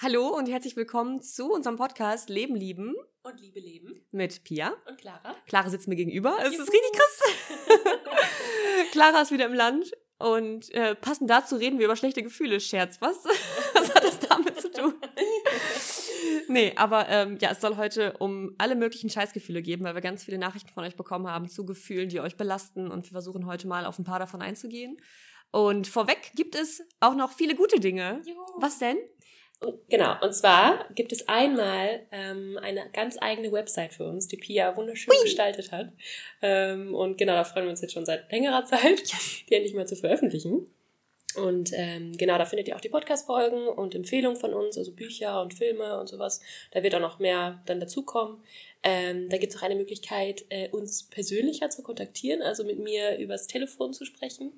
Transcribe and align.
Hallo 0.00 0.28
und 0.28 0.48
herzlich 0.48 0.76
willkommen 0.76 1.22
zu 1.22 1.50
unserem 1.50 1.74
Podcast 1.74 2.28
Leben 2.28 2.54
lieben 2.54 2.94
und 3.24 3.40
Liebe 3.40 3.58
leben 3.58 4.00
mit 4.12 4.44
Pia 4.44 4.72
und 4.88 4.96
Clara. 4.96 5.34
Clara 5.48 5.70
sitzt 5.70 5.88
mir 5.88 5.96
gegenüber. 5.96 6.36
Es 6.40 6.56
ist 6.56 6.72
richtig 6.72 6.92
krass. 6.92 7.98
Clara 8.92 9.22
ist 9.22 9.32
wieder 9.32 9.46
im 9.46 9.54
Land 9.54 9.90
und 10.18 10.72
äh, 10.72 10.94
passend 10.94 11.28
dazu 11.28 11.56
reden 11.56 11.80
wir 11.80 11.86
über 11.86 11.96
schlechte 11.96 12.22
Gefühle. 12.22 12.60
Scherz, 12.60 13.00
was? 13.00 13.24
was 13.74 13.92
hat 13.92 14.04
das 14.04 14.20
damit 14.20 14.60
zu 14.60 14.70
tun? 14.70 14.94
nee, 16.48 16.72
aber 16.76 17.08
ähm, 17.08 17.36
ja, 17.40 17.50
es 17.50 17.60
soll 17.60 17.76
heute 17.76 18.12
um 18.18 18.54
alle 18.56 18.76
möglichen 18.76 19.10
Scheißgefühle 19.10 19.62
geben, 19.62 19.82
weil 19.82 19.96
wir 19.96 20.00
ganz 20.00 20.22
viele 20.22 20.38
Nachrichten 20.38 20.72
von 20.72 20.84
euch 20.84 20.94
bekommen 20.94 21.26
haben 21.26 21.48
zu 21.48 21.66
Gefühlen, 21.66 22.08
die 22.08 22.20
euch 22.20 22.36
belasten 22.36 22.88
und 22.88 23.06
wir 23.06 23.10
versuchen 23.10 23.46
heute 23.46 23.66
mal 23.66 23.84
auf 23.84 23.98
ein 23.98 24.04
paar 24.04 24.20
davon 24.20 24.42
einzugehen. 24.42 24.96
Und 25.50 25.86
vorweg 25.86 26.32
gibt 26.34 26.54
es 26.54 26.82
auch 27.00 27.14
noch 27.14 27.32
viele 27.32 27.54
gute 27.54 27.80
Dinge. 27.80 28.20
Juhu. 28.24 28.38
Was 28.58 28.78
denn? 28.78 28.98
Und, 29.60 29.88
genau, 29.88 30.14
und 30.22 30.34
zwar 30.34 30.86
gibt 30.94 31.12
es 31.12 31.28
einmal 31.28 32.00
ähm, 32.12 32.58
eine 32.62 32.88
ganz 32.92 33.16
eigene 33.20 33.50
Website 33.50 33.92
für 33.92 34.04
uns, 34.04 34.28
die 34.28 34.36
Pia 34.36 34.76
wunderschön 34.76 35.12
Hui. 35.12 35.22
gestaltet 35.24 35.72
hat. 35.72 35.92
Ähm, 36.42 36.94
und 36.94 37.18
genau, 37.18 37.34
da 37.34 37.44
freuen 37.44 37.66
wir 37.66 37.70
uns 37.70 37.80
jetzt 37.80 37.94
schon 37.94 38.06
seit 38.06 38.30
längerer 38.30 38.64
Zeit, 38.64 39.02
die 39.48 39.54
endlich 39.54 39.74
mal 39.74 39.86
zu 39.86 39.96
veröffentlichen. 39.96 40.68
Und 41.36 41.70
ähm, 41.74 42.16
genau, 42.16 42.38
da 42.38 42.46
findet 42.46 42.68
ihr 42.68 42.76
auch 42.76 42.80
die 42.80 42.88
Podcast-Folgen 42.88 43.68
und 43.68 43.94
Empfehlungen 43.94 44.38
von 44.38 44.54
uns, 44.54 44.78
also 44.78 44.92
Bücher 44.92 45.42
und 45.42 45.54
Filme 45.54 45.98
und 46.00 46.08
sowas. 46.08 46.40
Da 46.72 46.82
wird 46.82 46.94
auch 46.94 47.00
noch 47.00 47.18
mehr 47.18 47.62
dann 47.66 47.80
dazukommen. 47.80 48.42
Ähm, 48.82 49.28
da 49.28 49.36
gibt 49.36 49.52
es 49.52 49.58
auch 49.58 49.64
eine 49.64 49.74
Möglichkeit, 49.74 50.44
äh, 50.48 50.68
uns 50.70 51.04
persönlicher 51.04 51.68
zu 51.68 51.82
kontaktieren, 51.82 52.42
also 52.42 52.64
mit 52.64 52.78
mir 52.78 53.18
übers 53.18 53.46
Telefon 53.46 53.92
zu 53.92 54.04
sprechen, 54.04 54.52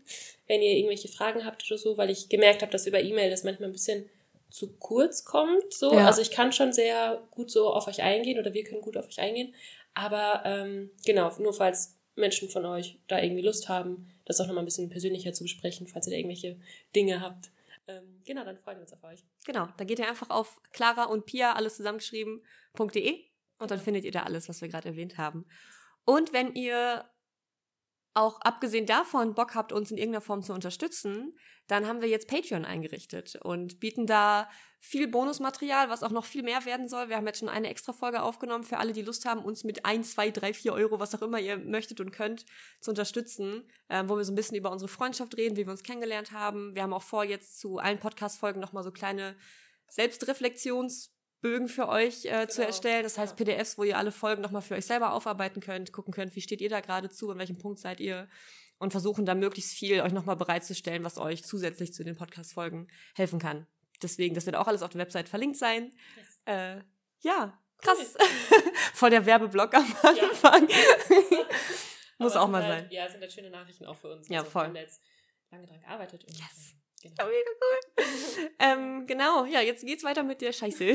wenn 0.46 0.62
ihr 0.62 0.76
irgendwelche 0.76 1.08
Fragen 1.08 1.44
habt 1.44 1.64
oder 1.70 1.78
so, 1.78 1.96
weil 1.96 2.10
ich 2.10 2.28
gemerkt 2.28 2.62
habe, 2.62 2.72
dass 2.72 2.86
über 2.86 3.00
E-Mail 3.00 3.30
das 3.30 3.44
manchmal 3.44 3.70
ein 3.70 3.72
bisschen 3.72 4.08
zu 4.50 4.76
kurz 4.76 5.24
kommt. 5.24 5.72
So. 5.72 5.92
Ja. 5.92 6.06
Also 6.06 6.22
ich 6.22 6.30
kann 6.30 6.52
schon 6.52 6.72
sehr 6.72 7.22
gut 7.30 7.50
so 7.50 7.72
auf 7.72 7.86
euch 7.86 8.02
eingehen 8.02 8.38
oder 8.38 8.52
wir 8.52 8.64
können 8.64 8.82
gut 8.82 8.96
auf 8.96 9.06
euch 9.06 9.20
eingehen. 9.20 9.54
Aber 9.94 10.42
ähm, 10.44 10.90
genau, 11.04 11.32
nur 11.38 11.52
falls 11.52 11.96
Menschen 12.16 12.48
von 12.48 12.64
euch 12.66 12.98
da 13.08 13.20
irgendwie 13.20 13.42
Lust 13.42 13.68
haben, 13.68 14.08
das 14.24 14.40
auch 14.40 14.46
nochmal 14.46 14.62
ein 14.62 14.66
bisschen 14.66 14.90
persönlicher 14.90 15.32
zu 15.32 15.44
besprechen, 15.44 15.86
falls 15.86 16.06
ihr 16.06 16.12
da 16.12 16.16
irgendwelche 16.16 16.58
Dinge 16.94 17.20
habt. 17.20 17.50
Ähm, 17.88 18.22
genau, 18.24 18.44
dann 18.44 18.58
freuen 18.58 18.78
wir 18.78 18.82
uns 18.82 18.92
auf 18.92 19.02
euch. 19.04 19.24
Genau, 19.44 19.68
da 19.76 19.84
geht 19.84 19.98
ihr 19.98 20.08
einfach 20.08 20.30
auf 20.30 20.60
Clara 20.72 21.04
und 21.04 21.26
Pia, 21.26 21.54
alles 21.54 21.76
zusammengeschrieben.de 21.76 23.24
und 23.58 23.70
dann 23.70 23.80
findet 23.80 24.04
ihr 24.04 24.12
da 24.12 24.22
alles, 24.22 24.48
was 24.48 24.60
wir 24.60 24.68
gerade 24.68 24.88
erwähnt 24.88 25.18
haben. 25.18 25.46
Und 26.04 26.32
wenn 26.32 26.54
ihr 26.54 27.04
auch 28.14 28.40
abgesehen 28.40 28.86
davon 28.86 29.34
Bock 29.34 29.54
habt, 29.54 29.72
uns 29.72 29.90
in 29.90 29.96
irgendeiner 29.96 30.20
Form 30.20 30.42
zu 30.42 30.52
unterstützen, 30.52 31.36
dann 31.68 31.86
haben 31.86 32.00
wir 32.00 32.08
jetzt 32.08 32.28
Patreon 32.28 32.64
eingerichtet 32.64 33.36
und 33.42 33.78
bieten 33.78 34.06
da 34.06 34.48
viel 34.80 35.06
Bonusmaterial, 35.06 35.90
was 35.90 36.02
auch 36.02 36.10
noch 36.10 36.24
viel 36.24 36.42
mehr 36.42 36.64
werden 36.64 36.88
soll. 36.88 37.08
Wir 37.08 37.16
haben 37.16 37.26
jetzt 37.26 37.38
schon 37.38 37.48
eine 37.48 37.68
extra 37.68 37.92
Folge 37.92 38.22
aufgenommen 38.22 38.64
für 38.64 38.78
alle, 38.78 38.92
die 38.92 39.02
Lust 39.02 39.26
haben, 39.26 39.44
uns 39.44 39.62
mit 39.62 39.84
1, 39.84 40.12
2, 40.12 40.30
3, 40.30 40.54
4 40.54 40.72
Euro, 40.72 40.98
was 40.98 41.14
auch 41.14 41.22
immer 41.22 41.38
ihr 41.38 41.58
möchtet 41.58 42.00
und 42.00 42.10
könnt, 42.10 42.46
zu 42.80 42.90
unterstützen, 42.90 43.68
ähm, 43.88 44.08
wo 44.08 44.16
wir 44.16 44.24
so 44.24 44.32
ein 44.32 44.36
bisschen 44.36 44.56
über 44.56 44.72
unsere 44.72 44.88
Freundschaft 44.88 45.36
reden, 45.36 45.56
wie 45.56 45.66
wir 45.66 45.70
uns 45.70 45.82
kennengelernt 45.82 46.32
haben. 46.32 46.74
Wir 46.74 46.82
haben 46.82 46.94
auch 46.94 47.02
vor, 47.02 47.24
jetzt 47.24 47.60
zu 47.60 47.78
allen 47.78 47.98
Podcast-Folgen 47.98 48.60
nochmal 48.60 48.82
so 48.82 48.90
kleine 48.90 49.36
Selbstreflexionsbögen 51.42 51.68
für 51.68 51.88
euch 51.88 52.24
äh, 52.26 52.48
zu 52.48 52.56
Genau, 52.56 52.66
erstellen. 52.68 53.02
Das 53.02 53.18
heißt 53.18 53.38
ja. 53.38 53.44
PDFs, 53.44 53.78
wo 53.78 53.84
ihr 53.84 53.96
alle 53.98 54.12
Folgen 54.12 54.42
nochmal 54.42 54.62
für 54.62 54.74
euch 54.74 54.86
selber 54.86 55.12
aufarbeiten 55.12 55.60
könnt, 55.60 55.92
gucken 55.92 56.12
könnt, 56.12 56.34
wie 56.36 56.40
steht 56.40 56.60
ihr 56.60 56.68
da 56.70 56.80
gerade 56.80 57.08
zu, 57.10 57.30
an 57.30 57.38
welchem 57.38 57.58
Punkt 57.58 57.78
seid 57.80 58.00
ihr 58.00 58.28
und 58.78 58.92
versuchen 58.92 59.26
da 59.26 59.34
möglichst 59.34 59.72
viel 59.72 60.00
euch 60.00 60.12
nochmal 60.12 60.36
bereitzustellen, 60.36 61.04
was 61.04 61.18
euch 61.18 61.44
zusätzlich 61.44 61.92
zu 61.92 62.04
den 62.04 62.16
Podcast-Folgen 62.16 62.88
helfen 63.14 63.38
kann. 63.38 63.66
Deswegen, 64.02 64.34
das 64.34 64.46
wird 64.46 64.56
auch 64.56 64.66
alles 64.66 64.82
auf 64.82 64.90
der 64.90 65.00
Website 65.00 65.28
verlinkt 65.28 65.58
sein. 65.58 65.92
Yes. 66.16 66.42
Äh, 66.46 66.80
ja, 67.20 67.58
krass. 67.78 68.14
Voll 68.94 69.10
der 69.10 69.26
Werbeblock 69.26 69.74
am 69.74 69.84
Ja. 70.02 70.10
Anfang. 70.28 70.66
Muss 72.18 72.32
Aber 72.36 72.44
auch 72.44 72.48
mal 72.48 72.62
halt, 72.62 72.82
sein. 72.84 72.90
Ja, 72.90 73.04
es 73.06 73.12
sind 73.12 73.20
halt 73.22 73.32
schöne 73.32 73.50
Nachrichten 73.50 73.84
auch 73.86 73.96
für 73.96 74.12
uns. 74.12 74.28
Ja, 74.28 74.40
Also, 74.40 74.50
voll. 74.50 74.62
Wir 74.64 74.68
haben 74.68 74.76
jetzt 74.76 75.02
lange 75.50 75.66
dran 75.66 75.80
gearbeitet. 75.80 76.24
Und, 76.24 76.38
Yes. 76.38 76.74
Ja, 77.02 77.10
Genau. 77.10 77.28
mega 77.28 77.50
cool. 77.60 78.50
ähm, 78.58 79.06
genau, 79.06 79.44
ja, 79.46 79.60
jetzt 79.60 79.84
geht's 79.84 80.04
weiter 80.04 80.22
mit 80.22 80.40
der 80.42 80.52
Scheiße. 80.52 80.84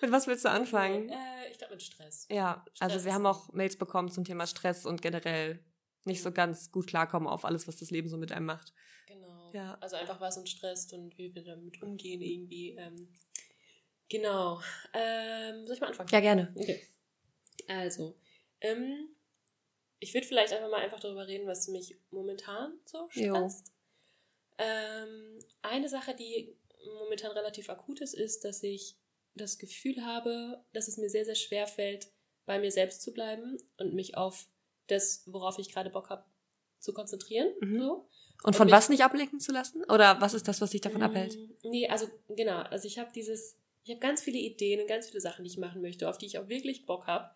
mit 0.00 0.10
was 0.12 0.26
willst 0.26 0.44
du 0.44 0.50
anfangen? 0.50 1.08
Äh, 1.08 1.50
ich 1.50 1.58
glaube 1.58 1.74
mit 1.74 1.82
Stress. 1.82 2.26
Ja, 2.30 2.64
also 2.80 2.92
Stress 2.94 3.04
wir 3.04 3.08
ist- 3.10 3.14
haben 3.14 3.26
auch 3.26 3.52
Mails 3.52 3.76
bekommen 3.76 4.10
zum 4.10 4.24
Thema 4.24 4.46
Stress 4.46 4.86
und 4.86 5.02
generell 5.02 5.64
nicht 6.04 6.22
so 6.22 6.32
ganz 6.32 6.70
gut 6.72 6.86
klarkommen 6.88 7.28
auf 7.28 7.44
alles, 7.44 7.68
was 7.68 7.76
das 7.76 7.90
Leben 7.90 8.08
so 8.08 8.16
mit 8.16 8.32
einem 8.32 8.46
macht. 8.46 8.72
Genau. 9.06 9.50
Ja. 9.52 9.76
Also 9.80 9.96
einfach 9.96 10.20
was 10.20 10.36
uns 10.36 10.50
stresst 10.50 10.92
und 10.92 11.16
wie 11.18 11.34
wir 11.34 11.44
damit 11.44 11.80
umgehen 11.82 12.20
irgendwie. 12.20 12.76
Ähm, 12.76 13.12
genau. 14.08 14.60
Ähm, 14.92 15.64
soll 15.66 15.74
ich 15.76 15.80
mal 15.80 15.88
anfangen? 15.88 16.08
Ja, 16.10 16.20
gerne. 16.20 16.52
Okay. 16.56 16.86
Also, 17.68 18.18
ähm, 18.60 19.14
ich 20.02 20.12
würde 20.14 20.26
vielleicht 20.26 20.52
einfach 20.52 20.68
mal 20.70 20.80
einfach 20.80 21.00
darüber 21.00 21.26
reden, 21.26 21.46
was 21.46 21.68
mich 21.68 21.96
momentan 22.10 22.78
so 22.84 23.08
stresst. 23.10 23.72
Ähm, 24.58 25.38
eine 25.62 25.88
Sache, 25.88 26.14
die 26.14 26.56
momentan 27.00 27.32
relativ 27.32 27.70
akut 27.70 28.00
ist, 28.00 28.14
ist, 28.14 28.44
dass 28.44 28.62
ich 28.62 28.96
das 29.34 29.58
Gefühl 29.58 30.04
habe, 30.04 30.62
dass 30.72 30.88
es 30.88 30.98
mir 30.98 31.08
sehr, 31.08 31.24
sehr 31.24 31.34
schwer 31.36 31.66
fällt, 31.66 32.08
bei 32.44 32.58
mir 32.58 32.70
selbst 32.70 33.02
zu 33.02 33.12
bleiben 33.12 33.56
und 33.78 33.94
mich 33.94 34.16
auf 34.16 34.46
das, 34.88 35.22
worauf 35.26 35.58
ich 35.58 35.72
gerade 35.72 35.90
Bock 35.90 36.10
habe, 36.10 36.24
zu 36.80 36.92
konzentrieren. 36.92 37.48
Mhm. 37.60 37.78
So. 37.78 38.08
Und 38.42 38.56
von 38.56 38.66
mich- 38.66 38.74
was 38.74 38.88
nicht 38.88 39.04
ablenken 39.04 39.38
zu 39.40 39.52
lassen? 39.52 39.84
Oder 39.84 40.20
was 40.20 40.34
ist 40.34 40.48
das, 40.48 40.60
was 40.60 40.70
dich 40.70 40.80
davon 40.80 41.02
abhält? 41.02 41.36
Mm, 41.36 41.68
Nee, 41.70 41.88
also 41.88 42.08
genau, 42.28 42.58
also 42.62 42.88
ich 42.88 42.98
habe 42.98 43.12
dieses, 43.14 43.56
ich 43.84 43.90
habe 43.90 44.00
ganz 44.00 44.20
viele 44.20 44.38
Ideen 44.38 44.80
und 44.80 44.88
ganz 44.88 45.06
viele 45.06 45.20
Sachen, 45.20 45.44
die 45.44 45.50
ich 45.50 45.58
machen 45.58 45.80
möchte, 45.80 46.08
auf 46.08 46.18
die 46.18 46.26
ich 46.26 46.38
auch 46.38 46.48
wirklich 46.48 46.84
Bock 46.84 47.06
habe. 47.06 47.30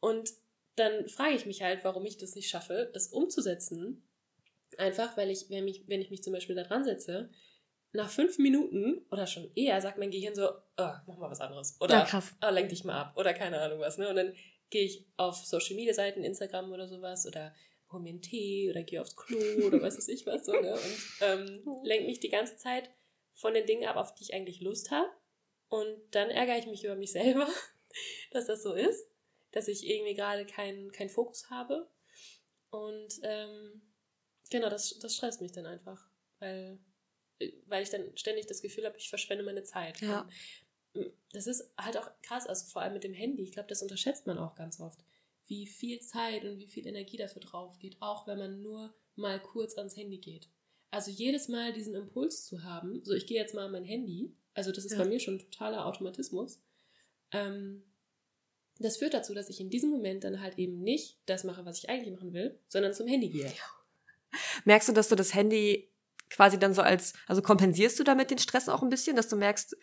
Und 0.00 0.30
dann 0.78 1.08
frage 1.08 1.34
ich 1.34 1.46
mich 1.46 1.62
halt, 1.62 1.84
warum 1.84 2.04
ich 2.04 2.18
das 2.18 2.34
nicht 2.34 2.48
schaffe, 2.48 2.90
das 2.92 3.08
umzusetzen. 3.08 4.08
Einfach, 4.76 5.16
weil 5.16 5.30
ich, 5.30 5.48
wenn, 5.50 5.64
mich, 5.64 5.84
wenn 5.88 6.00
ich 6.00 6.10
mich 6.10 6.22
zum 6.22 6.32
Beispiel 6.32 6.54
da 6.54 6.62
dran 6.62 6.84
setze, 6.84 7.30
nach 7.92 8.10
fünf 8.10 8.38
Minuten 8.38 9.04
oder 9.10 9.26
schon 9.26 9.50
eher 9.54 9.80
sagt 9.80 9.98
mein 9.98 10.10
Gehirn 10.10 10.34
so, 10.34 10.48
oh, 10.48 10.92
mach 11.06 11.16
mal 11.18 11.30
was 11.30 11.40
anderes. 11.40 11.76
Oder 11.80 12.00
Ja, 12.00 12.04
krass. 12.04 12.34
oh, 12.46 12.50
lenk 12.50 12.68
dich 12.68 12.84
mal 12.84 13.00
ab. 13.00 13.16
Oder 13.16 13.32
keine 13.32 13.60
Ahnung 13.60 13.80
was. 13.80 13.98
Ne? 13.98 14.08
Und 14.08 14.16
dann 14.16 14.34
gehe 14.70 14.84
ich 14.84 15.06
auf 15.16 15.36
Social 15.36 15.74
Media 15.74 15.94
Seiten, 15.94 16.22
Instagram 16.22 16.70
oder 16.70 16.86
sowas 16.86 17.26
oder 17.26 17.54
hol 17.90 18.00
mir 18.00 18.10
einen 18.10 18.22
Tee 18.22 18.70
oder 18.70 18.82
gehe 18.82 19.00
aufs 19.00 19.16
Klo 19.16 19.38
oder 19.66 19.80
was 19.80 19.96
weiß 19.96 20.08
ich 20.08 20.26
was 20.26 20.44
so, 20.44 20.52
ne? 20.52 20.74
Und 20.74 20.98
ähm, 21.22 21.62
lenke 21.84 22.06
mich 22.06 22.20
die 22.20 22.28
ganze 22.28 22.56
Zeit 22.58 22.90
von 23.32 23.54
den 23.54 23.66
Dingen 23.66 23.88
ab, 23.88 23.96
auf 23.96 24.14
die 24.14 24.24
ich 24.24 24.34
eigentlich 24.34 24.60
Lust 24.60 24.90
habe. 24.90 25.08
Und 25.68 25.96
dann 26.10 26.28
ärgere 26.30 26.58
ich 26.58 26.66
mich 26.66 26.84
über 26.84 26.96
mich 26.96 27.12
selber, 27.12 27.48
dass 28.32 28.46
das 28.46 28.62
so 28.62 28.74
ist, 28.74 29.10
dass 29.52 29.68
ich 29.68 29.86
irgendwie 29.88 30.14
gerade 30.14 30.46
keinen 30.46 30.92
keinen 30.92 31.10
Fokus 31.10 31.50
habe. 31.50 31.90
Und 32.70 33.20
ähm, 33.22 33.82
genau, 34.50 34.68
das, 34.68 34.98
das 34.98 35.16
stresst 35.16 35.40
mich 35.40 35.52
dann 35.52 35.66
einfach, 35.66 36.08
weil, 36.38 36.78
weil 37.66 37.82
ich 37.82 37.90
dann 37.90 38.16
ständig 38.16 38.46
das 38.46 38.62
Gefühl 38.62 38.84
habe, 38.84 38.98
ich 38.98 39.08
verschwende 39.08 39.44
meine 39.44 39.62
Zeit. 39.64 40.00
Ja. 40.00 40.28
Und 40.92 41.12
das 41.32 41.46
ist 41.46 41.72
halt 41.78 41.96
auch 41.96 42.10
krass, 42.22 42.46
also 42.46 42.66
vor 42.66 42.82
allem 42.82 42.94
mit 42.94 43.04
dem 43.04 43.14
Handy. 43.14 43.42
Ich 43.42 43.52
glaube, 43.52 43.68
das 43.68 43.82
unterschätzt 43.82 44.26
man 44.26 44.38
auch 44.38 44.54
ganz 44.54 44.80
oft, 44.80 45.04
wie 45.46 45.66
viel 45.66 46.00
Zeit 46.00 46.44
und 46.44 46.58
wie 46.58 46.66
viel 46.66 46.86
Energie 46.86 47.16
dafür 47.16 47.40
drauf 47.40 47.78
geht, 47.78 47.96
auch 48.00 48.26
wenn 48.26 48.38
man 48.38 48.62
nur 48.62 48.94
mal 49.16 49.40
kurz 49.40 49.76
ans 49.78 49.96
Handy 49.96 50.18
geht. 50.18 50.48
Also 50.90 51.10
jedes 51.10 51.48
Mal 51.48 51.72
diesen 51.72 51.94
Impuls 51.94 52.46
zu 52.46 52.62
haben, 52.62 53.04
so 53.04 53.12
ich 53.12 53.26
gehe 53.26 53.38
jetzt 53.38 53.54
mal 53.54 53.66
an 53.66 53.72
mein 53.72 53.84
Handy, 53.84 54.34
also 54.54 54.72
das 54.72 54.84
ist 54.84 54.92
Ja. 54.92 54.98
bei 54.98 55.04
mir 55.04 55.20
schon 55.20 55.34
ein 55.34 55.38
totaler 55.38 55.86
Automatismus, 55.86 56.62
ähm, 57.32 57.84
das 58.78 58.96
führt 58.98 59.14
dazu, 59.14 59.34
dass 59.34 59.48
ich 59.48 59.60
in 59.60 59.70
diesem 59.70 59.90
Moment 59.90 60.24
dann 60.24 60.40
halt 60.40 60.58
eben 60.58 60.80
nicht 60.82 61.18
das 61.26 61.44
mache, 61.44 61.64
was 61.64 61.78
ich 61.78 61.88
eigentlich 61.88 62.12
machen 62.12 62.32
will, 62.32 62.58
sondern 62.68 62.94
zum 62.94 63.06
Handy 63.06 63.28
gehe. 63.30 63.52
Merkst 64.64 64.88
du, 64.88 64.92
dass 64.92 65.08
du 65.08 65.16
das 65.16 65.34
Handy 65.34 65.90
quasi 66.30 66.58
dann 66.58 66.74
so 66.74 66.82
als, 66.82 67.14
also 67.26 67.40
kompensierst 67.42 67.98
du 67.98 68.04
damit 68.04 68.30
den 68.30 68.38
Stress 68.38 68.68
auch 68.68 68.82
ein 68.82 68.90
bisschen, 68.90 69.16
dass 69.16 69.28
du 69.28 69.36
merkst, 69.36 69.76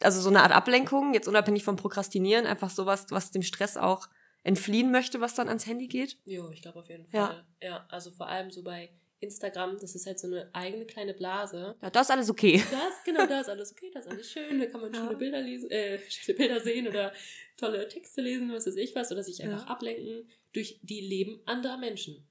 also 0.00 0.20
so 0.20 0.30
eine 0.30 0.42
Art 0.42 0.52
Ablenkung, 0.52 1.14
jetzt 1.14 1.28
unabhängig 1.28 1.64
vom 1.64 1.76
Prokrastinieren, 1.76 2.46
einfach 2.46 2.70
sowas, 2.70 3.06
was 3.10 3.30
dem 3.30 3.42
Stress 3.42 3.76
auch 3.76 4.08
entfliehen 4.42 4.90
möchte, 4.90 5.20
was 5.20 5.34
dann 5.34 5.48
ans 5.48 5.66
Handy 5.66 5.86
geht? 5.88 6.18
Jo, 6.24 6.50
ich 6.50 6.62
glaube 6.62 6.80
auf 6.80 6.88
jeden 6.88 7.06
Ja. 7.12 7.26
Fall. 7.28 7.44
Ja. 7.62 7.86
also 7.90 8.10
vor 8.10 8.28
allem 8.28 8.50
so 8.50 8.62
bei 8.62 8.90
Instagram, 9.20 9.78
das 9.78 9.94
ist 9.94 10.06
halt 10.06 10.18
so 10.18 10.26
eine 10.26 10.50
eigene 10.54 10.84
kleine 10.86 11.14
Blase. 11.14 11.76
Ja, 11.80 11.90
das 11.90 12.06
ist 12.06 12.10
alles 12.10 12.30
okay. 12.30 12.62
Da 12.70 12.88
ist, 12.88 13.04
genau, 13.04 13.26
da 13.26 13.40
ist 13.40 13.48
alles 13.48 13.72
okay, 13.72 13.90
da 13.92 14.00
ist 14.00 14.08
alles 14.08 14.30
schön, 14.30 14.58
da 14.58 14.66
kann 14.66 14.80
man 14.80 14.92
Ja. 14.92 15.00
schöne 15.04 15.16
Bilder 15.16 15.40
lesen, 15.40 15.70
äh, 15.70 15.98
schöne 16.10 16.36
Bilder 16.38 16.60
sehen 16.60 16.88
oder 16.88 17.12
tolle 17.56 17.88
Texte 17.88 18.20
lesen, 18.20 18.52
was 18.52 18.66
weiß 18.66 18.76
ich 18.76 18.94
was, 18.94 19.10
oder 19.12 19.22
sich 19.22 19.42
einfach 19.42 19.64
Ja. 19.66 19.70
ablenken 19.72 20.28
durch 20.52 20.78
die 20.82 21.00
Leben 21.00 21.40
anderer 21.46 21.78
Menschen. 21.78 22.26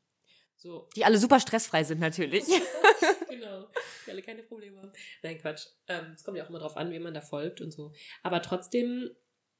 So, 0.56 0.88
Die 0.95 1.03
alle 1.03 1.18
super 1.18 1.39
stressfrei 1.39 1.83
sind 1.83 2.00
natürlich. 2.00 2.44
genau, 3.29 3.68
die 4.06 4.12
alle 4.12 4.21
keine 4.21 4.44
Probleme 4.44 4.77
haben. 4.81 4.94
Nein, 5.21 5.38
Quatsch. 5.39 5.65
Ähm, 5.88 6.12
Es 6.13 6.24
kommt 6.24 6.38
ja 6.38 6.45
auch 6.45 6.50
immer 6.50 6.59
drauf 6.59 6.77
an, 6.77 6.91
wie 6.91 7.00
man 7.00 7.13
da 7.13 7.21
folgt 7.21 7.59
und 7.59 7.71
so. 7.71 7.91
Aber 8.21 8.41
trotzdem 8.41 9.09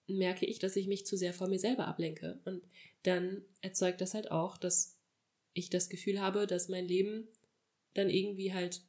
merke 0.08 0.46
ich, 0.46 0.60
dass 0.60 0.76
ich 0.76 0.88
mich 0.88 1.06
zu 1.06 1.18
sehr 1.18 1.34
vor 1.34 1.48
mir 1.48 1.60
selber 1.60 1.88
ablenke. 1.88 2.40
Und 2.46 2.62
dann 3.04 3.44
erzeugt 3.62 4.00
das 4.02 4.14
halt 4.14 4.32
auch, 4.32 4.58
dass 4.58 4.93
ich 5.54 5.70
das 5.70 5.90
Gefühl 5.90 6.20
habe, 6.20 6.48
dass 6.48 6.70
mein 6.70 6.88
Leben 6.88 7.28
dann 7.94 8.10
irgendwie 8.10 8.54
halt 8.54 8.82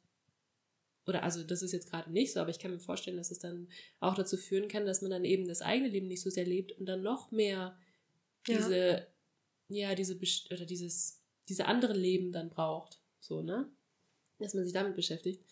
oder 1.07 1.23
also 1.23 1.43
das 1.43 1.61
ist 1.61 1.71
jetzt 1.71 1.89
gerade 1.89 2.11
nicht 2.11 2.33
so, 2.33 2.39
aber 2.39 2.49
ich 2.49 2.59
kann 2.59 2.71
mir 2.71 2.79
vorstellen, 2.79 3.17
dass 3.17 3.31
es 3.31 3.39
dann 3.39 3.67
auch 3.99 4.15
dazu 4.15 4.37
führen 4.37 4.67
kann, 4.67 4.85
dass 4.85 5.01
man 5.01 5.11
dann 5.11 5.23
eben 5.23 5.47
das 5.47 5.61
eigene 5.61 5.89
Leben 5.89 6.07
nicht 6.07 6.21
so 6.21 6.29
sehr 6.29 6.45
lebt 6.45 6.71
und 6.73 6.87
dann 6.87 7.03
noch 7.03 7.31
mehr 7.31 7.77
diese, 8.47 9.07
ja, 9.69 9.89
ja 9.89 9.95
diese, 9.95 10.17
oder 10.51 10.65
dieses, 10.65 11.21
diese 11.47 11.65
andere 11.65 11.93
Leben 11.93 12.31
dann 12.31 12.49
braucht. 12.49 12.99
So, 13.19 13.41
ne? 13.41 13.69
Dass 14.39 14.53
man 14.53 14.63
sich 14.63 14.73
damit 14.73 14.95
beschäftigt. 14.95 15.43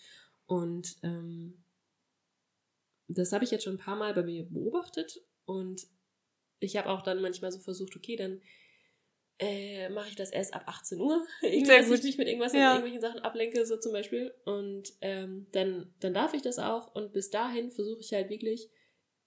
Und 0.47 0.97
ähm, 1.03 1.63
das 3.07 3.31
habe 3.31 3.43
ich 3.43 3.51
jetzt 3.51 3.63
schon 3.63 3.75
ein 3.75 3.79
paar 3.79 3.95
Mal 3.95 4.13
bei 4.13 4.23
mir 4.23 4.43
beobachtet 4.43 5.21
und 5.45 5.85
ich 6.59 6.77
habe 6.77 6.89
auch 6.89 7.01
dann 7.01 7.21
manchmal 7.21 7.51
so 7.51 7.59
versucht, 7.59 7.95
okay, 7.95 8.15
dann 8.15 8.41
äh, 9.43 9.89
mache 9.89 10.09
ich 10.09 10.15
das 10.15 10.31
erst 10.31 10.53
ab 10.53 10.63
18 10.65 10.99
Uhr. 10.99 11.25
Dass 11.41 11.89
ich 11.89 12.03
mich 12.03 12.17
mit 12.17 12.27
irgendwas 12.27 12.53
ja. 12.53 12.75
irgendwelchen 12.75 13.01
Sachen 13.01 13.19
ablenke, 13.19 13.65
so 13.65 13.77
zum 13.77 13.91
Beispiel. 13.91 14.33
Und 14.45 14.93
ähm, 15.01 15.47
dann, 15.51 15.93
dann 15.99 16.13
darf 16.13 16.33
ich 16.33 16.41
das 16.41 16.59
auch. 16.59 16.93
Und 16.95 17.13
bis 17.13 17.29
dahin 17.29 17.71
versuche 17.71 17.99
ich 18.01 18.13
halt 18.13 18.29
wirklich, 18.29 18.69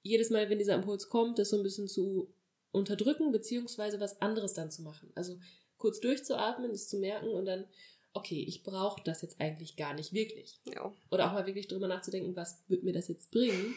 jedes 0.03 0.31
Mal, 0.31 0.49
wenn 0.49 0.59
dieser 0.59 0.75
Impuls 0.75 1.09
kommt, 1.09 1.39
das 1.39 1.51
so 1.51 1.57
ein 1.57 1.63
bisschen 1.63 1.89
zu 1.89 2.33
unterdrücken, 2.73 3.33
beziehungsweise 3.33 4.01
was 4.01 4.21
anderes 4.21 4.55
dann 4.55 4.71
zu 4.71 4.83
machen. 4.83 5.11
Also 5.15 5.39
kurz 5.79 6.01
durchzuatmen, 6.01 6.71
das 6.71 6.89
zu 6.89 6.99
merken 6.99 7.29
und 7.29 7.47
dann, 7.47 7.67
okay, 8.13 8.45
ich 8.47 8.63
brauche 8.63 9.03
das 9.05 9.23
jetzt 9.23 9.41
eigentlich 9.41 9.77
gar 9.77 9.95
nicht 9.95 10.13
wirklich. 10.13 10.61
Ja. 10.73 10.95
Oder 11.11 11.29
auch 11.29 11.33
mal 11.33 11.47
wirklich 11.47 11.69
drüber 11.69 11.89
nachzudenken, 11.89 12.37
was 12.37 12.63
wird 12.69 12.83
mir 12.83 12.93
das 12.93 13.09
jetzt 13.09 13.31
bringen, 13.31 13.75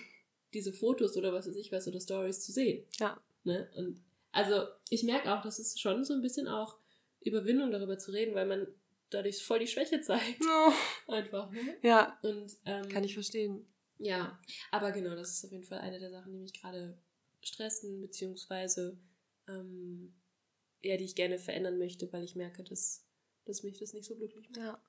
diese 0.53 0.73
Fotos 0.73 1.17
oder 1.17 1.33
was 1.33 1.47
weiß 1.47 1.55
ich 1.55 1.71
was 1.71 1.87
oder 1.87 1.99
Stories 1.99 2.41
zu 2.41 2.51
sehen. 2.51 2.85
Ja. 2.99 3.19
Ne? 3.43 3.69
Und 3.75 4.01
also 4.31 4.67
ich 4.89 5.03
merke 5.03 5.33
auch, 5.33 5.41
dass 5.41 5.59
es 5.59 5.79
schon 5.79 6.03
so 6.03 6.13
ein 6.13 6.21
bisschen 6.21 6.47
auch 6.47 6.77
Überwindung 7.21 7.71
darüber 7.71 7.97
zu 7.97 8.11
reden, 8.11 8.35
weil 8.35 8.45
man 8.45 8.67
dadurch 9.09 9.43
voll 9.43 9.59
die 9.59 9.67
Schwäche 9.67 10.01
zeigt. 10.01 10.41
Oh. 10.41 11.11
Einfach, 11.11 11.51
ne? 11.51 11.77
Ja. 11.81 12.17
Und, 12.21 12.57
ähm, 12.65 12.87
Kann 12.89 13.03
ich 13.03 13.13
verstehen. 13.13 13.67
Ja, 13.97 14.39
aber 14.71 14.91
genau, 14.91 15.15
das 15.15 15.31
ist 15.31 15.45
auf 15.45 15.51
jeden 15.51 15.65
Fall 15.65 15.79
eine 15.79 15.99
der 15.99 16.11
Sachen, 16.11 16.31
die 16.31 16.39
mich 16.39 16.53
gerade 16.53 16.97
stressen, 17.41 17.99
beziehungsweise 17.99 18.97
ähm, 19.47 20.13
ja, 20.81 20.95
die 20.95 21.03
ich 21.03 21.15
gerne 21.15 21.39
verändern 21.39 21.77
möchte, 21.77 22.11
weil 22.13 22.23
ich 22.23 22.35
merke, 22.35 22.63
dass, 22.63 23.05
dass 23.45 23.63
mich 23.63 23.79
das 23.79 23.93
nicht 23.93 24.05
so 24.05 24.15
glücklich 24.15 24.49
macht. 24.49 24.59
Ja. 24.59 24.81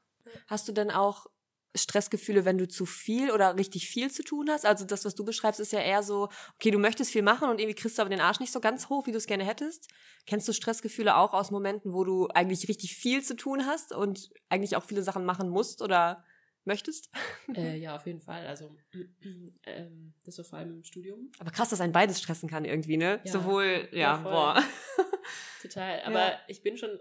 Hast 0.46 0.68
du 0.68 0.72
denn 0.72 0.90
auch 0.90 1.26
Stressgefühle, 1.74 2.44
wenn 2.44 2.58
du 2.58 2.66
zu 2.66 2.86
viel 2.86 3.30
oder 3.30 3.56
richtig 3.56 3.88
viel 3.88 4.10
zu 4.10 4.22
tun 4.22 4.50
hast? 4.50 4.66
Also 4.66 4.84
das, 4.84 5.04
was 5.04 5.14
du 5.14 5.24
beschreibst, 5.24 5.60
ist 5.60 5.72
ja 5.72 5.80
eher 5.80 6.02
so, 6.02 6.28
okay, 6.56 6.70
du 6.70 6.78
möchtest 6.78 7.12
viel 7.12 7.22
machen 7.22 7.48
und 7.48 7.60
irgendwie 7.60 7.74
kriegst 7.74 7.98
du 7.98 8.02
aber 8.02 8.10
den 8.10 8.20
Arsch 8.20 8.40
nicht 8.40 8.52
so 8.52 8.60
ganz 8.60 8.88
hoch, 8.88 9.06
wie 9.06 9.12
du 9.12 9.18
es 9.18 9.26
gerne 9.26 9.44
hättest. 9.44 9.88
Kennst 10.26 10.48
du 10.48 10.52
Stressgefühle 10.52 11.16
auch 11.16 11.32
aus 11.32 11.50
Momenten, 11.50 11.92
wo 11.92 12.04
du 12.04 12.28
eigentlich 12.28 12.68
richtig 12.68 12.96
viel 12.96 13.22
zu 13.22 13.36
tun 13.36 13.66
hast 13.66 13.92
und 13.92 14.30
eigentlich 14.48 14.76
auch 14.76 14.84
viele 14.84 15.02
Sachen 15.02 15.24
machen 15.24 15.48
musst 15.48 15.82
oder 15.82 16.24
möchtest? 16.64 17.10
Äh, 17.56 17.78
ja, 17.78 17.96
auf 17.96 18.06
jeden 18.06 18.20
Fall. 18.20 18.46
Also 18.46 18.76
ähm, 19.64 20.14
das 20.24 20.38
war 20.38 20.44
vor 20.44 20.58
allem 20.60 20.70
im 20.70 20.84
Studium. 20.84 21.32
Aber 21.40 21.50
krass, 21.50 21.70
dass 21.70 21.80
ein 21.80 21.90
beides 21.90 22.20
stressen 22.20 22.48
kann 22.48 22.64
irgendwie, 22.64 22.96
ne? 22.96 23.20
Ja, 23.24 23.32
Sowohl, 23.32 23.88
ja, 23.90 23.98
ja 23.98 24.16
boah. 24.18 24.62
Total. 25.62 26.00
Aber 26.04 26.30
ja. 26.30 26.40
ich 26.46 26.62
bin 26.62 26.76
schon 26.76 26.98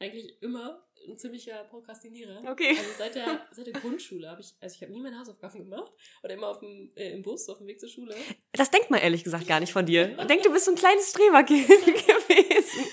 eigentlich 0.00 0.42
immer 0.42 0.84
ein 1.08 1.18
ziemlicher 1.18 1.64
Prokrastinierer. 1.64 2.42
Okay. 2.50 2.70
Also 2.70 2.90
seit 2.98 3.14
der, 3.14 3.46
seit 3.52 3.66
der 3.66 3.74
Grundschule 3.74 4.28
habe 4.28 4.40
ich, 4.40 4.54
also 4.60 4.74
ich 4.74 4.82
habe 4.82 4.92
nie 4.92 5.00
meine 5.00 5.18
Hausaufgaben 5.18 5.58
gemacht 5.58 5.92
oder 6.22 6.34
immer 6.34 6.48
auf 6.48 6.58
dem, 6.58 6.92
äh, 6.94 7.10
im 7.12 7.22
Bus 7.22 7.48
auf 7.48 7.58
dem 7.58 7.66
Weg 7.66 7.80
zur 7.80 7.88
Schule. 7.88 8.14
Das 8.52 8.70
denkt 8.70 8.90
man 8.90 9.00
ehrlich 9.00 9.24
gesagt 9.24 9.46
gar 9.46 9.60
nicht 9.60 9.72
von 9.72 9.86
dir. 9.86 10.08
Denkt, 10.26 10.44
du 10.46 10.52
bist 10.52 10.64
so 10.64 10.72
ein 10.72 10.76
kleines 10.76 11.10
Streberkind 11.10 11.66
gewesen. 11.68 12.86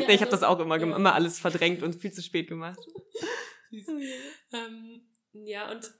Ja, 0.00 0.06
nee, 0.06 0.14
ich 0.14 0.20
habe 0.20 0.30
also, 0.30 0.30
das 0.30 0.42
auch 0.42 0.60
immer, 0.60 0.78
ja. 0.78 0.96
immer 0.96 1.14
alles 1.14 1.38
verdrängt 1.38 1.82
und 1.82 1.94
viel 1.94 2.12
zu 2.12 2.22
spät 2.22 2.48
gemacht. 2.48 2.78
Süß. 3.70 3.86
Ähm, 4.52 5.02
ja, 5.32 5.70
und 5.70 5.90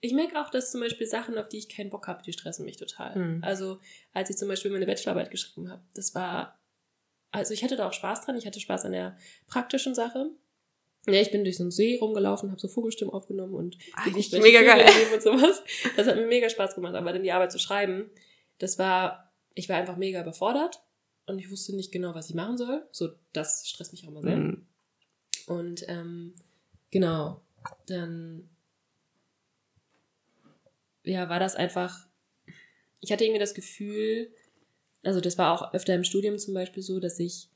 ich 0.00 0.12
merke 0.12 0.40
auch, 0.40 0.50
dass 0.50 0.72
zum 0.72 0.80
Beispiel 0.80 1.06
Sachen, 1.06 1.36
auf 1.38 1.48
die 1.48 1.58
ich 1.58 1.68
keinen 1.68 1.90
Bock 1.90 2.08
habe, 2.08 2.22
die 2.22 2.32
stressen 2.32 2.64
mich 2.64 2.78
total. 2.78 3.14
Hm. 3.14 3.40
Also, 3.42 3.80
als 4.12 4.30
ich 4.30 4.36
zum 4.36 4.48
Beispiel 4.48 4.70
meine 4.70 4.86
Bachelorarbeit 4.86 5.30
geschrieben 5.30 5.70
habe, 5.70 5.82
das 5.94 6.14
war, 6.14 6.58
also 7.30 7.52
ich 7.52 7.62
hatte 7.62 7.76
da 7.76 7.88
auch 7.88 7.92
Spaß 7.92 8.24
dran, 8.24 8.36
ich 8.36 8.46
hatte 8.46 8.60
Spaß 8.60 8.86
an 8.86 8.92
der 8.92 9.16
praktischen 9.46 9.94
Sache. 9.94 10.30
Ja, 11.06 11.20
ich 11.20 11.30
bin 11.30 11.44
durch 11.44 11.56
so 11.56 11.62
einen 11.62 11.70
See 11.70 11.98
rumgelaufen, 11.98 12.50
habe 12.50 12.60
so 12.60 12.68
Vogelstimmen 12.68 13.12
aufgenommen 13.12 13.54
und 13.54 13.78
ich 14.14 14.32
mega 14.32 14.62
geil 14.62 14.86
und 15.12 15.22
sowas. 15.22 15.62
Das 15.96 16.06
hat 16.06 16.16
mir 16.16 16.26
mega 16.26 16.50
Spaß 16.50 16.74
gemacht, 16.74 16.94
aber 16.94 17.12
dann 17.12 17.22
die 17.22 17.32
Arbeit 17.32 17.52
zu 17.52 17.58
schreiben, 17.58 18.10
das 18.58 18.78
war, 18.78 19.32
ich 19.54 19.68
war 19.68 19.76
einfach 19.76 19.96
mega 19.96 20.20
überfordert 20.20 20.82
und 21.26 21.38
ich 21.38 21.50
wusste 21.50 21.74
nicht 21.74 21.90
genau, 21.90 22.14
was 22.14 22.28
ich 22.28 22.34
machen 22.34 22.58
soll. 22.58 22.86
So, 22.92 23.08
das 23.32 23.66
stresst 23.66 23.92
mich 23.92 24.04
auch 24.04 24.10
immer 24.10 24.22
sehr. 24.22 24.36
Mhm. 24.36 24.66
Und 25.46 25.88
ähm, 25.88 26.34
genau, 26.90 27.40
dann 27.86 28.48
ja, 31.04 31.28
war 31.28 31.40
das 31.40 31.56
einfach, 31.56 32.06
ich 33.00 33.10
hatte 33.10 33.24
irgendwie 33.24 33.40
das 33.40 33.54
Gefühl, 33.54 34.30
also 35.02 35.20
das 35.20 35.38
war 35.38 35.54
auch 35.54 35.72
öfter 35.72 35.94
im 35.94 36.04
Studium 36.04 36.38
zum 36.38 36.54
Beispiel 36.54 36.82
so, 36.82 37.00
dass 37.00 37.18
ich 37.18 37.48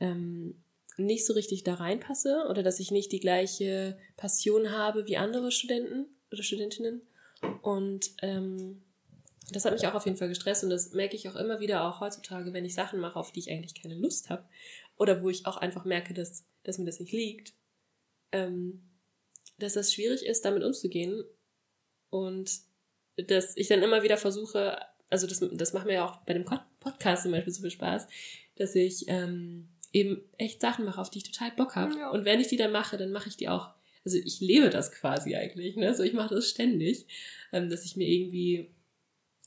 ähm, 0.00 0.62
nicht 1.04 1.26
so 1.26 1.32
richtig 1.32 1.64
da 1.64 1.74
reinpasse 1.74 2.46
oder 2.48 2.62
dass 2.62 2.80
ich 2.80 2.90
nicht 2.90 3.12
die 3.12 3.20
gleiche 3.20 3.98
Passion 4.16 4.70
habe 4.70 5.06
wie 5.06 5.16
andere 5.16 5.52
Studenten 5.52 6.06
oder 6.30 6.42
Studentinnen. 6.42 7.02
Und 7.62 8.10
ähm, 8.22 8.82
das 9.50 9.64
hat 9.64 9.72
mich 9.72 9.86
auch 9.86 9.94
auf 9.94 10.04
jeden 10.04 10.16
Fall 10.16 10.28
gestresst 10.28 10.64
und 10.64 10.70
das 10.70 10.92
merke 10.92 11.16
ich 11.16 11.28
auch 11.28 11.36
immer 11.36 11.60
wieder, 11.60 11.84
auch 11.84 12.00
heutzutage, 12.00 12.52
wenn 12.52 12.64
ich 12.64 12.74
Sachen 12.74 13.00
mache, 13.00 13.18
auf 13.18 13.32
die 13.32 13.40
ich 13.40 13.50
eigentlich 13.50 13.80
keine 13.80 13.94
Lust 13.94 14.30
habe 14.30 14.44
oder 14.96 15.22
wo 15.22 15.30
ich 15.30 15.46
auch 15.46 15.56
einfach 15.56 15.84
merke, 15.84 16.14
dass, 16.14 16.44
dass 16.62 16.78
mir 16.78 16.84
das 16.84 17.00
nicht 17.00 17.12
liegt, 17.12 17.54
ähm, 18.30 18.82
dass 19.58 19.74
das 19.74 19.92
schwierig 19.92 20.24
ist, 20.24 20.44
damit 20.44 20.62
umzugehen 20.62 21.24
und 22.10 22.60
dass 23.16 23.56
ich 23.56 23.68
dann 23.68 23.82
immer 23.82 24.02
wieder 24.02 24.16
versuche, 24.16 24.78
also 25.10 25.26
das, 25.26 25.40
das 25.52 25.72
macht 25.72 25.86
mir 25.86 25.94
ja 25.94 26.08
auch 26.08 26.24
bei 26.24 26.32
dem 26.32 26.44
Podcast 26.44 27.24
zum 27.24 27.32
Beispiel 27.32 27.52
so 27.52 27.62
viel 27.62 27.70
Spaß, 27.70 28.06
dass 28.56 28.74
ich 28.74 29.04
ähm, 29.08 29.68
eben 29.92 30.22
echt 30.38 30.60
Sachen 30.60 30.84
mache, 30.84 31.00
auf 31.00 31.10
die 31.10 31.18
ich 31.18 31.30
total 31.30 31.50
Bock 31.52 31.76
habe. 31.76 31.96
Ja. 31.98 32.10
Und 32.10 32.24
wenn 32.24 32.40
ich 32.40 32.48
die 32.48 32.56
dann 32.56 32.72
mache, 32.72 32.96
dann 32.96 33.12
mache 33.12 33.28
ich 33.28 33.36
die 33.36 33.48
auch. 33.48 33.70
Also 34.04 34.18
ich 34.18 34.40
lebe 34.40 34.70
das 34.70 34.90
quasi 34.90 35.36
eigentlich, 35.36 35.76
ne? 35.76 35.94
So 35.94 36.02
ich 36.02 36.12
mache 36.12 36.34
das 36.34 36.48
ständig, 36.48 37.06
ähm, 37.52 37.70
dass 37.70 37.84
ich 37.84 37.96
mir 37.96 38.08
irgendwie 38.08 38.74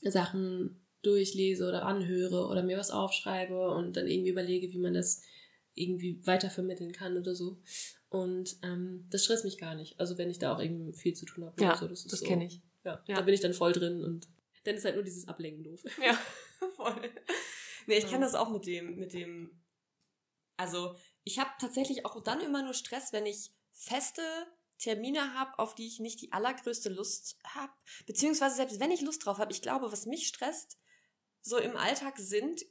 Sachen 0.02 0.80
durchlese 1.02 1.68
oder 1.68 1.84
anhöre 1.84 2.46
oder 2.46 2.62
mir 2.62 2.78
was 2.78 2.90
aufschreibe 2.90 3.70
und 3.70 3.96
dann 3.96 4.06
irgendwie 4.06 4.30
überlege, 4.30 4.72
wie 4.72 4.78
man 4.78 4.94
das 4.94 5.22
irgendwie 5.74 6.20
weitervermitteln 6.26 6.92
kann 6.92 7.16
oder 7.16 7.34
so. 7.34 7.58
Und 8.08 8.56
ähm, 8.62 9.06
das 9.10 9.24
stresst 9.24 9.44
mich 9.44 9.58
gar 9.58 9.74
nicht. 9.74 10.00
Also 10.00 10.16
wenn 10.16 10.30
ich 10.30 10.38
da 10.38 10.54
auch 10.54 10.60
irgendwie 10.60 10.92
viel 10.92 11.14
zu 11.14 11.26
tun 11.26 11.44
habe. 11.44 11.62
Ja, 11.62 11.76
so, 11.76 11.86
das, 11.86 12.06
das 12.06 12.20
so, 12.20 12.26
kenne 12.26 12.46
ich. 12.46 12.60
Ja, 12.84 13.02
ja, 13.06 13.16
da 13.16 13.20
bin 13.22 13.34
ich 13.34 13.40
dann 13.40 13.52
voll 13.52 13.72
drin 13.72 14.02
und 14.02 14.26
dann 14.64 14.76
ist 14.76 14.84
halt 14.84 14.94
nur 14.94 15.04
dieses 15.04 15.28
Ablenken 15.28 15.64
doof. 15.64 15.82
Ja, 16.02 16.18
voll. 16.76 17.10
Nee, 17.86 17.98
ich 17.98 18.06
kenne 18.06 18.24
das 18.24 18.34
auch 18.34 18.50
mit 18.50 18.66
dem, 18.66 18.96
mit 18.96 19.12
dem 19.12 19.50
also 20.56 20.96
ich 21.24 21.38
habe 21.38 21.50
tatsächlich 21.60 22.04
auch 22.04 22.22
dann 22.22 22.40
immer 22.40 22.62
nur 22.62 22.74
Stress, 22.74 23.12
wenn 23.12 23.26
ich 23.26 23.50
feste 23.72 24.22
Termine 24.78 25.34
habe, 25.34 25.58
auf 25.58 25.74
die 25.74 25.86
ich 25.86 26.00
nicht 26.00 26.20
die 26.20 26.32
allergrößte 26.32 26.88
Lust 26.88 27.38
habe. 27.44 27.72
Beziehungsweise 28.06 28.56
selbst 28.56 28.80
wenn 28.80 28.90
ich 28.90 29.00
Lust 29.00 29.24
drauf 29.24 29.38
habe, 29.38 29.52
ich 29.52 29.62
glaube, 29.62 29.90
was 29.90 30.06
mich 30.06 30.28
stresst, 30.28 30.78
so 31.42 31.58
im 31.58 31.76
Alltag 31.76 32.18
sind 32.18 32.64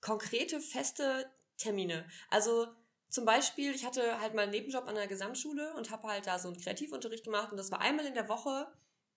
konkrete, 0.00 0.60
feste 0.60 1.30
Termine. 1.56 2.06
Also 2.28 2.68
zum 3.08 3.24
Beispiel, 3.24 3.74
ich 3.74 3.86
hatte 3.86 4.20
halt 4.20 4.34
mal 4.34 4.42
einen 4.42 4.50
Nebenjob 4.50 4.86
an 4.86 4.96
der 4.96 5.06
Gesamtschule 5.06 5.72
und 5.74 5.90
habe 5.90 6.08
halt 6.08 6.26
da 6.26 6.38
so 6.38 6.48
einen 6.48 6.60
Kreativunterricht 6.60 7.24
gemacht 7.24 7.52
und 7.52 7.56
das 7.56 7.70
war 7.70 7.80
einmal 7.80 8.06
in 8.06 8.14
der 8.14 8.28
Woche 8.28 8.66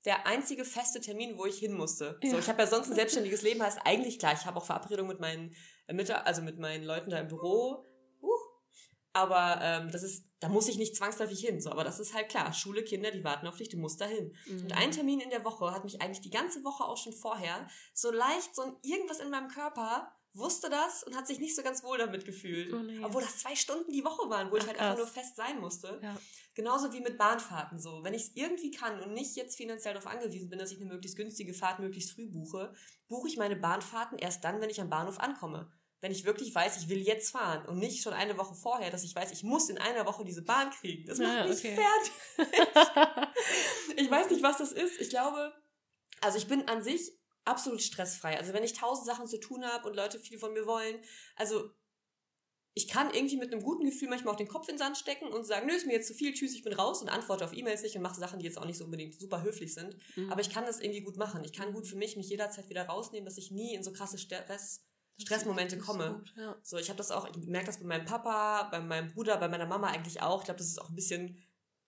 der 0.05 0.25
einzige 0.25 0.63
feste 0.65 1.01
Termin, 1.01 1.37
wo 1.37 1.45
ich 1.45 1.59
hin 1.59 1.73
musste. 1.73 2.19
Ja. 2.23 2.31
So, 2.31 2.39
ich 2.39 2.47
habe 2.47 2.61
ja 2.61 2.67
sonst 2.67 2.89
ein 2.89 2.95
selbstständiges 2.95 3.41
Leben, 3.41 3.61
heißt 3.61 3.79
eigentlich 3.83 4.19
klar, 4.19 4.33
ich 4.33 4.45
habe 4.45 4.57
auch 4.57 4.65
Verabredungen 4.65 5.09
mit 5.09 5.19
meinen 5.19 5.55
mit, 5.91 6.09
also 6.11 6.41
mit 6.41 6.59
meinen 6.59 6.83
Leuten 6.83 7.09
da 7.09 7.19
im 7.19 7.27
Büro. 7.27 7.85
Uh, 8.21 8.29
aber 9.13 9.59
ähm, 9.61 9.91
das 9.91 10.03
ist, 10.03 10.25
da 10.39 10.49
muss 10.49 10.67
ich 10.67 10.77
nicht 10.77 10.95
zwangsläufig 10.95 11.39
hin. 11.39 11.61
So, 11.61 11.71
aber 11.71 11.83
das 11.83 11.99
ist 11.99 12.13
halt 12.13 12.29
klar. 12.29 12.53
Schule, 12.53 12.83
Kinder, 12.83 13.11
die 13.11 13.23
warten 13.23 13.47
auf 13.47 13.57
dich, 13.57 13.69
du 13.69 13.77
musst 13.77 14.01
dahin. 14.01 14.35
Mhm. 14.45 14.61
Und 14.63 14.73
ein 14.73 14.91
Termin 14.91 15.19
in 15.19 15.29
der 15.29 15.43
Woche 15.45 15.71
hat 15.71 15.83
mich 15.83 16.01
eigentlich 16.01 16.21
die 16.21 16.29
ganze 16.29 16.63
Woche 16.63 16.83
auch 16.83 16.97
schon 16.97 17.13
vorher 17.13 17.67
so 17.93 18.11
leicht, 18.11 18.55
so 18.55 18.63
ein 18.63 18.75
irgendwas 18.83 19.19
in 19.19 19.29
meinem 19.29 19.47
Körper 19.47 20.11
wusste 20.37 20.69
das 20.69 21.03
und 21.03 21.15
hat 21.15 21.27
sich 21.27 21.39
nicht 21.39 21.55
so 21.55 21.63
ganz 21.63 21.83
wohl 21.83 21.97
damit 21.97 22.25
gefühlt. 22.25 22.73
Oh 22.73 22.79
nee. 22.79 22.99
Obwohl 23.03 23.21
das 23.21 23.37
zwei 23.37 23.55
Stunden 23.55 23.91
die 23.91 24.03
Woche 24.03 24.29
waren, 24.29 24.51
wo 24.51 24.55
Ach, 24.55 24.61
ich 24.61 24.67
halt 24.67 24.77
krass. 24.77 24.91
einfach 24.91 24.97
nur 24.97 25.07
fest 25.07 25.35
sein 25.35 25.59
musste. 25.59 25.99
Ja. 26.01 26.17
Genauso 26.53 26.91
wie 26.93 27.01
mit 27.01 27.17
Bahnfahrten 27.17 27.79
so. 27.79 28.03
Wenn 28.03 28.13
ich 28.13 28.23
es 28.23 28.31
irgendwie 28.35 28.71
kann 28.71 29.01
und 29.01 29.13
nicht 29.13 29.35
jetzt 29.35 29.55
finanziell 29.55 29.93
darauf 29.93 30.11
angewiesen 30.11 30.49
bin, 30.49 30.59
dass 30.59 30.71
ich 30.71 30.79
eine 30.79 30.89
möglichst 30.89 31.17
günstige 31.17 31.53
Fahrt 31.53 31.79
möglichst 31.79 32.11
früh 32.11 32.27
buche, 32.27 32.73
buche 33.07 33.27
ich 33.27 33.37
meine 33.37 33.55
Bahnfahrten 33.55 34.17
erst 34.17 34.43
dann, 34.43 34.61
wenn 34.61 34.69
ich 34.69 34.81
am 34.81 34.89
Bahnhof 34.89 35.19
ankomme. 35.19 35.71
Wenn 35.99 36.11
ich 36.11 36.25
wirklich 36.25 36.53
weiß, 36.53 36.77
ich 36.77 36.89
will 36.89 36.99
jetzt 36.99 37.31
fahren 37.31 37.65
und 37.65 37.79
nicht 37.79 38.03
schon 38.03 38.13
eine 38.13 38.37
Woche 38.37 38.53
vorher, 38.53 38.91
dass 38.91 39.03
ich 39.03 39.15
weiß, 39.15 39.31
ich 39.31 39.43
muss 39.43 39.69
in 39.69 39.79
einer 39.79 40.05
Woche 40.05 40.23
diese 40.23 40.43
Bahn 40.43 40.69
kriegen. 40.69 41.05
Das 41.07 41.17
macht 41.17 41.33
ja, 41.33 41.47
mich 41.47 41.57
okay. 41.57 41.75
fertig. 41.75 43.29
ich 43.97 44.11
weiß 44.11 44.29
nicht, 44.29 44.43
was 44.43 44.59
das 44.59 44.71
ist. 44.71 45.01
Ich 45.01 45.09
glaube, 45.09 45.53
also 46.21 46.37
ich 46.37 46.47
bin 46.47 46.67
an 46.67 46.83
sich 46.83 47.16
absolut 47.47 47.81
stressfrei. 47.81 48.37
Also 48.37 48.53
wenn 48.53 48.63
ich 48.63 48.73
tausend 48.73 49.07
Sachen 49.07 49.27
zu 49.27 49.39
tun 49.39 49.65
habe 49.65 49.87
und 49.87 49.95
Leute 49.95 50.19
viel 50.19 50.37
von 50.37 50.53
mir 50.53 50.65
wollen, 50.65 50.97
also 51.35 51.71
ich 52.77 52.87
kann 52.87 53.11
irgendwie 53.11 53.37
mit 53.37 53.51
einem 53.51 53.63
guten 53.63 53.85
Gefühl 53.85 54.07
manchmal 54.07 54.35
auch 54.35 54.37
den 54.37 54.47
Kopf 54.47 54.67
in 54.67 54.75
den 54.75 54.77
Sand 54.77 54.97
stecken 54.97 55.29
und 55.29 55.45
sagen, 55.45 55.65
nö, 55.65 55.73
ist 55.73 55.87
mir 55.87 55.93
jetzt 55.93 56.07
zu 56.07 56.13
viel, 56.13 56.31
tschüss, 56.31 56.53
ich 56.53 56.63
bin 56.63 56.73
raus 56.73 57.01
und 57.01 57.09
antworte 57.09 57.43
auf 57.43 57.57
E-Mails 57.57 57.81
nicht 57.81 57.95
und 57.95 58.03
mache 58.03 58.19
Sachen, 58.19 58.37
die 58.37 58.45
jetzt 58.45 58.59
auch 58.59 58.65
nicht 58.65 58.77
so 58.77 58.85
unbedingt 58.85 59.19
super 59.19 59.41
höflich 59.41 59.73
sind. 59.73 59.97
Mhm. 60.15 60.31
Aber 60.31 60.41
ich 60.41 60.51
kann 60.51 60.63
das 60.63 60.79
irgendwie 60.79 61.01
gut 61.01 61.17
machen. 61.17 61.43
Ich 61.43 61.53
kann 61.53 61.73
gut 61.73 61.87
für 61.87 61.95
mich 61.95 62.17
mich 62.17 62.29
jederzeit 62.29 62.69
wieder 62.69 62.85
rausnehmen, 62.85 63.25
dass 63.25 63.39
ich 63.39 63.49
nie 63.49 63.73
in 63.73 63.83
so 63.83 63.91
krasse 63.91 64.19
Stress, 64.19 64.85
Stressmomente 65.17 65.79
komme. 65.79 66.19
Gut, 66.19 66.33
ja. 66.37 66.55
So, 66.61 66.77
ich 66.77 66.89
habe 66.89 66.97
das 66.97 67.09
auch, 67.09 67.27
ich 67.27 67.47
merke 67.47 67.65
das 67.65 67.79
bei 67.79 67.85
meinem 67.85 68.05
Papa, 68.05 68.69
bei 68.69 68.79
meinem 68.79 69.11
Bruder, 69.11 69.37
bei 69.37 69.47
meiner 69.47 69.65
Mama 69.65 69.87
eigentlich 69.87 70.21
auch. 70.21 70.41
Ich 70.41 70.45
glaube, 70.45 70.59
das 70.59 70.67
ist 70.67 70.79
auch 70.79 70.89
ein 70.89 70.95
bisschen 70.95 71.41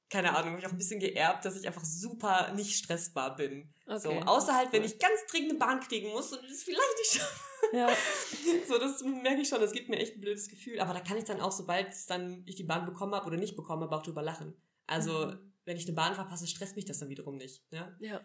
keine 0.09 0.35
Ahnung, 0.35 0.51
habe 0.51 0.59
ich 0.59 0.65
auch 0.65 0.71
ein 0.71 0.77
bisschen 0.77 0.99
geerbt, 0.99 1.45
dass 1.45 1.55
ich 1.55 1.67
einfach 1.67 1.85
super 1.85 2.51
nicht 2.53 2.75
stressbar 2.75 3.35
bin. 3.35 3.71
Okay, 3.85 3.99
so, 3.99 4.11
außer 4.11 4.55
halt, 4.55 4.73
wenn 4.73 4.83
ich 4.83 4.97
ganz 4.97 5.25
dringend 5.29 5.51
eine 5.51 5.59
Bahn 5.59 5.79
kriegen 5.81 6.09
muss 6.09 6.31
und 6.33 6.41
das 6.49 6.63
vielleicht 6.63 6.97
nicht 6.97 7.11
schaffe. 7.13 7.39
Ja. 7.73 7.89
so, 8.67 8.79
das 8.79 9.03
merke 9.03 9.41
ich 9.41 9.49
schon, 9.49 9.61
das 9.61 9.71
gibt 9.71 9.89
mir 9.89 9.97
echt 9.97 10.15
ein 10.15 10.21
blödes 10.21 10.47
Gefühl. 10.47 10.79
Aber 10.79 10.93
da 10.93 10.99
kann 10.99 11.17
ich 11.17 11.25
dann 11.25 11.41
auch, 11.41 11.51
sobald 11.51 11.93
dann 12.09 12.43
ich 12.45 12.55
die 12.55 12.63
Bahn 12.63 12.85
bekommen 12.85 13.13
habe 13.13 13.27
oder 13.27 13.37
nicht 13.37 13.55
bekommen 13.55 13.83
habe, 13.83 13.95
auch 13.95 14.03
drüber 14.03 14.23
lachen. 14.23 14.55
Also, 14.87 15.27
mhm. 15.27 15.53
wenn 15.65 15.77
ich 15.77 15.85
eine 15.85 15.95
Bahn 15.95 16.15
verpasse, 16.15 16.47
stresst 16.47 16.75
mich 16.75 16.85
das 16.85 16.99
dann 16.99 17.09
wiederum 17.09 17.37
nicht. 17.37 17.63
Ja. 17.71 17.95
ja. 17.99 18.21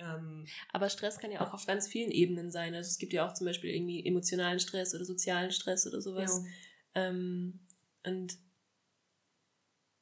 Ähm, 0.00 0.46
Aber 0.72 0.88
Stress 0.88 1.18
kann 1.18 1.30
ja 1.30 1.46
auch 1.46 1.52
auf 1.52 1.66
ganz 1.66 1.86
vielen 1.86 2.10
Ebenen 2.10 2.50
sein. 2.50 2.74
Also 2.74 2.88
es 2.88 2.98
gibt 2.98 3.12
ja 3.12 3.28
auch 3.28 3.34
zum 3.34 3.46
Beispiel 3.46 3.70
irgendwie 3.70 4.04
emotionalen 4.04 4.58
Stress 4.58 4.94
oder 4.94 5.04
sozialen 5.04 5.52
Stress 5.52 5.86
oder 5.86 6.00
sowas. 6.00 6.42
Ja. 6.94 7.08
Ähm, 7.08 7.60
und 8.04 8.38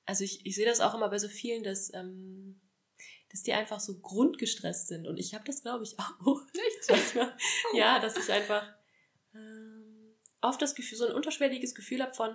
also 0.09 0.25
ich, 0.25 0.45
ich 0.47 0.55
sehe 0.55 0.65
das 0.65 0.81
auch 0.81 0.95
immer 0.95 1.11
bei 1.11 1.19
so 1.19 1.29
vielen, 1.29 1.63
dass, 1.63 1.93
ähm, 1.93 2.59
dass 3.29 3.43
die 3.43 3.53
einfach 3.53 3.79
so 3.79 3.99
grundgestresst 3.99 4.89
sind. 4.89 5.07
Und 5.07 5.19
ich 5.19 5.35
habe 5.35 5.45
das, 5.45 5.63
glaube 5.63 5.85
ich, 5.85 5.99
auch. 5.99 6.41
Echt? 6.55 7.15
ja, 7.75 8.01
dass 8.01 8.17
ich 8.17 8.33
einfach 8.33 8.67
ähm, 9.35 10.15
oft 10.41 10.63
das 10.63 10.75
Gefühl, 10.75 10.97
so 10.97 11.07
ein 11.07 11.13
unterschwelliges 11.13 11.75
Gefühl 11.75 12.03
habe 12.03 12.15
von, 12.15 12.35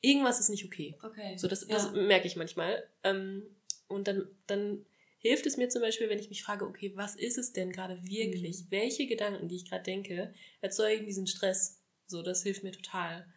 irgendwas 0.00 0.40
ist 0.40 0.48
nicht 0.48 0.64
okay. 0.64 0.96
Okay. 1.02 1.36
So, 1.36 1.46
das, 1.46 1.66
das 1.66 1.84
ja. 1.84 1.90
merke 1.90 2.26
ich 2.26 2.36
manchmal. 2.36 2.88
Ähm, 3.04 3.42
und 3.86 4.08
dann, 4.08 4.26
dann 4.46 4.86
hilft 5.18 5.44
es 5.44 5.58
mir 5.58 5.68
zum 5.68 5.82
Beispiel, 5.82 6.08
wenn 6.08 6.20
ich 6.20 6.30
mich 6.30 6.42
frage, 6.42 6.64
okay, 6.64 6.92
was 6.94 7.16
ist 7.16 7.36
es 7.36 7.52
denn 7.52 7.70
gerade 7.70 8.02
wirklich? 8.02 8.62
Mhm. 8.62 8.66
Welche 8.70 9.06
Gedanken, 9.06 9.46
die 9.46 9.56
ich 9.56 9.68
gerade 9.68 9.84
denke, 9.84 10.32
erzeugen 10.62 11.04
diesen 11.04 11.26
Stress? 11.26 11.82
So, 12.06 12.22
das 12.22 12.42
hilft 12.44 12.62
mir 12.62 12.72
total. 12.72 13.30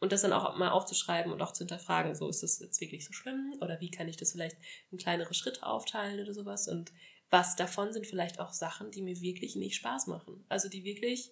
Und 0.00 0.12
das 0.12 0.22
dann 0.22 0.32
auch 0.32 0.56
mal 0.56 0.70
aufzuschreiben 0.70 1.30
und 1.30 1.42
auch 1.42 1.52
zu 1.52 1.60
hinterfragen, 1.60 2.14
so 2.14 2.28
ist 2.28 2.42
das 2.42 2.58
jetzt 2.58 2.80
wirklich 2.80 3.04
so 3.04 3.12
schlimm 3.12 3.54
oder 3.60 3.80
wie 3.80 3.90
kann 3.90 4.08
ich 4.08 4.16
das 4.16 4.32
vielleicht 4.32 4.56
in 4.90 4.98
kleinere 4.98 5.34
Schritte 5.34 5.64
aufteilen 5.64 6.20
oder 6.20 6.32
sowas 6.32 6.68
und 6.68 6.90
was 7.30 7.54
davon 7.54 7.92
sind 7.92 8.06
vielleicht 8.06 8.40
auch 8.40 8.52
Sachen, 8.52 8.90
die 8.90 9.02
mir 9.02 9.20
wirklich 9.20 9.56
nicht 9.56 9.76
Spaß 9.76 10.08
machen. 10.08 10.44
Also 10.48 10.68
die 10.68 10.84
wirklich 10.84 11.30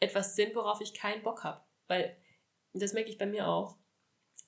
etwas 0.00 0.34
sind, 0.34 0.54
worauf 0.54 0.80
ich 0.80 0.94
keinen 0.94 1.22
Bock 1.22 1.44
habe. 1.44 1.60
Weil 1.86 2.16
das 2.72 2.92
merke 2.92 3.10
ich 3.10 3.18
bei 3.18 3.26
mir 3.26 3.46
auch, 3.46 3.76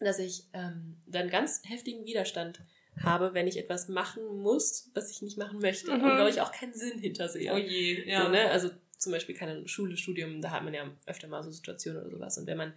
dass 0.00 0.19
ich 0.19 0.49
ähm, 0.52 1.00
dann 1.07 1.31
ganz 1.31 1.62
heftigen 1.64 2.05
Widerstand 2.07 2.61
habe, 2.99 3.35
wenn 3.35 3.47
ich 3.47 3.57
etwas 3.57 3.88
machen 3.88 4.25
muss, 4.38 4.90
was 4.95 5.11
ich 5.11 5.23
nicht 5.23 5.38
machen 5.38 5.61
möchte. 5.61 5.93
Mhm. 5.93 6.02
Und 6.02 6.17
glaube 6.17 6.31
ich 6.31 6.40
auch 6.40 6.52
keinen 6.52 6.75
Sinn 6.75 6.99
hintersehe. 6.99 7.52
Oh 7.52 7.57
je, 7.57 8.09
ja. 8.09 8.25
So, 8.25 8.29
ne? 8.31 8.50
Also 8.50 8.71
zum 8.99 9.12
Beispiel 9.12 9.35
keine 9.35 9.67
Schule, 9.69 9.97
Studium, 9.97 10.40
da 10.40 10.50
hat 10.50 10.64
man 10.64 10.75
ja 10.75 10.90
öfter 11.07 11.29
mal 11.29 11.43
so 11.43 11.50
Situationen 11.50 12.02
oder 12.02 12.11
sowas. 12.11 12.37
Und 12.37 12.47
wenn 12.47 12.59
man 12.59 12.75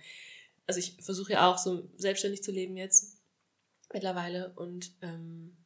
also 0.68 0.80
ich 0.80 0.98
versuche 1.02 1.34
ja 1.34 1.52
auch 1.52 1.58
so 1.58 1.90
selbstständig 1.96 2.44
zu 2.44 2.52
leben 2.52 2.78
jetzt 2.78 3.18
mittlerweile 3.92 4.54
und 4.56 4.94
ähm, 5.02 5.58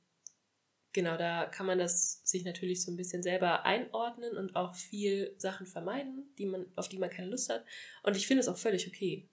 genau, 0.94 1.18
da 1.18 1.46
kann 1.46 1.66
man 1.66 1.78
das 1.78 2.22
sich 2.24 2.44
natürlich 2.44 2.84
so 2.84 2.92
ein 2.92 2.98
bisschen 2.98 3.24
selber 3.24 3.66
einordnen 3.66 4.36
und 4.36 4.56
auch 4.56 4.76
viel 4.76 5.36
Sachen 5.38 5.68
vermeiden, 5.68 6.34
die 6.38 6.46
man, 6.46 6.66
auf 6.76 6.90
die 6.90 6.98
man 6.98 7.10
keine 7.10 7.30
Lust 7.30 7.50
hat. 7.50 7.64
Und 8.04 8.18
ich 8.18 8.28
finde 8.28 8.42
es 8.42 8.48
auch 8.48 8.58
völlig 8.58 8.88
okay. 8.88 9.30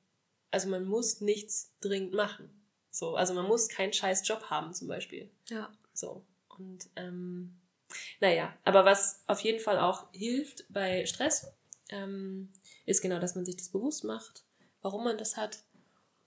Also 0.50 0.68
man 0.68 0.84
muss 0.84 1.20
nichts 1.20 1.74
dringend 1.80 2.12
machen. 2.12 2.50
So, 2.90 3.16
also 3.16 3.34
man 3.34 3.46
muss 3.46 3.68
keinen 3.68 3.92
scheiß 3.92 4.26
Job 4.28 4.50
haben 4.50 4.72
zum 4.72 4.88
Beispiel. 4.88 5.30
Ja. 5.48 5.72
So. 5.92 6.24
Und 6.48 6.88
ähm, 6.94 7.60
naja, 8.20 8.54
aber 8.64 8.84
was 8.84 9.24
auf 9.26 9.40
jeden 9.40 9.58
Fall 9.58 9.78
auch 9.78 10.12
hilft 10.12 10.66
bei 10.68 11.06
Stress, 11.06 11.52
ähm, 11.88 12.52
ist 12.86 13.00
genau, 13.00 13.18
dass 13.18 13.34
man 13.34 13.44
sich 13.44 13.56
das 13.56 13.70
bewusst 13.70 14.04
macht 14.04 14.43
warum 14.84 15.02
man 15.02 15.18
das 15.18 15.36
hat. 15.36 15.64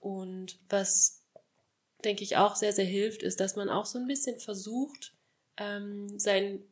Und 0.00 0.58
was, 0.68 1.24
denke 2.04 2.24
ich, 2.24 2.36
auch 2.36 2.56
sehr, 2.56 2.72
sehr 2.72 2.84
hilft, 2.84 3.22
ist, 3.22 3.40
dass 3.40 3.56
man 3.56 3.70
auch 3.70 3.86
so 3.86 3.98
ein 3.98 4.06
bisschen 4.06 4.38
versucht, 4.40 5.14
ähm, 5.56 6.18
sein, 6.18 6.62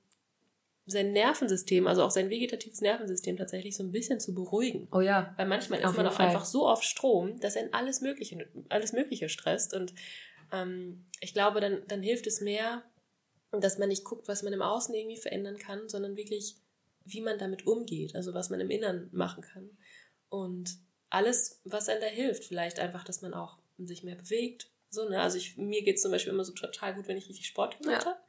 sein 0.85 1.13
Nervensystem, 1.13 1.87
also 1.87 2.03
auch 2.03 2.11
sein 2.11 2.29
vegetatives 2.29 2.81
Nervensystem 2.81 3.37
tatsächlich 3.37 3.77
so 3.77 3.85
ein 3.85 3.93
bisschen 3.93 4.21
zu 4.21 4.35
beruhigen. 4.35 4.89
Oh 4.93 5.01
ja. 5.01 5.33
Weil 5.37 5.47
manchmal 5.47 5.81
ist 5.81 5.97
man 5.97 6.07
auch 6.07 6.19
einfach 6.19 6.45
so 6.45 6.69
auf 6.69 6.83
Strom, 6.83 7.39
dass 7.41 7.57
er 7.57 7.69
alles 7.73 8.01
Mögliche, 8.01 8.49
alles 8.69 8.93
Mögliche 8.93 9.29
stresst. 9.29 9.73
Und 9.73 9.95
ähm, 10.53 11.07
ich 11.21 11.35
glaube, 11.35 11.61
dann, 11.61 11.83
dann 11.87 12.03
hilft 12.03 12.27
es 12.27 12.41
mehr, 12.41 12.83
dass 13.53 13.79
man 13.79 13.89
nicht 13.89 14.05
guckt, 14.05 14.27
was 14.27 14.43
man 14.43 14.53
im 14.53 14.63
Außen 14.63 14.95
irgendwie 14.95 15.21
verändern 15.21 15.57
kann, 15.57 15.89
sondern 15.89 16.17
wirklich, 16.17 16.57
wie 17.05 17.21
man 17.21 17.39
damit 17.39 17.65
umgeht, 17.65 18.17
also 18.17 18.35
was 18.35 18.51
man 18.51 18.61
im 18.61 18.71
Inneren 18.71 19.09
machen 19.13 19.43
kann. 19.43 19.71
Und 20.29 20.79
alles, 21.17 21.61
was 21.65 21.89
einem 21.89 22.03
da 22.03 22.07
hilft. 22.07 22.45
Vielleicht 22.45 22.79
einfach, 22.79 23.03
dass 23.03 23.23
man 23.23 23.33
auch 23.33 23.59
sich 23.79 24.05
mehr 24.05 24.17
bewegt. 24.17 24.71
So, 24.91 25.09
ne? 25.09 25.21
Also 25.21 25.39
ich, 25.39 25.57
mir 25.57 25.83
geht 25.83 25.97
es 25.97 26.03
zum 26.03 26.13
Beispiel 26.13 26.33
immer 26.33 26.45
so 26.45 26.53
total 26.53 26.95
gut, 26.95 27.09
wenn 27.09 27.17
ich 27.17 27.29
richtig 27.29 27.47
Sport 27.47 27.81
gemacht 27.81 28.05
ja. 28.05 28.11
habe. 28.11 28.21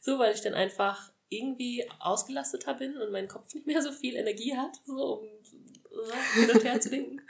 So, 0.00 0.18
weil 0.20 0.32
ich 0.32 0.42
dann 0.42 0.54
einfach 0.54 1.12
irgendwie 1.28 1.84
ausgelasteter 1.98 2.74
bin 2.74 2.96
und 2.98 3.10
mein 3.10 3.26
Kopf 3.26 3.52
nicht 3.54 3.66
mehr 3.66 3.82
so 3.82 3.90
viel 3.90 4.14
Energie 4.14 4.56
hat, 4.56 4.80
so 4.86 5.20
um 5.20 5.28
so, 5.42 6.40
hin 6.40 6.50
und 6.52 6.64
her 6.64 6.80
zu 6.80 6.90
denken. 6.90 7.20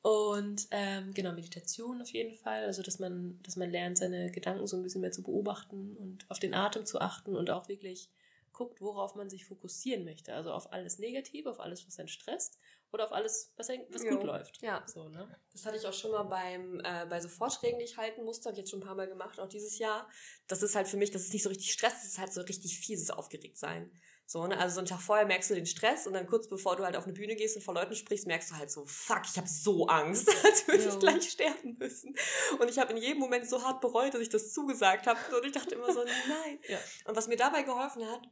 Und 0.00 0.68
ähm, 0.70 1.12
genau, 1.12 1.32
Meditation 1.32 2.00
auf 2.00 2.08
jeden 2.08 2.34
Fall. 2.34 2.64
Also 2.64 2.82
dass 2.82 2.98
man, 2.98 3.38
dass 3.42 3.56
man 3.56 3.70
lernt, 3.70 3.98
seine 3.98 4.30
Gedanken 4.30 4.66
so 4.66 4.78
ein 4.78 4.82
bisschen 4.82 5.02
mehr 5.02 5.12
zu 5.12 5.22
beobachten 5.22 5.94
und 5.96 6.24
auf 6.30 6.38
den 6.38 6.54
Atem 6.54 6.86
zu 6.86 7.00
achten 7.00 7.36
und 7.36 7.50
auch 7.50 7.68
wirklich 7.68 8.08
guckt, 8.52 8.80
worauf 8.80 9.14
man 9.14 9.28
sich 9.28 9.44
fokussieren 9.44 10.04
möchte. 10.04 10.32
Also 10.32 10.52
auf 10.52 10.72
alles 10.72 10.98
Negative, 10.98 11.50
auf 11.50 11.60
alles, 11.60 11.86
was 11.86 11.98
einen 11.98 12.08
stresst 12.08 12.58
oder 12.92 13.04
auf 13.04 13.12
alles, 13.12 13.52
was, 13.56 13.68
was 13.68 14.02
gut 14.02 14.22
läuft. 14.22 14.62
Ja. 14.62 14.82
So, 14.86 15.08
ne? 15.08 15.28
Das 15.52 15.66
hatte 15.66 15.76
ich 15.76 15.86
auch 15.86 15.92
schon 15.92 16.10
mal 16.10 16.22
beim, 16.22 16.80
äh, 16.80 17.06
bei 17.08 17.20
so 17.20 17.28
Vorträgen, 17.28 17.78
die 17.78 17.84
ich 17.84 17.96
halten 17.96 18.24
musste, 18.24 18.48
habe 18.48 18.54
ich 18.54 18.60
jetzt 18.60 18.70
schon 18.70 18.80
ein 18.80 18.86
paar 18.86 18.94
Mal 18.94 19.08
gemacht, 19.08 19.38
auch 19.40 19.48
dieses 19.48 19.78
Jahr. 19.78 20.08
Das 20.46 20.62
ist 20.62 20.74
halt 20.74 20.88
für 20.88 20.96
mich, 20.96 21.10
das 21.10 21.22
ist 21.22 21.32
nicht 21.32 21.42
so 21.42 21.48
richtig 21.48 21.72
Stress, 21.72 21.94
das 21.94 22.06
ist 22.06 22.18
halt 22.18 22.32
so 22.32 22.40
richtig 22.42 22.78
fieses 22.78 23.10
Aufgeregtsein. 23.10 23.90
So, 24.30 24.46
ne? 24.46 24.58
Also 24.58 24.74
so 24.74 24.80
einen 24.80 24.86
Tag 24.86 25.00
vorher 25.00 25.24
merkst 25.26 25.48
du 25.48 25.54
den 25.54 25.64
Stress 25.64 26.06
und 26.06 26.12
dann 26.12 26.26
kurz 26.26 26.48
bevor 26.48 26.76
du 26.76 26.84
halt 26.84 26.96
auf 26.96 27.04
eine 27.04 27.14
Bühne 27.14 27.34
gehst 27.34 27.56
und 27.56 27.62
vor 27.62 27.72
Leuten 27.72 27.94
sprichst, 27.94 28.26
merkst 28.26 28.50
du 28.50 28.56
halt 28.56 28.70
so, 28.70 28.84
fuck, 28.84 29.22
ich 29.24 29.38
habe 29.38 29.48
so 29.48 29.86
Angst, 29.86 30.28
als 30.44 30.68
würde 30.68 30.86
ich 30.86 30.98
gleich 30.98 31.30
sterben 31.30 31.78
müssen. 31.78 32.14
Und 32.58 32.68
ich 32.68 32.78
habe 32.78 32.92
in 32.92 32.98
jedem 32.98 33.20
Moment 33.20 33.48
so 33.48 33.62
hart 33.62 33.80
bereut, 33.80 34.12
dass 34.12 34.20
ich 34.20 34.28
das 34.28 34.52
zugesagt 34.52 35.06
habe. 35.06 35.18
Und 35.34 35.46
ich 35.46 35.52
dachte 35.52 35.74
immer 35.74 35.92
so, 35.92 36.04
nein. 36.28 36.58
Ja. 36.68 36.78
Und 37.06 37.16
was 37.16 37.26
mir 37.26 37.36
dabei 37.36 37.62
geholfen 37.62 38.06
hat, 38.06 38.28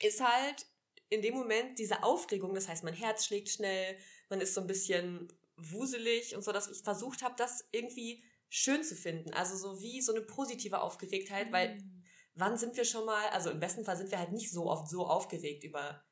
ist 0.00 0.20
halt 0.20 0.66
in 1.08 1.22
dem 1.22 1.34
Moment 1.34 1.78
diese 1.78 2.02
Aufregung, 2.02 2.54
das 2.54 2.68
heißt, 2.68 2.84
mein 2.84 2.94
Herz 2.94 3.26
schlägt 3.26 3.48
schnell, 3.48 3.96
man 4.28 4.40
ist 4.40 4.54
so 4.54 4.60
ein 4.60 4.66
bisschen 4.66 5.28
wuselig 5.56 6.34
und 6.34 6.42
so, 6.42 6.52
dass 6.52 6.68
ich 6.68 6.82
versucht 6.82 7.22
habe, 7.22 7.34
das 7.36 7.64
irgendwie 7.72 8.22
schön 8.48 8.82
zu 8.84 8.94
finden. 8.94 9.32
Also 9.32 9.56
so 9.56 9.80
wie 9.80 10.00
so 10.00 10.12
eine 10.12 10.22
positive 10.22 10.80
Aufgeregtheit, 10.80 11.52
weil 11.52 11.76
mhm. 11.76 12.04
wann 12.34 12.58
sind 12.58 12.76
wir 12.76 12.84
schon 12.84 13.06
mal, 13.06 13.28
also 13.30 13.50
im 13.50 13.60
besten 13.60 13.84
Fall 13.84 13.96
sind 13.96 14.10
wir 14.10 14.18
halt 14.18 14.32
nicht 14.32 14.50
so 14.50 14.66
oft 14.66 14.88
so 14.88 15.06
aufgeregt 15.06 15.64
über 15.64 16.02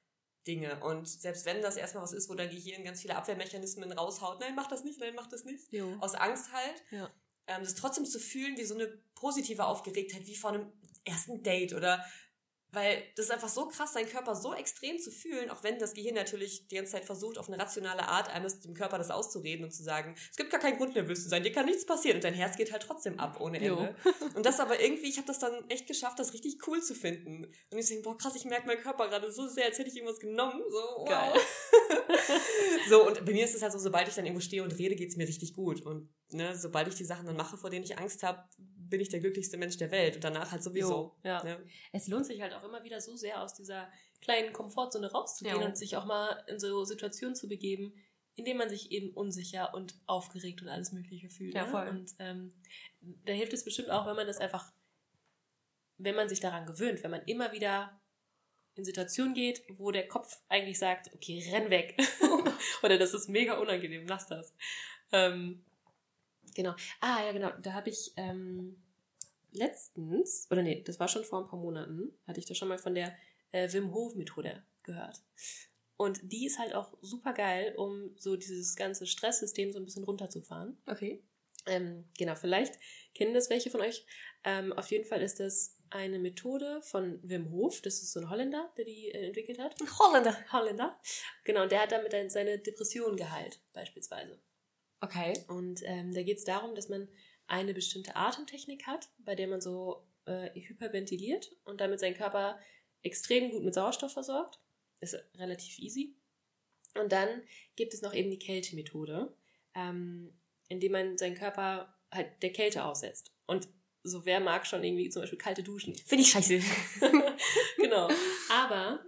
Dinge. 0.46 0.82
Und 0.84 1.08
selbst 1.08 1.44
wenn 1.46 1.62
das 1.62 1.76
erstmal 1.76 2.02
was 2.02 2.12
ist, 2.12 2.28
wo 2.28 2.34
dein 2.34 2.50
Gehirn 2.50 2.84
ganz 2.84 3.00
viele 3.00 3.16
Abwehrmechanismen 3.16 3.92
raushaut, 3.92 4.40
nein, 4.40 4.54
mach 4.54 4.68
das 4.68 4.84
nicht, 4.84 5.00
nein, 5.00 5.14
mach 5.14 5.26
das 5.26 5.44
nicht. 5.44 5.72
Jo. 5.72 5.96
Aus 6.00 6.14
Angst 6.14 6.52
halt. 6.52 6.82
Ja. 6.90 7.10
Ähm, 7.46 7.62
das 7.62 7.74
trotzdem 7.74 8.04
zu 8.04 8.18
fühlen 8.18 8.56
wie 8.56 8.64
so 8.64 8.74
eine 8.74 8.86
positive 9.14 9.64
Aufgeregtheit, 9.64 10.26
wie 10.26 10.36
vor 10.36 10.50
einem 10.50 10.72
ersten 11.04 11.42
Date 11.42 11.74
oder 11.74 12.04
weil 12.74 13.02
das 13.16 13.26
ist 13.26 13.30
einfach 13.30 13.48
so 13.48 13.66
krass, 13.68 13.92
seinen 13.92 14.08
Körper 14.08 14.34
so 14.34 14.54
extrem 14.54 14.98
zu 14.98 15.10
fühlen, 15.10 15.50
auch 15.50 15.62
wenn 15.62 15.78
das 15.78 15.94
Gehirn 15.94 16.14
natürlich 16.14 16.68
die 16.68 16.76
ganze 16.76 16.92
Zeit 16.92 17.04
versucht, 17.04 17.38
auf 17.38 17.48
eine 17.48 17.58
rationale 17.58 18.08
Art 18.08 18.28
einem 18.32 18.44
dem 18.60 18.74
Körper 18.74 18.98
das 18.98 19.10
auszureden 19.10 19.64
und 19.64 19.70
zu 19.72 19.82
sagen, 19.82 20.14
es 20.30 20.36
gibt 20.36 20.50
gar 20.50 20.60
keinen 20.60 20.76
Grund 20.76 20.94
nervös 20.94 21.22
zu 21.22 21.28
sein, 21.28 21.42
dir 21.42 21.52
kann 21.52 21.66
nichts 21.66 21.86
passieren 21.86 22.16
und 22.16 22.24
dein 22.24 22.34
Herz 22.34 22.56
geht 22.56 22.72
halt 22.72 22.82
trotzdem 22.82 23.18
ab 23.18 23.40
ohne 23.40 23.58
Ende. 23.58 23.94
und 24.34 24.44
das 24.44 24.60
aber 24.60 24.80
irgendwie, 24.80 25.08
ich 25.08 25.16
habe 25.16 25.26
das 25.26 25.38
dann 25.38 25.68
echt 25.68 25.86
geschafft, 25.86 26.18
das 26.18 26.32
richtig 26.34 26.58
cool 26.66 26.82
zu 26.82 26.94
finden. 26.94 27.46
Und 27.70 27.78
ich 27.78 27.86
denke, 27.86 28.02
boah 28.02 28.16
krass, 28.16 28.34
ich 28.36 28.44
merke 28.44 28.66
meinen 28.66 28.80
Körper 28.80 29.08
gerade 29.08 29.32
so 29.32 29.46
sehr, 29.46 29.66
als 29.66 29.78
hätte 29.78 29.90
ich 29.90 29.96
irgendwas 29.96 30.20
genommen. 30.20 30.62
So, 30.70 30.78
wow. 30.78 31.08
Geil. 31.08 31.40
so, 32.88 33.06
und 33.06 33.24
bei 33.24 33.32
mir 33.32 33.44
ist 33.44 33.54
es 33.54 33.62
halt 33.62 33.72
so, 33.72 33.78
sobald 33.78 34.08
ich 34.08 34.14
dann 34.14 34.24
irgendwo 34.24 34.40
stehe 34.40 34.62
und 34.62 34.78
rede, 34.78 34.94
geht's 34.96 35.16
mir 35.16 35.26
richtig 35.26 35.54
gut. 35.54 35.82
Und 35.82 36.10
ne, 36.30 36.56
sobald 36.56 36.88
ich 36.88 36.94
die 36.94 37.04
Sachen 37.04 37.26
dann 37.26 37.36
mache, 37.36 37.56
vor 37.56 37.70
denen 37.70 37.84
ich 37.84 37.98
Angst 37.98 38.22
habe, 38.22 38.44
bin 38.94 39.00
ich 39.00 39.08
der 39.08 39.18
glücklichste 39.18 39.56
Mensch 39.56 39.76
der 39.76 39.90
Welt 39.90 40.14
und 40.14 40.22
danach 40.22 40.52
halt 40.52 40.62
sowieso. 40.62 40.88
Jo, 40.88 41.16
ja. 41.24 41.42
Ne? 41.42 41.58
Es 41.90 42.06
lohnt 42.06 42.26
sich 42.26 42.40
halt 42.40 42.52
auch 42.54 42.62
immer 42.62 42.84
wieder 42.84 43.00
so 43.00 43.16
sehr 43.16 43.42
aus 43.42 43.52
dieser 43.52 43.90
kleinen 44.20 44.52
Komfortzone 44.52 45.10
rauszugehen 45.10 45.60
ja. 45.60 45.66
und 45.66 45.76
sich 45.76 45.96
auch 45.96 46.04
mal 46.04 46.44
in 46.46 46.60
so 46.60 46.84
Situationen 46.84 47.34
zu 47.34 47.48
begeben, 47.48 47.92
in 48.36 48.44
denen 48.44 48.56
man 48.56 48.68
sich 48.68 48.92
eben 48.92 49.10
unsicher 49.10 49.74
und 49.74 49.96
aufgeregt 50.06 50.62
und 50.62 50.68
alles 50.68 50.92
Mögliche 50.92 51.28
fühlt. 51.28 51.54
Ja, 51.54 51.64
ne? 51.64 51.70
voll. 51.72 51.88
Und 51.88 52.14
ähm, 52.20 52.52
da 53.24 53.32
hilft 53.32 53.52
es 53.52 53.64
bestimmt 53.64 53.90
auch, 53.90 54.06
wenn 54.06 54.14
man 54.14 54.28
das 54.28 54.38
einfach, 54.38 54.72
wenn 55.98 56.14
man 56.14 56.28
sich 56.28 56.38
daran 56.38 56.64
gewöhnt, 56.64 57.02
wenn 57.02 57.10
man 57.10 57.24
immer 57.26 57.50
wieder 57.50 58.00
in 58.76 58.84
Situationen 58.84 59.34
geht, 59.34 59.64
wo 59.70 59.90
der 59.90 60.06
Kopf 60.06 60.40
eigentlich 60.48 60.78
sagt, 60.78 61.12
okay, 61.14 61.44
renn 61.50 61.70
weg. 61.70 61.96
Oder 62.84 62.96
das 62.96 63.12
ist 63.12 63.28
mega 63.28 63.58
unangenehm, 63.58 64.06
lass 64.06 64.28
das. 64.28 64.54
Ähm, 65.10 65.64
Genau. 66.54 66.74
Ah, 67.00 67.24
ja, 67.24 67.32
genau. 67.32 67.50
Da 67.62 67.72
habe 67.72 67.90
ich 67.90 68.12
ähm, 68.16 68.76
letztens, 69.54 70.46
oder 70.50 70.62
nee, 70.62 70.82
das 70.82 71.00
war 71.00 71.08
schon 71.08 71.24
vor 71.24 71.40
ein 71.40 71.48
paar 71.48 71.58
Monaten, 71.58 72.12
hatte 72.26 72.40
ich 72.40 72.46
da 72.46 72.54
schon 72.54 72.68
mal 72.68 72.78
von 72.78 72.94
der 72.94 73.16
äh, 73.52 73.72
Wim 73.72 73.92
Hof 73.92 74.14
Methode 74.14 74.64
gehört. 74.82 75.22
Und 75.96 76.20
die 76.32 76.46
ist 76.46 76.58
halt 76.58 76.74
auch 76.74 76.92
super 77.02 77.32
geil, 77.32 77.74
um 77.76 78.14
so 78.16 78.36
dieses 78.36 78.74
ganze 78.76 79.06
Stresssystem 79.06 79.72
so 79.72 79.78
ein 79.78 79.84
bisschen 79.84 80.04
runterzufahren. 80.04 80.76
Okay. 80.86 81.24
Ähm, 81.66 82.04
genau, 82.18 82.34
vielleicht 82.34 82.74
kennen 83.14 83.32
das 83.32 83.48
welche 83.48 83.70
von 83.70 83.80
euch. 83.80 84.04
Ähm, 84.42 84.72
auf 84.72 84.90
jeden 84.90 85.04
Fall 85.04 85.22
ist 85.22 85.40
das 85.40 85.78
eine 85.90 86.18
Methode 86.18 86.82
von 86.82 87.20
Wim 87.22 87.50
Hof. 87.50 87.80
Das 87.80 88.02
ist 88.02 88.12
so 88.12 88.20
ein 88.20 88.28
Holländer, 88.28 88.72
der 88.76 88.84
die 88.84 89.10
äh, 89.10 89.26
entwickelt 89.26 89.58
hat. 89.58 89.80
Ein 89.80 89.98
Holländer. 89.98 90.36
Holländer. 90.52 91.00
Genau, 91.44 91.62
und 91.62 91.72
der 91.72 91.82
hat 91.82 91.92
damit 91.92 92.12
seine 92.30 92.58
Depression 92.58 93.16
geheilt, 93.16 93.60
beispielsweise. 93.72 94.40
Okay. 95.00 95.44
Und 95.48 95.80
ähm, 95.84 96.12
da 96.12 96.22
geht 96.22 96.38
es 96.38 96.44
darum, 96.44 96.74
dass 96.74 96.88
man 96.88 97.08
eine 97.46 97.74
bestimmte 97.74 98.16
Atemtechnik 98.16 98.86
hat, 98.86 99.08
bei 99.18 99.34
der 99.34 99.48
man 99.48 99.60
so 99.60 100.06
äh, 100.26 100.50
hyperventiliert 100.54 101.50
und 101.64 101.80
damit 101.80 102.00
seinen 102.00 102.16
Körper 102.16 102.58
extrem 103.02 103.50
gut 103.50 103.62
mit 103.62 103.74
Sauerstoff 103.74 104.12
versorgt. 104.12 104.58
Ist 105.00 105.16
relativ 105.36 105.78
easy. 105.78 106.16
Und 106.98 107.12
dann 107.12 107.42
gibt 107.76 107.92
es 107.92 108.02
noch 108.02 108.14
eben 108.14 108.30
die 108.30 108.38
Kältemethode, 108.38 109.36
ähm, 109.74 110.32
indem 110.68 110.92
man 110.92 111.18
seinen 111.18 111.36
Körper 111.36 111.98
halt 112.10 112.42
der 112.42 112.52
Kälte 112.52 112.84
aussetzt. 112.84 113.36
Und 113.46 113.68
so 114.02 114.24
wer 114.24 114.40
mag 114.40 114.66
schon 114.66 114.84
irgendwie 114.84 115.08
zum 115.08 115.22
Beispiel 115.22 115.38
kalte 115.38 115.62
Duschen. 115.62 115.94
Finde 115.96 116.22
ich 116.22 116.30
scheiße. 116.30 116.60
genau. 117.78 118.08
Aber 118.50 119.04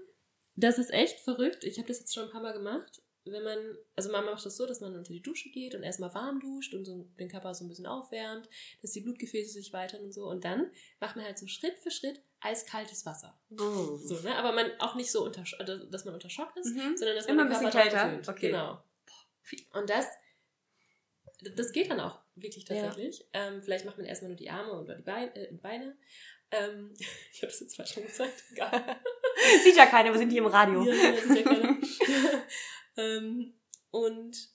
das 0.57 0.79
ist 0.79 0.91
echt 0.91 1.21
verrückt. 1.21 1.65
Ich 1.65 1.79
habe 1.79 1.89
das 1.89 2.01
jetzt 2.01 2.15
schon 2.15 2.25
ein 2.25 2.31
paar 2.31 2.43
Mal 2.43 2.55
gemacht. 2.55 3.03
Wenn 3.27 3.43
man, 3.43 3.59
also 3.97 4.11
man 4.11 4.25
macht 4.25 4.45
das 4.47 4.57
so, 4.57 4.67
dass 4.67 4.81
man 4.81 4.95
unter 4.97 5.13
die 5.13 5.23
Dusche 5.23 5.51
geht 5.51 5.75
und 5.75 5.83
erstmal 5.83 6.15
warm 6.15 6.41
duscht 6.41 6.75
und 6.75 6.85
so 6.85 7.09
den 7.19 7.29
Körper 7.29 7.55
so 7.55 7.65
ein 7.65 7.69
bisschen 7.69 7.87
aufwärmt, 7.87 8.49
dass 8.83 8.93
die 8.93 9.01
Blutgefäße 9.01 9.51
sich 9.51 9.73
weitern 9.73 10.03
und 10.03 10.13
so. 10.13 10.27
Und 10.29 10.45
dann 10.45 10.71
macht 11.01 11.17
man 11.17 11.25
halt 11.25 11.39
so 11.39 11.47
Schritt 11.47 11.79
für 11.79 11.91
Schritt 11.91 12.21
eiskaltes 12.41 13.05
Wasser. 13.05 13.39
Oh. 13.51 13.97
So, 13.97 14.21
ne? 14.21 14.37
Aber 14.37 14.53
man 14.53 14.71
auch 14.79 14.95
nicht 14.95 15.11
so 15.11 15.25
unter, 15.25 15.45
also, 15.59 15.85
dass 15.87 16.05
man 16.05 16.15
unter 16.15 16.31
Schock 16.31 16.57
ist, 16.57 16.75
Mhm. 16.75 16.97
sondern 16.97 17.17
dass 17.17 17.27
man 17.27 17.35
Immer 17.35 17.45
den 17.45 17.53
ein 17.53 17.61
bisschen 17.65 17.83
kälter. 17.83 18.21
Okay. 18.27 18.49
Genau. 18.49 18.83
Und 19.73 19.91
das, 19.91 20.07
das 21.55 21.73
geht 21.73 21.91
dann 21.91 22.01
auch 22.01 22.19
wirklich 22.35 22.65
tatsächlich. 22.65 23.27
Ähm, 23.33 23.63
vielleicht 23.63 23.85
macht 23.85 23.97
man 23.97 24.07
erstmal 24.07 24.31
nur 24.31 24.37
die 24.37 24.51
Arme 24.51 24.73
oder 24.73 24.97
die 24.97 25.03
Beine. 25.03 25.35
Äh, 25.35 25.53
Beine. 25.55 25.97
Ähm, 26.51 26.95
ich 27.33 27.43
habe 27.43 27.51
das 27.53 27.61
jetzt 27.61 27.77
falsch 27.77 27.95
schon 27.95 28.05
gezeigt. 28.05 28.45
Egal. 28.53 28.97
Sieht 29.65 29.77
ja 29.77 29.87
keiner, 29.87 30.13
wir 30.13 30.19
sind 30.19 30.31
hier 30.31 30.43
im 30.43 30.47
Radio. 30.47 30.83
Ja, 30.83 30.95
ja, 30.95 31.11
ist 31.11 31.37
ja 31.37 31.43
keiner. 31.43 31.79
Ähm, 32.97 33.55
und 33.91 34.51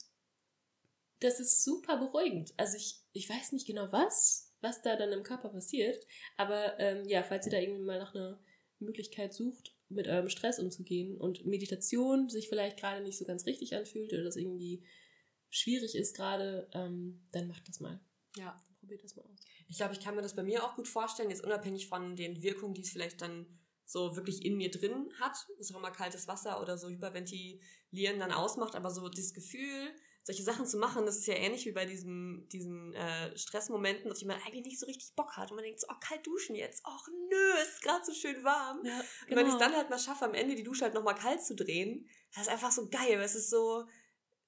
das 1.19 1.39
ist 1.39 1.63
super 1.63 1.97
beruhigend. 1.97 2.53
Also 2.57 2.77
ich, 2.77 2.99
ich 3.13 3.29
weiß 3.29 3.51
nicht 3.51 3.67
genau 3.67 3.91
was, 3.91 4.51
was 4.61 4.81
da 4.81 4.95
dann 4.95 5.11
im 5.11 5.23
Körper 5.23 5.49
passiert. 5.49 6.05
Aber 6.37 6.79
ähm, 6.79 7.07
ja, 7.07 7.23
falls 7.23 7.45
ihr 7.45 7.51
da 7.51 7.59
irgendwie 7.59 7.83
mal 7.83 7.99
nach 7.99 8.15
einer 8.15 8.39
Möglichkeit 8.79 9.33
sucht, 9.33 9.75
mit 9.89 10.07
eurem 10.07 10.29
Stress 10.29 10.59
umzugehen 10.59 11.17
und 11.17 11.45
Meditation 11.45 12.29
sich 12.29 12.49
vielleicht 12.49 12.77
gerade 12.77 13.03
nicht 13.03 13.17
so 13.17 13.25
ganz 13.25 13.45
richtig 13.45 13.75
anfühlt 13.75 14.13
oder 14.13 14.23
das 14.23 14.35
irgendwie 14.35 14.83
schwierig 15.49 15.95
ist 15.95 16.15
gerade, 16.15 16.69
ähm, 16.73 17.27
dann 17.31 17.47
macht 17.47 17.67
das 17.67 17.79
mal. 17.79 17.99
Ja. 18.35 18.57
Probiert 18.79 19.03
das 19.03 19.15
mal 19.15 19.23
aus. 19.23 19.39
Ich 19.67 19.77
glaube, 19.77 19.93
ich 19.93 19.99
kann 19.99 20.15
mir 20.15 20.21
das 20.21 20.35
bei 20.35 20.43
mir 20.43 20.63
auch 20.63 20.75
gut 20.75 20.87
vorstellen, 20.87 21.29
jetzt 21.29 21.43
unabhängig 21.43 21.87
von 21.87 22.15
den 22.15 22.41
Wirkungen, 22.41 22.73
die 22.73 22.81
es 22.81 22.89
vielleicht 22.89 23.21
dann 23.21 23.45
so 23.91 24.15
wirklich 24.15 24.45
in 24.45 24.55
mir 24.55 24.71
drin 24.71 25.11
hat, 25.19 25.47
was 25.57 25.71
auch 25.73 25.79
immer 25.79 25.91
kaltes 25.91 26.27
Wasser 26.27 26.61
oder 26.61 26.77
so 26.77 26.87
hyperventilieren 26.87 28.19
dann 28.19 28.31
ausmacht, 28.31 28.75
aber 28.75 28.89
so 28.89 29.09
das 29.09 29.33
Gefühl, 29.33 29.93
solche 30.23 30.43
Sachen 30.43 30.65
zu 30.65 30.77
machen, 30.77 31.05
das 31.05 31.17
ist 31.17 31.27
ja 31.27 31.33
ähnlich 31.33 31.65
wie 31.65 31.71
bei 31.71 31.85
diesen, 31.85 32.47
diesen 32.49 32.93
äh, 32.93 33.35
Stressmomenten, 33.37 34.11
auf 34.11 34.17
die 34.17 34.25
man 34.25 34.39
eigentlich 34.45 34.65
nicht 34.65 34.79
so 34.79 34.85
richtig 34.85 35.13
Bock 35.15 35.35
hat 35.35 35.49
und 35.49 35.55
man 35.55 35.65
denkt 35.65 35.81
so, 35.81 35.87
oh, 35.89 35.95
kalt 35.99 36.25
duschen 36.25 36.55
jetzt, 36.55 36.83
ach 36.85 37.07
nö, 37.29 37.51
ist 37.63 37.81
gerade 37.81 38.05
so 38.05 38.13
schön 38.13 38.43
warm. 38.43 38.85
Ja, 38.85 38.99
Und 39.29 39.35
wenn 39.35 39.47
ich 39.47 39.53
es 39.53 39.59
dann 39.59 39.75
halt 39.75 39.89
mal 39.89 39.99
schaffe, 39.99 40.25
am 40.25 40.35
Ende 40.35 40.55
die 40.55 40.63
Dusche 40.63 40.85
halt 40.85 40.93
nochmal 40.93 41.15
kalt 41.15 41.43
zu 41.43 41.55
drehen, 41.55 42.07
das 42.33 42.43
ist 42.43 42.49
einfach 42.49 42.71
so 42.71 42.87
geil, 42.87 43.17
weil 43.17 43.25
es 43.25 43.35
ist 43.35 43.49
so, 43.49 43.83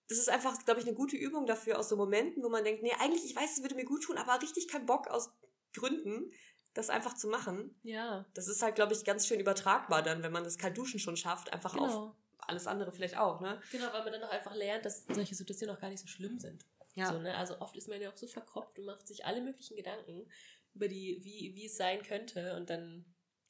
das 0.08 0.20
ist 0.20 0.30
einfach, 0.30 0.63
glaube 0.63 0.80
ich, 0.80 0.86
eine 0.86 0.96
gute 0.96 1.17
Übung 1.17 1.48
dafür 1.48 1.80
aus 1.80 1.89
so 1.89 1.98
Momenten, 1.98 2.44
wo 2.44 2.50
man 2.50 2.63
denkt, 2.63 2.84
nee, 2.84 2.94
eigentlich, 3.00 3.26
ich 3.26 3.36
weiß, 3.36 3.58
es 3.58 3.62
würde 3.63 3.76
mir 3.76 3.86
gut 3.86 4.04
tun, 4.04 4.17
aber 4.17 4.41
richtig 4.41 4.67
keinen 4.67 4.86
Bock 4.86 5.08
aus 5.08 5.32
Gründen, 5.74 6.32
das 6.74 6.90
einfach 6.90 7.14
zu 7.16 7.28
machen. 7.28 7.76
Ja, 7.84 8.26
Das 8.34 8.48
ist 8.48 8.62
halt, 8.62 8.76
glaube 8.76 8.94
ich, 8.94 9.04
ganz 9.04 9.28
schön 9.28 9.40
übertragbar 9.40 10.02
dann, 10.02 10.24
wenn 10.24 10.32
man 10.32 10.44
das 10.44 10.58
Kaltduschen 10.58 11.00
schon 11.00 11.18
schafft, 11.18 11.54
einfach 11.54 11.76
auf 11.76 11.88
genau. 11.88 12.16
alles 12.40 12.68
andere 12.68 12.92
vielleicht 12.92 13.18
auch, 13.18 13.42
ne? 13.42 13.62
Genau, 13.72 13.92
weil 13.94 14.04
man 14.04 14.14
dann 14.14 14.24
auch 14.24 14.32
einfach 14.32 14.56
lernt, 14.56 14.86
dass 14.86 15.06
solche 15.08 15.36
Situationen 15.36 15.76
auch 15.76 15.80
gar 15.80 15.90
nicht 15.90 16.02
so 16.02 16.08
schlimm 16.08 16.40
sind. 16.40 16.66
So, 16.96 17.20
ne? 17.20 17.36
Also 17.36 17.60
oft 17.60 17.76
ist 17.76 17.88
man 17.88 18.00
ja 18.02 18.12
auch 18.12 18.18
so 18.18 18.28
verkopft 18.28 18.78
und 18.78 18.86
macht 18.86 19.08
sich 19.08 19.26
alle 19.26 19.42
möglichen 19.42 19.76
Gedanken 19.76 20.28
über 20.76 20.88
die, 20.88 21.20
wie, 21.24 21.54
wie 21.56 21.66
es 21.66 21.76
sein 21.78 22.04
könnte 22.04 22.56
und 22.56 22.70
dann 22.70 23.06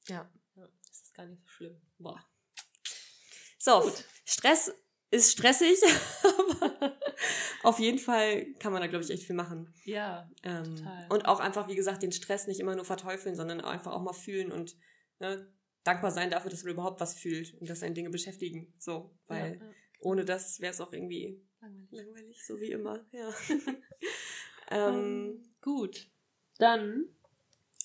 Ja. 0.08 0.30
ja, 0.56 0.68
das 0.88 1.02
ist 1.02 1.14
gar 1.14 1.26
nicht 1.26 1.42
so 1.42 1.48
schlimm. 1.50 1.82
Boah. 1.98 2.24
So, 3.60 3.82
Gut. 3.82 4.04
Stress 4.26 4.74
ist 5.12 5.32
stressig, 5.32 5.80
aber 6.62 6.98
auf 7.64 7.80
jeden 7.80 8.00
Fall 8.00 8.46
kann 8.60 8.72
man 8.74 8.82
da, 8.82 8.88
glaube 8.88 9.04
ich, 9.04 9.10
echt 9.10 9.24
viel 9.24 9.36
machen. 9.36 9.74
Ja, 9.86 10.30
Ähm, 10.44 10.76
Total. 10.76 11.08
und 11.10 11.26
auch 11.26 11.40
einfach, 11.40 11.68
wie 11.68 11.76
gesagt, 11.76 12.04
den 12.04 12.12
Stress 12.12 12.48
nicht 12.48 12.60
immer 12.60 12.76
nur 12.76 12.86
verteufeln, 12.86 13.36
sondern 13.36 13.62
einfach 13.62 13.92
auch 13.94 14.02
mal 14.02 14.14
fühlen 14.14 14.52
und 14.52 14.76
ne, 15.20 15.52
dankbar 15.84 16.12
sein 16.12 16.30
dafür, 16.30 16.52
dass 16.52 16.64
man 16.64 16.74
überhaupt 16.74 17.00
was 17.02 17.16
fühlt 17.18 17.54
und 17.60 17.70
dass 17.70 17.84
einen 17.84 17.96
Dinge 17.96 18.10
beschäftigen. 18.10 18.74
So, 18.78 19.18
weil 19.28 19.56
ja, 19.60 19.66
ja, 19.66 19.72
ohne 20.00 20.26
das 20.26 20.60
wäre 20.60 20.72
es 20.72 20.82
auch 20.82 20.94
irgendwie 20.94 21.42
langweilig. 21.62 21.92
langweilig, 21.92 22.46
so 22.46 22.60
wie 22.60 22.72
immer. 22.72 23.06
Ja. 23.12 23.30
ähm, 24.72 24.94
Ähm, 24.96 25.44
gut, 25.62 26.10
dann 26.58 27.06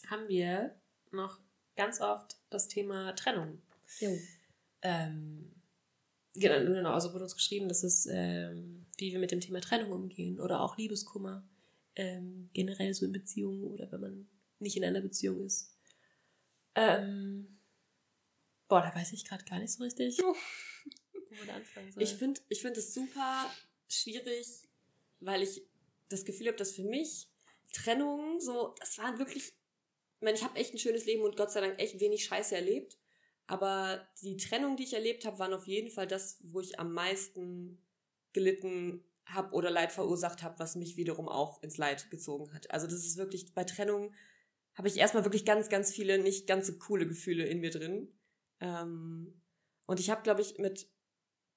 haben 0.09 0.29
wir 0.29 0.75
noch 1.11 1.39
ganz 1.77 2.01
oft 2.01 2.37
das 2.51 2.69
Thema 2.69 3.13
Trennung. 3.15 3.63
Ähm, 4.83 5.55
genau, 6.35 6.59
genau, 6.73 6.93
also 6.93 7.13
wurde 7.13 7.25
uns 7.25 7.35
geschrieben, 7.37 7.69
dass 7.69 7.83
es, 7.83 8.07
ähm, 8.11 8.87
wie 8.99 9.13
wir 9.13 9.19
mit 9.19 9.31
dem 9.31 9.41
Thema 9.41 9.61
Trennung 9.61 9.93
umgehen 9.93 10.41
oder 10.41 10.61
auch 10.61 10.77
Liebeskummer, 10.77 11.49
ähm, 11.97 12.51
generell 12.53 12.93
so 12.95 13.07
in 13.07 13.13
Beziehungen 13.13 13.65
oder 13.65 13.91
wenn 13.91 14.01
man 14.01 14.29
nicht 14.59 14.77
in 14.77 14.85
einer 14.85 15.01
Beziehung 15.01 15.45
ist. 15.45 15.75
Ähm, 16.75 17.59
boah, 18.69 18.83
da 18.83 18.95
weiß 18.95 19.13
ich 19.13 19.25
gerade 19.25 19.45
gar 19.45 19.59
nicht 19.59 19.73
so 19.73 19.83
richtig, 19.83 20.19
wo 20.19 20.35
man 21.37 21.47
da 21.47 21.55
anfangen 21.55 21.93
soll. 21.93 22.03
Ich 22.03 22.15
finde 22.15 22.41
ich 22.49 22.61
find 22.61 22.77
es 22.77 22.93
super 22.93 23.51
schwierig, 23.89 24.47
weil 25.21 25.43
ich 25.43 25.63
das 26.09 26.25
Gefühl 26.25 26.49
habe, 26.49 26.57
dass 26.57 26.73
für 26.73 26.85
mich 26.85 27.29
Trennungen 27.73 28.41
so, 28.41 28.75
das 28.79 28.99
waren 28.99 29.19
wirklich, 29.19 29.47
ich 29.47 30.23
meine, 30.23 30.37
ich 30.37 30.45
habe 30.45 30.59
echt 30.59 30.75
ein 30.75 30.79
schönes 30.79 31.07
Leben 31.07 31.23
und 31.23 31.37
Gott 31.37 31.51
sei 31.53 31.61
Dank 31.61 31.79
echt 31.79 32.01
wenig 32.01 32.25
Scheiße 32.25 32.55
erlebt. 32.55 32.99
Aber 33.47 34.07
die 34.23 34.37
Trennung, 34.37 34.77
die 34.77 34.85
ich 34.85 34.93
erlebt 34.93 35.25
habe, 35.25 35.39
waren 35.39 35.55
auf 35.55 35.67
jeden 35.67 35.91
Fall 35.91 36.07
das, 36.07 36.39
wo 36.43 36.61
ich 36.61 36.79
am 36.79 36.93
meisten 36.93 37.83
gelitten 38.33 39.05
habe 39.27 39.55
oder 39.55 39.71
Leid 39.71 39.93
verursacht 39.93 40.43
habe, 40.43 40.59
was 40.59 40.77
mich 40.77 40.97
wiederum 40.97 41.29
auch 41.29 41.63
ins 41.63 41.77
Leid 41.77 42.11
gezogen 42.11 42.53
hat. 42.55 42.71
Also 42.71 42.87
das 42.87 43.05
ist 43.05 43.17
wirklich, 43.17 43.55
bei 43.55 43.65
Trennung 43.65 44.15
habe 44.75 44.89
ich 44.89 44.97
erstmal 44.97 45.25
wirklich 45.25 45.45
ganz, 45.45 45.69
ganz 45.69 45.93
viele 45.93 46.19
nicht 46.19 46.47
ganz 46.47 46.67
so 46.67 46.79
coole 46.79 47.07
Gefühle 47.07 47.45
in 47.45 47.61
mir 47.61 47.71
drin. 47.71 48.17
Ähm, 48.61 49.43
und 49.87 50.01
ich 50.01 50.11
habe, 50.11 50.23
glaube 50.23 50.41
ich, 50.41 50.59
mit 50.59 50.91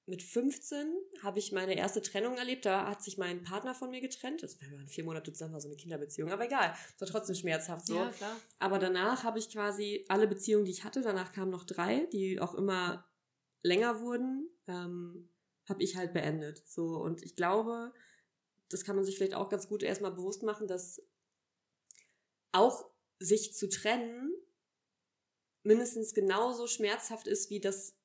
mit 0.06 0.22
15 0.22 0.92
habe 1.22 1.38
ich 1.38 1.52
meine 1.52 1.76
erste 1.76 2.02
Trennung 2.02 2.36
erlebt. 2.36 2.66
Da 2.66 2.88
hat 2.88 3.02
sich 3.02 3.18
mein 3.18 3.42
Partner 3.42 3.74
von 3.74 3.90
mir 3.90 4.00
getrennt. 4.00 4.42
Das 4.42 4.60
waren 4.60 4.88
vier 4.88 5.04
Monate 5.04 5.32
zusammen, 5.32 5.52
war 5.52 5.60
so 5.60 5.68
eine 5.68 5.76
Kinderbeziehung. 5.76 6.32
Aber 6.32 6.44
egal, 6.44 6.74
es 6.94 7.00
war 7.00 7.08
trotzdem 7.08 7.36
schmerzhaft 7.36 7.86
so. 7.86 7.94
Ja, 7.94 8.10
klar. 8.10 8.36
Aber 8.58 8.78
danach 8.78 9.22
habe 9.22 9.38
ich 9.38 9.50
quasi 9.50 10.04
alle 10.08 10.26
Beziehungen, 10.26 10.64
die 10.64 10.72
ich 10.72 10.84
hatte, 10.84 11.02
danach 11.02 11.32
kamen 11.32 11.50
noch 11.50 11.64
drei, 11.64 12.06
die 12.12 12.40
auch 12.40 12.54
immer 12.54 13.08
länger 13.62 14.00
wurden, 14.00 14.50
ähm, 14.66 15.28
habe 15.68 15.82
ich 15.82 15.96
halt 15.96 16.12
beendet. 16.12 16.62
So 16.66 16.96
und 16.96 17.22
ich 17.22 17.36
glaube, 17.36 17.92
das 18.68 18.84
kann 18.84 18.96
man 18.96 19.04
sich 19.04 19.16
vielleicht 19.16 19.34
auch 19.34 19.48
ganz 19.48 19.68
gut 19.68 19.82
erstmal 19.82 20.12
bewusst 20.12 20.42
machen, 20.42 20.66
dass 20.66 21.02
auch 22.52 22.90
sich 23.18 23.54
zu 23.54 23.68
trennen 23.68 24.32
mindestens 25.62 26.14
genauso 26.14 26.66
schmerzhaft 26.66 27.26
ist, 27.26 27.50
wie 27.50 27.60
dass 27.60 27.96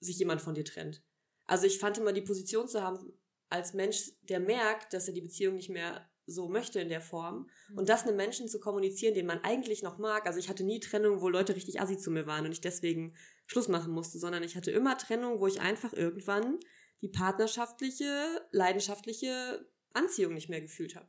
sich 0.00 0.18
jemand 0.18 0.42
von 0.42 0.54
dir 0.54 0.64
trennt. 0.64 1.02
Also 1.46 1.66
ich 1.66 1.78
fand 1.78 1.98
immer 1.98 2.12
die 2.12 2.22
Position 2.22 2.68
zu 2.68 2.82
haben 2.82 3.12
als 3.48 3.74
Mensch, 3.74 4.12
der 4.22 4.40
merkt, 4.40 4.92
dass 4.92 5.08
er 5.08 5.14
die 5.14 5.20
Beziehung 5.20 5.56
nicht 5.56 5.70
mehr 5.70 6.08
so 6.26 6.48
möchte 6.48 6.80
in 6.80 6.88
der 6.88 7.00
Form 7.00 7.50
und 7.74 7.88
das 7.88 8.04
einem 8.04 8.16
Menschen 8.16 8.48
zu 8.48 8.60
kommunizieren, 8.60 9.14
den 9.14 9.26
man 9.26 9.42
eigentlich 9.42 9.82
noch 9.82 9.98
mag. 9.98 10.26
Also 10.26 10.38
ich 10.38 10.48
hatte 10.48 10.62
nie 10.62 10.78
Trennung, 10.78 11.20
wo 11.20 11.28
Leute 11.28 11.56
richtig 11.56 11.80
assi 11.80 11.98
zu 11.98 12.10
mir 12.10 12.26
waren 12.26 12.46
und 12.46 12.52
ich 12.52 12.60
deswegen 12.60 13.14
Schluss 13.46 13.66
machen 13.66 13.92
musste, 13.92 14.18
sondern 14.18 14.44
ich 14.44 14.56
hatte 14.56 14.70
immer 14.70 14.96
Trennung, 14.96 15.40
wo 15.40 15.48
ich 15.48 15.60
einfach 15.60 15.92
irgendwann 15.92 16.60
die 17.02 17.08
partnerschaftliche, 17.08 18.46
leidenschaftliche 18.50 19.66
Anziehung 19.92 20.34
nicht 20.34 20.48
mehr 20.48 20.60
gefühlt 20.60 20.96
habe. 20.96 21.08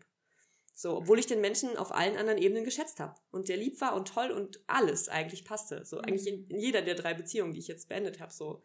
So, 0.73 0.97
obwohl 0.97 1.19
ich 1.19 1.27
den 1.27 1.41
Menschen 1.41 1.77
auf 1.77 1.91
allen 1.91 2.17
anderen 2.17 2.39
Ebenen 2.39 2.63
geschätzt 2.63 2.99
habe 2.99 3.15
und 3.29 3.49
der 3.49 3.57
lieb 3.57 3.79
war 3.81 3.95
und 3.95 4.07
toll 4.07 4.31
und 4.31 4.61
alles 4.67 5.09
eigentlich 5.09 5.45
passte. 5.45 5.85
So, 5.85 5.99
eigentlich 5.99 6.27
in, 6.27 6.47
in 6.47 6.59
jeder 6.59 6.81
der 6.81 6.95
drei 6.95 7.13
Beziehungen, 7.13 7.53
die 7.53 7.59
ich 7.59 7.67
jetzt 7.67 7.89
beendet 7.89 8.19
habe, 8.19 8.33
so. 8.33 8.63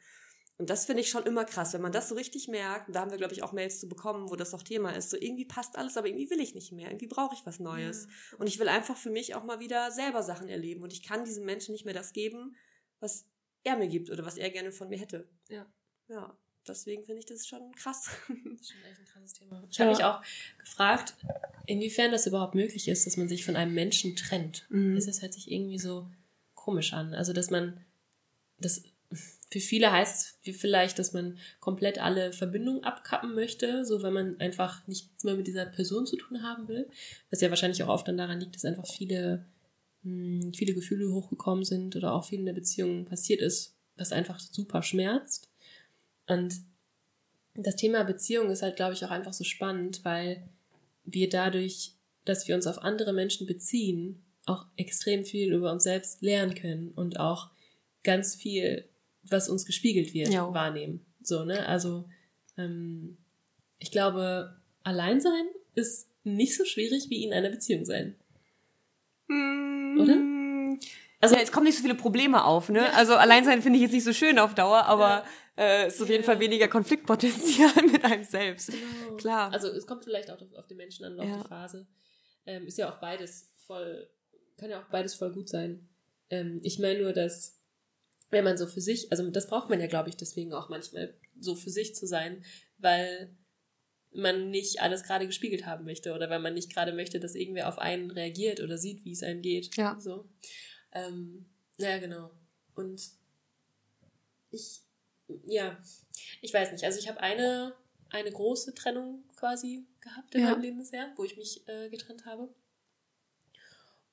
Und 0.59 0.71
das 0.71 0.87
finde 0.87 1.03
ich 1.03 1.11
schon 1.11 1.27
immer 1.27 1.45
krass, 1.45 1.75
wenn 1.75 1.83
man 1.83 1.93
das 1.93 2.09
so 2.09 2.15
richtig 2.15 2.49
merkt. 2.49 2.89
Und 2.89 2.97
da 2.97 3.01
haben 3.01 3.11
wir, 3.11 3.19
glaube 3.19 3.35
ich, 3.35 3.43
auch 3.43 3.53
Mails 3.53 3.79
zu 3.79 3.89
bekommen, 3.89 4.31
wo 4.31 4.37
das 4.37 4.55
auch 4.55 4.63
Thema 4.63 4.97
ist. 4.97 5.11
So 5.11 5.19
irgendwie 5.19 5.45
passt 5.45 5.77
alles, 5.77 5.99
aber 5.99 6.07
irgendwie 6.07 6.31
will 6.31 6.41
ich 6.41 6.55
nicht 6.55 6.73
mehr. 6.73 6.89
Irgendwie 6.89 7.09
brauche 7.09 7.35
ich 7.35 7.45
was 7.45 7.61
Neues. 7.61 8.09
Ja. 8.33 8.39
Und 8.39 8.47
ich 8.47 8.59
will 8.59 8.69
einfach 8.69 8.97
für 8.97 9.11
mich 9.11 9.35
auch 9.35 9.45
mal 9.45 9.61
wieder 9.61 9.91
selber 9.91 10.23
Sachen 10.23 10.49
erleben. 10.49 10.83
Und 10.83 10.95
ich 10.95 11.03
kann 11.03 11.27
diesem 11.27 11.45
Menschen 11.45 11.73
nicht 11.73 11.85
mehr 11.85 11.93
das 11.93 12.15
geben, 12.15 12.57
was 13.01 13.27
er 13.65 13.77
mir 13.77 13.89
gibt 13.89 14.11
oder 14.11 14.25
was 14.25 14.39
er 14.39 14.49
gerne 14.49 14.73
von 14.73 14.89
mir 14.89 14.99
hätte. 14.99 15.29
Ja. 15.51 15.71
Ja. 16.09 16.39
Deswegen 16.69 17.05
finde 17.05 17.21
ich 17.21 17.27
das 17.27 17.47
schon 17.47 17.73
krass. 17.73 18.11
Das 18.29 18.61
ist 18.61 18.73
schon 18.73 18.83
echt 18.91 19.01
ein 19.01 19.07
krasses 19.07 19.33
Thema. 19.35 19.63
Ich 19.71 19.81
habe 19.81 19.91
mich 19.91 20.05
auch 20.05 20.23
gefragt, 20.59 21.15
inwiefern 21.67 22.13
das 22.13 22.27
überhaupt 22.27 22.55
möglich 22.55 22.89
ist, 22.89 23.07
dass 23.07 23.17
man 23.17 23.29
sich 23.29 23.45
von 23.45 23.57
einem 23.57 23.75
Menschen 23.75 24.17
trennt. 24.17 24.67
Mhm. 24.71 24.95
Das 24.95 25.23
hört 25.23 25.35
sich 25.35 25.51
irgendwie 25.51 25.79
so 25.79 26.09
komisch 26.55 26.93
an. 26.93 27.15
Also, 27.15 27.33
dass 27.33 27.51
man 27.51 27.85
das 28.59 28.83
für 29.51 29.61
viele 29.61 29.93
heißt 29.93 30.39
es 30.45 30.57
vielleicht, 30.57 30.99
dass 30.99 31.13
man 31.13 31.39
komplett 31.61 31.99
alle 31.99 32.33
Verbindungen 32.33 32.83
abkappen 32.83 33.35
möchte, 33.35 33.85
so 33.85 34.03
wenn 34.03 34.13
man 34.13 34.41
einfach 34.41 34.87
nichts 34.89 35.23
mehr 35.23 35.35
mit 35.35 35.47
dieser 35.47 35.67
Person 35.67 36.07
zu 36.07 36.17
tun 36.17 36.43
haben 36.43 36.69
will. 36.69 36.89
Was 37.31 37.41
ja 37.41 37.51
wahrscheinlich 37.51 37.83
auch 37.83 37.89
oft 37.89 38.09
dann 38.09 38.17
daran 38.17 38.41
liegt, 38.41 38.57
dass 38.57 38.65
einfach 38.65 38.87
viele, 38.87 39.47
hm, 40.03 40.53
viele 40.53 40.75
Gefühle 40.75 41.13
hochgekommen 41.13 41.65
sind 41.65 41.95
oder 41.95 42.13
auch 42.13 42.25
viel 42.25 42.41
in 42.41 42.47
der 42.47 42.55
Beziehung 42.55 43.05
passiert 43.05 43.41
ist, 43.41 43.77
was 43.97 44.13
einfach 44.13 44.41
super 44.41 44.83
schmerzt. 44.83 45.49
Und 46.27 46.55
das 47.55 47.77
Thema 47.77 48.05
Beziehung 48.05 48.51
ist 48.51 48.63
halt, 48.63 48.77
glaube 48.77 48.95
ich, 48.95 49.05
auch 49.05 49.11
einfach 49.11 49.33
so 49.33 49.45
spannend, 49.45 50.05
weil 50.05 50.49
wir 51.05 51.29
dadurch, 51.29 51.95
dass 52.25 52.49
wir 52.49 52.55
uns 52.55 52.67
auf 52.67 52.79
andere 52.79 53.13
Menschen 53.13 53.47
beziehen, 53.47 54.23
auch 54.45 54.67
extrem 54.77 55.25
viel 55.25 55.53
über 55.53 55.73
uns 55.73 55.85
selbst 55.85 56.23
lernen 56.23 56.55
können 56.55 56.93
und 56.93 57.19
auch 57.19 57.51
ganz 58.03 58.35
viel 58.35 58.89
was 59.31 59.49
uns 59.49 59.67
gespiegelt 59.67 60.15
wird, 60.15 60.29
ja. 60.29 60.53
wahrnehmen. 60.53 61.05
So, 61.23 61.45
ne? 61.45 61.67
Also, 61.67 62.09
ähm, 62.57 63.17
ich 63.79 63.91
glaube, 63.91 64.57
allein 64.83 65.21
sein 65.21 65.47
ist 65.75 66.09
nicht 66.25 66.57
so 66.57 66.65
schwierig 66.65 67.11
wie 67.11 67.25
in 67.25 67.33
einer 67.33 67.51
Beziehung 67.51 67.85
sein. 67.85 68.15
Mm. 69.29 70.01
Oder? 70.01 70.36
Also, 71.27 71.37
ja, 71.37 71.43
es 71.43 71.53
kommen 71.53 71.67
nicht 71.67 71.77
so 71.77 71.83
viele 71.83 71.95
Probleme 71.95 72.45
auf, 72.45 72.69
ne? 72.69 72.81
Ja. 72.81 72.93
Also, 72.93 73.15
allein 73.15 73.45
sein 73.45 73.63
finde 73.63 73.77
ich 73.77 73.83
jetzt 73.83 73.93
nicht 73.93 74.05
so 74.05 74.13
schön 74.13 74.39
auf 74.39 74.55
Dauer, 74.55 74.85
aber 74.85 75.25
äh, 75.57 75.89
ist 75.89 76.01
auf 76.03 76.09
jeden 76.09 76.25
Fall 76.25 76.41
weniger 76.41 76.69
Konfliktpotenzial 76.69 77.73
mit 77.93 78.05
einem 78.05 78.25
selbst. 78.25 78.71
Genau. 78.71 79.17
Klar. 79.17 79.53
Also, 79.53 79.69
es 79.69 79.87
kommt 79.87 80.05
vielleicht 80.05 80.31
auch 80.31 80.39
auf 80.57 80.67
den 80.67 80.77
Menschen 80.77 81.05
an, 81.05 81.21
auf 81.21 81.43
die 81.43 81.49
Phase. 81.49 81.87
Ähm, 82.47 82.67
ist 82.67 82.79
ja 82.79 82.93
auch 82.93 83.01
beides 83.01 83.53
voll, 83.67 84.09
kann 84.57 84.71
ja 84.71 84.81
auch 84.81 84.89
beides 84.91 85.15
voll 85.15 85.33
gut 85.33 85.49
sein. 85.49 85.89
Ähm, 86.31 86.61
ich 86.63 86.79
meine 86.79 87.01
nur, 87.01 87.13
dass 87.13 87.61
wenn 88.31 88.45
man 88.45 88.57
so 88.57 88.67
für 88.67 88.81
sich, 88.81 89.11
also 89.11 89.29
das 89.31 89.47
braucht 89.47 89.71
man 89.71 89.81
ja, 89.81 89.87
glaube 89.87 90.09
ich, 90.09 90.17
deswegen 90.17 90.53
auch 90.53 90.69
manchmal 90.69 91.15
so 91.39 91.55
für 91.55 91.71
sich 91.71 91.95
zu 91.95 92.07
sein, 92.07 92.45
weil 92.79 93.37
man 94.13 94.51
nicht 94.51 94.81
alles 94.81 95.05
gerade 95.05 95.27
gespiegelt 95.27 95.67
haben 95.67 95.85
möchte 95.85 96.15
oder 96.15 96.31
weil 96.31 96.41
man 96.41 96.55
nicht 96.55 96.73
gerade 96.73 96.93
möchte, 96.93 97.21
dass 97.21 97.35
irgendwer 97.35 97.69
auf 97.69 97.79
einen 97.79 98.11
reagiert 98.11 98.61
oder 98.61 98.79
sieht, 98.79 99.05
wie 99.05 99.13
es 99.13 99.23
einem 99.23 99.43
geht. 99.43 99.77
Ja. 99.77 99.99
So. 100.01 100.29
Ähm, 100.97 101.47
naja, 101.79 101.99
genau. 101.99 102.31
Und 102.75 103.11
ich, 104.51 104.81
ja, 105.47 105.79
ich 106.41 106.55
weiß 106.55 106.73
nicht. 106.73 106.85
Also 106.85 106.99
ich 106.99 107.09
habe 107.09 107.21
eine, 107.21 107.75
eine 108.11 108.33
große 108.33 108.75
Trennung 108.75 109.25
quasi 109.37 109.87
gehabt 110.01 110.35
in 110.35 110.41
ja. 110.41 110.51
meinem 110.51 110.63
Leben 110.63 110.79
bisher, 110.79 111.13
wo 111.17 111.25
ich 111.25 111.37
mich 111.37 111.67
äh, 111.69 111.91
getrennt 111.91 112.25
habe. 112.25 112.49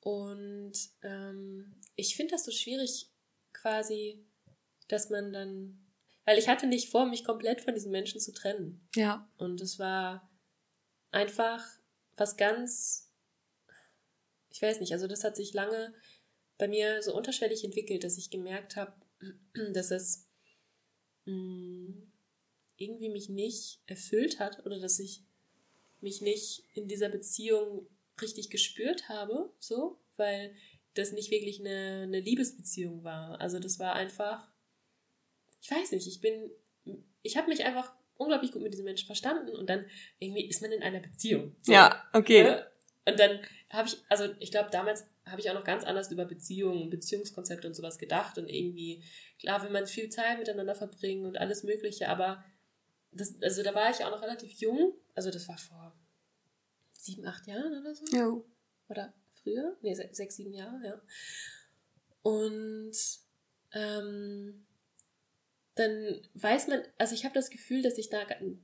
Und 0.02 0.74
ähm, 1.02 1.76
ich 1.96 2.18
finde 2.18 2.32
das 2.32 2.44
so 2.44 2.52
schwierig, 2.52 3.10
quasi, 3.54 4.26
dass 4.90 5.10
man 5.10 5.32
dann, 5.32 5.80
weil 6.26 6.38
ich 6.38 6.50
hatte 6.50 6.68
nicht 6.68 6.90
vor, 6.90 7.06
mich 7.06 7.24
komplett 7.24 7.62
von 7.62 7.74
diesen 7.74 7.92
Menschen 7.92 8.20
zu 8.20 8.34
trennen. 8.34 8.86
Ja. 8.96 9.30
Und 9.38 9.62
es 9.62 9.80
war 9.80 10.30
einfach 11.12 11.66
was 12.18 12.36
ganz, 12.36 13.10
ich 14.50 14.62
weiß 14.62 14.82
nicht, 14.82 14.92
also 14.92 15.08
das 15.08 15.24
hat 15.24 15.38
sich 15.38 15.54
lange 15.54 15.94
bei 16.64 16.70
mir 16.70 17.04
so 17.04 17.14
unterschwellig 17.14 17.66
entwickelt, 17.66 18.06
dass 18.06 18.18
ich 18.18 18.30
gemerkt 18.30 18.78
habe, 18.78 18.94
dass 19.74 19.92
es 19.92 20.30
mm, 21.26 21.92
irgendwie 22.78 23.10
mich 23.10 23.28
nicht 23.28 23.82
erfüllt 23.86 24.40
hat 24.40 24.66
oder 24.66 24.80
dass 24.80 24.98
ich 24.98 25.26
mich 26.00 26.22
nicht 26.22 26.64
in 26.72 26.88
dieser 26.88 27.10
Beziehung 27.10 27.86
richtig 28.22 28.50
gespürt 28.50 29.10
habe, 29.10 29.52
so, 29.60 30.00
weil 30.16 30.56
das 30.94 31.12
nicht 31.12 31.32
wirklich 31.32 31.60
eine, 31.60 32.04
eine 32.04 32.22
Liebesbeziehung 32.22 33.04
war. 33.04 33.42
Also 33.42 33.60
das 33.60 33.78
war 33.80 33.96
einfach, 33.96 34.50
ich 35.60 35.70
weiß 35.70 35.92
nicht, 35.92 36.08
ich 36.08 36.22
bin, 36.22 36.50
ich 37.24 37.36
habe 37.36 37.50
mich 37.50 37.66
einfach 37.66 37.94
unglaublich 38.16 38.54
gut 38.54 38.62
mit 38.62 38.72
diesem 38.72 38.86
Menschen 38.86 39.08
verstanden 39.08 39.54
und 39.54 39.70
dann 39.70 39.86
irgendwie 40.18 40.48
ist 40.48 40.62
man 40.62 40.72
in 40.72 40.82
einer 40.82 41.02
Beziehung. 41.02 41.58
So. 41.62 41.74
Ja, 41.74 42.08
okay. 42.14 42.64
Und 43.06 43.20
dann 43.20 43.42
habe 43.70 43.90
ich, 43.90 43.98
also 44.08 44.34
ich 44.40 44.50
glaube, 44.50 44.70
damals 44.72 45.06
habe 45.26 45.40
ich 45.40 45.50
auch 45.50 45.54
noch 45.54 45.64
ganz 45.64 45.84
anders 45.84 46.12
über 46.12 46.26
Beziehungen, 46.26 46.90
Beziehungskonzepte 46.90 47.68
und 47.68 47.74
sowas 47.74 47.98
gedacht 47.98 48.38
und 48.38 48.50
irgendwie, 48.50 49.04
klar, 49.40 49.64
will 49.64 49.70
man 49.70 49.88
viel 49.88 50.10
Zeit 50.10 50.38
miteinander 50.38 50.76
verbringen 50.76 51.26
und 51.26 51.38
alles 51.38 51.64
Mögliche, 51.64 52.10
aber 52.10 52.44
das, 53.12 53.36
also 53.42 53.64
da 53.64 53.74
war 53.74 53.90
ich 53.90 54.04
auch 54.04 54.12
noch 54.12 54.22
relativ 54.22 54.52
jung, 54.60 54.94
also 55.16 55.32
das 55.32 55.48
war 55.48 55.58
vor 55.58 55.96
sieben, 56.92 57.26
acht 57.26 57.48
Jahren 57.48 57.80
oder 57.80 57.96
so. 57.96 58.06
Ja. 58.16 58.42
Oder 58.90 59.14
früher, 59.32 59.78
nee, 59.82 59.94
sechs, 59.94 60.36
sieben 60.36 60.54
Jahre, 60.54 60.82
ja. 60.84 61.02
Und 62.22 62.96
ähm, 63.72 64.66
dann 65.76 66.22
weiß 66.36 66.68
man, 66.68 66.84
also 66.98 67.16
ich 67.16 67.26
habe 67.26 67.34
das 67.34 67.50
Gefühl, 67.50 67.82
dass 67.82 67.98
ich 67.98 68.10
da 68.10 68.20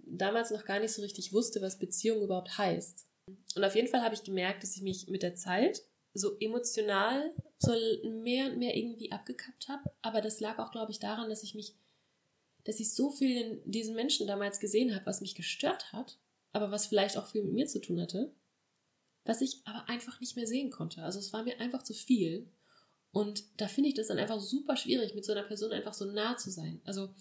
damals 0.05 0.51
noch 0.51 0.65
gar 0.65 0.79
nicht 0.79 0.93
so 0.93 1.01
richtig 1.01 1.33
wusste, 1.33 1.61
was 1.61 1.79
Beziehung 1.79 2.21
überhaupt 2.21 2.57
heißt. 2.57 3.07
Und 3.55 3.63
auf 3.63 3.75
jeden 3.75 3.87
Fall 3.87 4.01
habe 4.01 4.15
ich 4.15 4.23
gemerkt, 4.23 4.63
dass 4.63 4.75
ich 4.75 4.81
mich 4.81 5.07
mit 5.07 5.23
der 5.23 5.35
Zeit 5.35 5.83
so 6.13 6.37
emotional 6.39 7.33
so 7.59 7.71
mehr 8.03 8.47
und 8.47 8.57
mehr 8.57 8.75
irgendwie 8.75 9.11
abgekappt 9.11 9.67
habe. 9.67 9.91
Aber 10.01 10.21
das 10.21 10.39
lag 10.39 10.59
auch, 10.59 10.71
glaube 10.71 10.91
ich, 10.91 10.99
daran, 10.99 11.29
dass 11.29 11.43
ich 11.43 11.55
mich, 11.55 11.75
dass 12.63 12.79
ich 12.79 12.93
so 12.93 13.11
viel 13.11 13.37
in 13.41 13.71
diesen 13.71 13.95
Menschen 13.95 14.27
damals 14.27 14.59
gesehen 14.59 14.95
habe, 14.95 15.05
was 15.05 15.21
mich 15.21 15.35
gestört 15.35 15.91
hat, 15.91 16.19
aber 16.51 16.71
was 16.71 16.87
vielleicht 16.87 17.17
auch 17.17 17.27
viel 17.27 17.43
mit 17.43 17.53
mir 17.53 17.67
zu 17.67 17.79
tun 17.79 17.99
hatte 17.99 18.33
was 19.29 19.41
ich 19.41 19.61
aber 19.65 19.87
einfach 19.87 20.19
nicht 20.19 20.35
mehr 20.35 20.47
sehen 20.47 20.71
konnte. 20.71 21.03
Also 21.03 21.19
es 21.19 21.31
war 21.31 21.43
mir 21.43 21.59
einfach 21.59 21.83
zu 21.83 21.93
viel. 21.93 22.51
Und 23.11 23.43
da 23.57 23.67
finde 23.67 23.89
ich 23.89 23.95
das 23.95 24.07
dann 24.07 24.19
einfach 24.19 24.39
super 24.39 24.75
schwierig, 24.75 25.15
mit 25.15 25.23
so 25.23 25.31
einer 25.31 25.43
Person 25.43 25.71
einfach 25.71 25.93
so 25.93 26.05
nah 26.05 26.35
zu 26.35 26.51
sein. 26.51 26.81
Also 26.83 27.13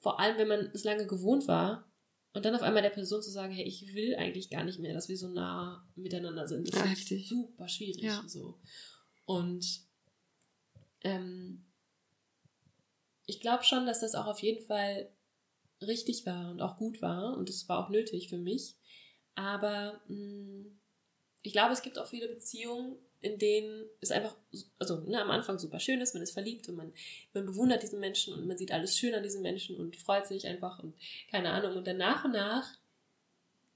vor 0.00 0.20
allem, 0.20 0.38
wenn 0.38 0.48
man 0.48 0.70
es 0.72 0.84
lange 0.84 1.06
gewohnt 1.06 1.48
war 1.48 1.89
und 2.32 2.44
dann 2.44 2.54
auf 2.54 2.62
einmal 2.62 2.82
der 2.82 2.90
Person 2.90 3.22
zu 3.22 3.30
sagen, 3.30 3.52
hey, 3.52 3.64
ich 3.64 3.92
will 3.94 4.14
eigentlich 4.14 4.50
gar 4.50 4.64
nicht 4.64 4.78
mehr, 4.78 4.94
dass 4.94 5.08
wir 5.08 5.16
so 5.16 5.28
nah 5.28 5.84
miteinander 5.96 6.46
sind. 6.46 6.72
Das 6.72 6.80
ja, 6.80 6.92
ist 6.92 7.28
super 7.28 7.68
schwierig. 7.68 8.02
Ja. 8.02 8.22
So. 8.26 8.60
Und 9.24 9.80
ähm, 11.02 11.64
ich 13.26 13.40
glaube 13.40 13.64
schon, 13.64 13.86
dass 13.86 14.00
das 14.00 14.14
auch 14.14 14.26
auf 14.26 14.40
jeden 14.40 14.64
Fall 14.64 15.10
richtig 15.82 16.24
war 16.26 16.50
und 16.50 16.60
auch 16.60 16.76
gut 16.76 17.02
war 17.02 17.36
und 17.36 17.48
es 17.48 17.68
war 17.68 17.84
auch 17.84 17.90
nötig 17.90 18.28
für 18.28 18.38
mich. 18.38 18.76
Aber 19.34 20.00
mh, 20.08 20.14
mm, 20.14 20.80
ich 21.42 21.52
glaube, 21.52 21.72
es 21.72 21.82
gibt 21.82 21.98
auch 21.98 22.06
viele 22.06 22.28
Beziehungen, 22.28 22.96
in 23.22 23.38
denen 23.38 23.84
es 24.00 24.10
einfach, 24.10 24.36
also 24.78 25.00
ne, 25.00 25.20
am 25.20 25.30
Anfang 25.30 25.58
super 25.58 25.78
schön 25.78 26.00
ist, 26.00 26.14
man 26.14 26.22
ist 26.22 26.32
verliebt 26.32 26.68
und 26.68 26.76
man, 26.76 26.92
man 27.34 27.46
bewundert 27.46 27.82
diesen 27.82 28.00
Menschen 28.00 28.34
und 28.34 28.46
man 28.46 28.56
sieht 28.56 28.72
alles 28.72 28.96
schön 28.96 29.14
an 29.14 29.22
diesen 29.22 29.42
Menschen 29.42 29.76
und 29.76 29.96
freut 29.96 30.26
sich 30.26 30.46
einfach 30.46 30.78
und 30.78 30.94
keine 31.30 31.50
Ahnung. 31.50 31.76
Und 31.76 31.86
dann 31.86 31.98
nach 31.98 32.24
und 32.24 32.32
nach 32.32 32.66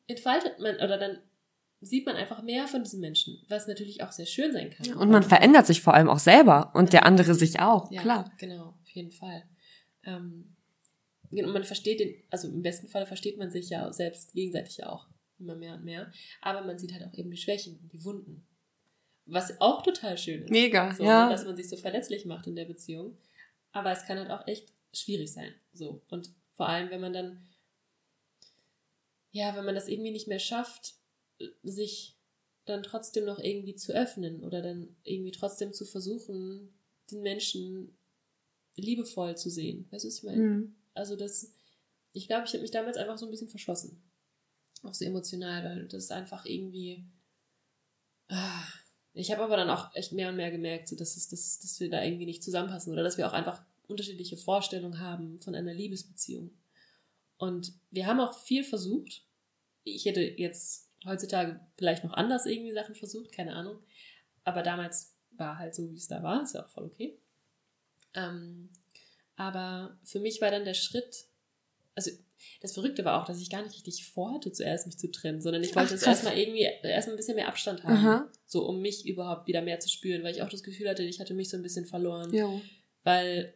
entfaltet 0.06 0.58
man 0.60 0.76
oder 0.76 0.98
dann 0.98 1.18
sieht 1.80 2.06
man 2.06 2.16
einfach 2.16 2.42
mehr 2.42 2.66
von 2.66 2.82
diesen 2.82 3.00
Menschen, 3.00 3.42
was 3.48 3.66
natürlich 3.66 4.02
auch 4.02 4.12
sehr 4.12 4.26
schön 4.26 4.52
sein 4.52 4.70
kann. 4.70 4.94
Und 4.94 5.10
man 5.10 5.22
verändert 5.22 5.66
sich 5.66 5.82
vor 5.82 5.94
allem 5.94 6.08
auch 6.08 6.18
selber 6.18 6.72
und 6.74 6.92
der 6.92 7.04
andere 7.04 7.34
sich 7.34 7.60
auch, 7.60 7.90
ja, 7.90 8.00
klar. 8.00 8.32
Genau, 8.38 8.78
auf 8.82 8.90
jeden 8.90 9.12
Fall. 9.12 9.44
Ähm, 10.04 10.56
und 11.30 11.52
man 11.52 11.64
versteht 11.64 12.00
den, 12.00 12.14
also 12.30 12.48
im 12.48 12.62
besten 12.62 12.88
Fall 12.88 13.06
versteht 13.06 13.38
man 13.38 13.50
sich 13.50 13.68
ja 13.68 13.92
selbst 13.92 14.32
gegenseitig 14.32 14.78
ja 14.78 14.90
auch 14.90 15.08
immer 15.38 15.56
mehr 15.56 15.74
und 15.74 15.84
mehr. 15.84 16.10
Aber 16.40 16.64
man 16.64 16.78
sieht 16.78 16.92
halt 16.92 17.04
auch 17.04 17.14
eben 17.18 17.30
die 17.30 17.36
Schwächen 17.36 17.90
die 17.92 18.04
Wunden. 18.04 18.46
Was 19.26 19.60
auch 19.60 19.82
total 19.82 20.18
schön 20.18 20.42
ist. 20.42 20.50
Mega, 20.50 20.94
so, 20.94 21.04
ja. 21.04 21.28
Dass 21.30 21.44
man 21.44 21.56
sich 21.56 21.68
so 21.68 21.76
verletzlich 21.76 22.26
macht 22.26 22.46
in 22.46 22.56
der 22.56 22.66
Beziehung. 22.66 23.16
Aber 23.72 23.90
es 23.90 24.04
kann 24.04 24.18
halt 24.18 24.30
auch 24.30 24.46
echt 24.46 24.72
schwierig 24.92 25.32
sein. 25.32 25.54
So. 25.72 26.02
Und 26.08 26.30
vor 26.54 26.68
allem, 26.68 26.90
wenn 26.90 27.00
man 27.00 27.12
dann, 27.12 27.46
ja, 29.30 29.56
wenn 29.56 29.64
man 29.64 29.74
das 29.74 29.88
irgendwie 29.88 30.10
nicht 30.10 30.28
mehr 30.28 30.38
schafft, 30.38 30.94
sich 31.62 32.16
dann 32.66 32.82
trotzdem 32.82 33.24
noch 33.24 33.38
irgendwie 33.38 33.74
zu 33.74 33.92
öffnen 33.92 34.42
oder 34.42 34.62
dann 34.62 34.96
irgendwie 35.02 35.32
trotzdem 35.32 35.72
zu 35.72 35.84
versuchen, 35.84 36.72
den 37.10 37.22
Menschen 37.22 37.96
liebevoll 38.76 39.36
zu 39.36 39.50
sehen. 39.50 39.86
Weißt 39.90 40.04
du, 40.04 40.08
was 40.08 40.18
ich 40.18 40.22
meine? 40.22 40.42
Mhm. 40.42 40.76
Also 40.94 41.16
das, 41.16 41.52
ich 42.12 42.26
glaube, 42.26 42.46
ich 42.46 42.52
habe 42.52 42.62
mich 42.62 42.70
damals 42.70 42.96
einfach 42.96 43.18
so 43.18 43.26
ein 43.26 43.30
bisschen 43.30 43.48
verschlossen 43.48 44.02
auch 44.84 44.94
so 44.94 45.04
emotional, 45.04 45.64
weil 45.64 45.84
das 45.86 46.04
ist 46.04 46.12
einfach 46.12 46.44
irgendwie. 46.44 47.04
Ich 49.14 49.30
habe 49.30 49.44
aber 49.44 49.56
dann 49.56 49.70
auch 49.70 49.94
echt 49.94 50.12
mehr 50.12 50.28
und 50.28 50.36
mehr 50.36 50.50
gemerkt, 50.50 50.88
so, 50.88 50.96
dass, 50.96 51.16
es, 51.16 51.28
dass, 51.28 51.60
dass 51.60 51.78
wir 51.78 51.88
da 51.88 52.02
irgendwie 52.02 52.26
nicht 52.26 52.42
zusammenpassen 52.42 52.92
oder 52.92 53.04
dass 53.04 53.16
wir 53.16 53.28
auch 53.28 53.32
einfach 53.32 53.62
unterschiedliche 53.86 54.36
Vorstellungen 54.36 54.98
haben 54.98 55.40
von 55.40 55.54
einer 55.54 55.72
Liebesbeziehung. 55.72 56.50
Und 57.36 57.72
wir 57.90 58.06
haben 58.06 58.20
auch 58.20 58.36
viel 58.38 58.64
versucht. 58.64 59.24
Ich 59.84 60.04
hätte 60.04 60.20
jetzt 60.20 60.88
heutzutage 61.04 61.60
vielleicht 61.76 62.02
noch 62.02 62.14
anders 62.14 62.46
irgendwie 62.46 62.72
Sachen 62.72 62.94
versucht, 62.94 63.30
keine 63.30 63.54
Ahnung. 63.54 63.78
Aber 64.42 64.62
damals 64.62 65.14
war 65.32 65.58
halt 65.58 65.74
so, 65.74 65.90
wie 65.90 65.96
es 65.96 66.08
da 66.08 66.22
war, 66.22 66.42
ist 66.42 66.54
ja 66.54 66.64
auch 66.64 66.70
voll 66.70 66.84
okay. 66.84 67.16
Ähm, 68.14 68.70
aber 69.36 69.98
für 70.04 70.20
mich 70.20 70.40
war 70.40 70.50
dann 70.50 70.64
der 70.64 70.74
Schritt, 70.74 71.26
also 71.94 72.10
das 72.60 72.72
Verrückte 72.72 73.04
war 73.04 73.20
auch, 73.20 73.26
dass 73.26 73.40
ich 73.40 73.50
gar 73.50 73.62
nicht 73.62 73.74
richtig 73.74 74.06
vorhatte, 74.06 74.52
zuerst 74.52 74.86
mich 74.86 74.98
zu 74.98 75.10
trennen, 75.10 75.40
sondern 75.40 75.62
ich 75.62 75.74
wollte 75.74 75.88
Ach, 75.88 75.92
jetzt 75.92 76.06
erstmal 76.06 76.38
irgendwie 76.38 76.66
erstmal 76.82 77.14
ein 77.14 77.16
bisschen 77.16 77.36
mehr 77.36 77.48
Abstand 77.48 77.84
haben, 77.84 77.96
Aha. 77.96 78.30
so 78.46 78.66
um 78.66 78.80
mich 78.80 79.06
überhaupt 79.06 79.46
wieder 79.46 79.62
mehr 79.62 79.80
zu 79.80 79.88
spüren, 79.88 80.22
weil 80.22 80.34
ich 80.34 80.42
auch 80.42 80.48
das 80.48 80.62
Gefühl 80.62 80.88
hatte, 80.88 81.02
ich 81.02 81.20
hatte 81.20 81.34
mich 81.34 81.50
so 81.50 81.56
ein 81.56 81.62
bisschen 81.62 81.86
verloren. 81.86 82.32
Jo. 82.32 82.60
Weil 83.02 83.54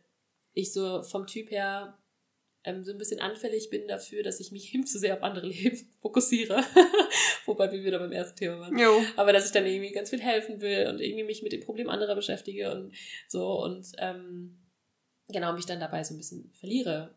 ich 0.52 0.72
so 0.72 1.02
vom 1.02 1.26
Typ 1.26 1.50
her 1.50 1.98
ähm, 2.64 2.84
so 2.84 2.92
ein 2.92 2.98
bisschen 2.98 3.20
anfällig 3.20 3.70
bin 3.70 3.88
dafür, 3.88 4.22
dass 4.22 4.40
ich 4.40 4.52
mich 4.52 4.74
eben 4.74 4.86
zu 4.86 4.98
sehr 4.98 5.14
auf 5.14 5.22
andere 5.22 5.46
Leben 5.46 5.78
fokussiere. 6.02 6.62
Wobei 7.46 7.72
wir 7.72 7.82
wieder 7.82 7.98
beim 7.98 8.12
ersten 8.12 8.38
Thema 8.38 8.60
waren. 8.60 8.78
Jo. 8.78 9.00
Aber 9.16 9.32
dass 9.32 9.46
ich 9.46 9.52
dann 9.52 9.66
irgendwie 9.66 9.92
ganz 9.92 10.10
viel 10.10 10.20
helfen 10.20 10.60
will 10.60 10.86
und 10.88 11.00
irgendwie 11.00 11.24
mich 11.24 11.42
mit 11.42 11.52
dem 11.52 11.62
Problem 11.62 11.88
anderer 11.88 12.14
beschäftige 12.14 12.70
und 12.72 12.92
so 13.26 13.62
und 13.62 13.86
ähm, 13.98 14.58
genau 15.28 15.54
mich 15.54 15.66
dann 15.66 15.80
dabei 15.80 16.04
so 16.04 16.14
ein 16.14 16.18
bisschen 16.18 16.50
verliere. 16.52 17.14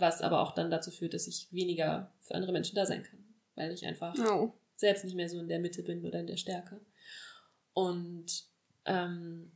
Was 0.00 0.22
aber 0.22 0.40
auch 0.40 0.52
dann 0.52 0.70
dazu 0.70 0.90
führt, 0.90 1.14
dass 1.14 1.26
ich 1.26 1.52
weniger 1.52 2.12
für 2.20 2.34
andere 2.34 2.52
Menschen 2.52 2.76
da 2.76 2.86
sein 2.86 3.02
kann. 3.02 3.24
Weil 3.54 3.72
ich 3.72 3.84
einfach 3.84 4.14
oh. 4.18 4.52
selbst 4.76 5.04
nicht 5.04 5.16
mehr 5.16 5.28
so 5.28 5.40
in 5.40 5.48
der 5.48 5.58
Mitte 5.58 5.82
bin 5.82 6.04
oder 6.04 6.20
in 6.20 6.26
der 6.26 6.36
Stärke. 6.36 6.80
Und 7.72 8.44
ähm, 8.84 9.52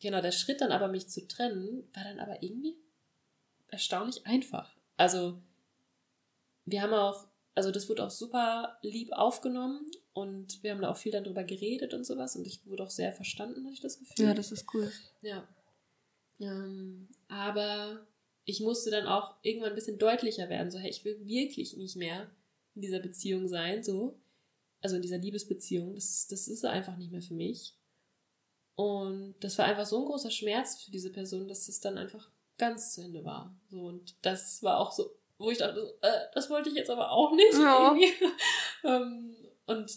genau, 0.00 0.20
der 0.20 0.32
Schritt 0.32 0.60
dann 0.60 0.72
aber, 0.72 0.88
mich 0.88 1.08
zu 1.08 1.26
trennen, 1.26 1.88
war 1.94 2.04
dann 2.04 2.20
aber 2.20 2.42
irgendwie 2.42 2.76
erstaunlich 3.68 4.26
einfach. 4.26 4.76
Also, 4.96 5.42
wir 6.64 6.82
haben 6.82 6.94
auch, 6.94 7.26
also 7.54 7.70
das 7.70 7.88
wurde 7.88 8.04
auch 8.04 8.10
super 8.10 8.78
lieb 8.82 9.12
aufgenommen 9.12 9.90
und 10.12 10.62
wir 10.62 10.72
haben 10.72 10.82
da 10.82 10.90
auch 10.90 10.96
viel 10.96 11.12
darüber 11.12 11.44
geredet 11.44 11.94
und 11.94 12.04
sowas 12.04 12.36
und 12.36 12.46
ich 12.46 12.64
wurde 12.66 12.84
auch 12.84 12.90
sehr 12.90 13.12
verstanden, 13.12 13.64
hatte 13.64 13.74
ich 13.74 13.80
das 13.80 13.98
Gefühl. 13.98 14.26
Ja, 14.26 14.34
das 14.34 14.52
ist 14.52 14.66
cool. 14.74 14.90
Ja. 15.22 15.46
Ähm, 16.40 17.08
aber 17.28 18.06
ich 18.44 18.60
musste 18.60 18.90
dann 18.90 19.06
auch 19.06 19.34
irgendwann 19.42 19.70
ein 19.70 19.74
bisschen 19.74 19.98
deutlicher 19.98 20.48
werden, 20.48 20.70
so, 20.70 20.78
hey, 20.78 20.90
ich 20.90 21.04
will 21.04 21.18
wirklich 21.24 21.76
nicht 21.76 21.96
mehr 21.96 22.30
in 22.74 22.82
dieser 22.82 23.00
Beziehung 23.00 23.48
sein, 23.48 23.82
so. 23.82 24.20
Also 24.80 24.96
in 24.96 25.02
dieser 25.02 25.18
Liebesbeziehung. 25.18 25.94
Das 25.94 26.10
ist, 26.10 26.32
das 26.32 26.46
ist 26.46 26.64
einfach 26.64 26.96
nicht 26.96 27.10
mehr 27.10 27.22
für 27.22 27.34
mich. 27.34 27.74
Und 28.74 29.36
das 29.40 29.56
war 29.56 29.64
einfach 29.64 29.86
so 29.86 30.00
ein 30.00 30.04
großer 30.04 30.30
Schmerz 30.30 30.82
für 30.82 30.90
diese 30.90 31.10
Person, 31.10 31.48
dass 31.48 31.68
es 31.68 31.80
dann 31.80 31.96
einfach 31.96 32.30
ganz 32.58 32.94
zu 32.94 33.02
Ende 33.02 33.24
war. 33.24 33.56
So, 33.70 33.84
und 33.84 34.14
das 34.22 34.62
war 34.62 34.78
auch 34.78 34.92
so, 34.92 35.16
wo 35.38 35.50
ich 35.50 35.58
dachte, 35.58 35.96
äh, 36.02 36.26
das 36.34 36.50
wollte 36.50 36.68
ich 36.68 36.74
jetzt 36.74 36.90
aber 36.90 37.12
auch 37.12 37.32
nicht. 37.34 37.54
Ja. 37.54 37.96
ähm, 38.84 39.34
und 39.66 39.90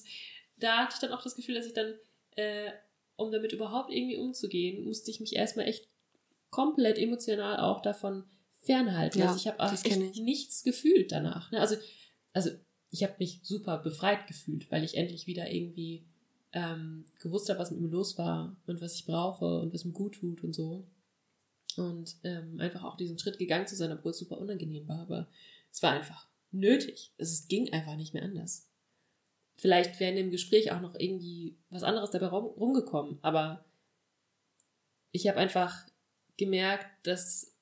da 0.57 0.77
hatte 0.83 0.93
ich 0.95 1.01
dann 1.01 1.12
auch 1.12 1.21
das 1.21 1.36
Gefühl, 1.36 1.55
dass 1.55 1.65
ich 1.65 1.73
dann, 1.73 1.95
äh, 2.36 2.71
um 3.17 3.31
damit 3.31 3.51
überhaupt 3.51 3.91
irgendwie 3.91 4.17
umzugehen, 4.17 4.86
musste 4.86 5.12
ich 5.12 5.19
mich 5.19 5.36
erstmal 5.36 5.67
echt 5.67 5.89
komplett 6.49 6.97
emotional 6.97 7.60
auch 7.60 7.81
davon 7.81 8.23
fernhalten. 8.67 9.19
Ja, 9.19 9.27
also 9.27 9.38
ich 9.38 9.47
habe 9.47 9.60
auch 9.60 9.73
echt 9.73 9.86
ich. 9.86 10.21
nichts 10.21 10.63
gefühlt 10.63 11.12
danach. 11.12 11.51
Ne? 11.51 11.60
Also, 11.60 11.75
also 12.34 12.51
ich 12.91 13.03
habe 13.03 13.15
mich 13.19 13.39
super 13.43 13.80
befreit 13.80 14.27
gefühlt, 14.27 14.69
weil 14.71 14.84
ich 14.84 14.95
endlich 14.95 15.25
wieder 15.25 15.51
irgendwie 15.51 16.06
ähm, 16.53 17.06
gewusst 17.19 17.49
habe, 17.49 17.60
was 17.60 17.71
mit 17.71 17.82
mir 17.82 17.89
los 17.89 18.17
war 18.17 18.56
und 18.67 18.80
was 18.82 18.95
ich 18.95 19.06
brauche 19.06 19.62
und 19.62 19.73
was 19.73 19.86
mir 19.86 19.93
gut 19.93 20.15
tut 20.15 20.43
und 20.43 20.53
so. 20.53 20.86
Und 21.75 22.15
ähm, 22.23 22.60
einfach 22.60 22.84
auch 22.84 22.97
diesen 22.97 23.19
Schritt 23.19 23.39
gegangen 23.39 23.67
zu 23.67 23.75
sein, 23.75 23.91
obwohl 23.91 24.12
es 24.12 24.19
super 24.19 24.38
unangenehm 24.38 24.88
war. 24.88 24.99
Aber 24.99 25.27
es 25.71 25.82
war 25.82 25.91
einfach 25.91 26.27
nötig. 26.51 27.13
Es 27.17 27.47
ging 27.47 27.71
einfach 27.73 27.95
nicht 27.95 28.13
mehr 28.13 28.23
anders. 28.23 28.67
Vielleicht 29.58 29.99
wäre 29.99 30.12
in 30.12 30.17
dem 30.17 30.32
Gespräch 30.32 30.71
auch 30.71 30.82
noch 30.82 30.95
irgendwie 30.95 31.58
was 31.69 31.84
anderes 31.84 32.12
dabei 32.12 32.27
rumgekommen, 32.27 33.17
aber 33.23 33.65
ich 35.12 35.27
habe 35.27 35.39
einfach 35.39 35.88
gemerkt, 36.38 36.86
dass 37.08 37.57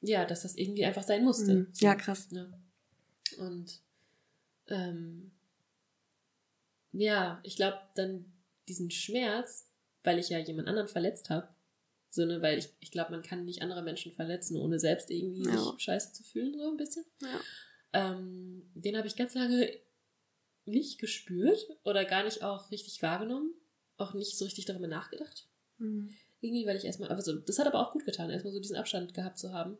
ja, 0.00 0.24
dass 0.24 0.42
das 0.42 0.56
irgendwie 0.56 0.84
einfach 0.84 1.02
sein 1.02 1.24
musste. 1.24 1.54
Mhm. 1.54 1.72
Ja, 1.80 1.94
krass. 1.94 2.28
Ja. 2.30 2.46
Und 3.38 3.80
ähm, 4.68 5.32
ja, 6.92 7.40
ich 7.42 7.56
glaube 7.56 7.78
dann 7.94 8.32
diesen 8.68 8.90
Schmerz, 8.90 9.66
weil 10.04 10.18
ich 10.18 10.28
ja 10.28 10.38
jemand 10.38 10.68
anderen 10.68 10.88
verletzt 10.88 11.30
habe, 11.30 11.48
so 12.10 12.24
ne, 12.24 12.40
weil 12.40 12.58
ich, 12.58 12.68
ich 12.80 12.90
glaube, 12.90 13.10
man 13.10 13.22
kann 13.22 13.44
nicht 13.44 13.62
andere 13.62 13.82
Menschen 13.82 14.12
verletzen, 14.12 14.56
ohne 14.56 14.78
selbst 14.78 15.10
irgendwie 15.10 15.44
ja. 15.44 15.58
sich 15.58 15.82
scheiße 15.82 16.12
zu 16.12 16.22
fühlen, 16.22 16.56
so 16.58 16.70
ein 16.70 16.76
bisschen. 16.76 17.04
Ja. 17.22 17.40
Ähm, 17.92 18.70
den 18.74 18.96
habe 18.96 19.06
ich 19.06 19.16
ganz 19.16 19.34
lange 19.34 19.70
nicht 20.64 20.98
gespürt 20.98 21.66
oder 21.84 22.04
gar 22.04 22.24
nicht 22.24 22.42
auch 22.42 22.70
richtig 22.70 23.02
wahrgenommen, 23.02 23.54
auch 23.96 24.14
nicht 24.14 24.38
so 24.38 24.44
richtig 24.44 24.66
darüber 24.66 24.86
nachgedacht. 24.86 25.46
Mhm. 25.78 26.10
Irgendwie, 26.40 26.66
weil 26.66 26.76
ich 26.76 26.84
erstmal, 26.84 27.08
also 27.08 27.34
das 27.34 27.58
hat 27.58 27.66
aber 27.66 27.80
auch 27.80 27.92
gut 27.92 28.04
getan, 28.04 28.30
erstmal 28.30 28.52
so 28.52 28.60
diesen 28.60 28.76
Abstand 28.76 29.12
gehabt 29.14 29.38
zu 29.38 29.52
haben. 29.52 29.76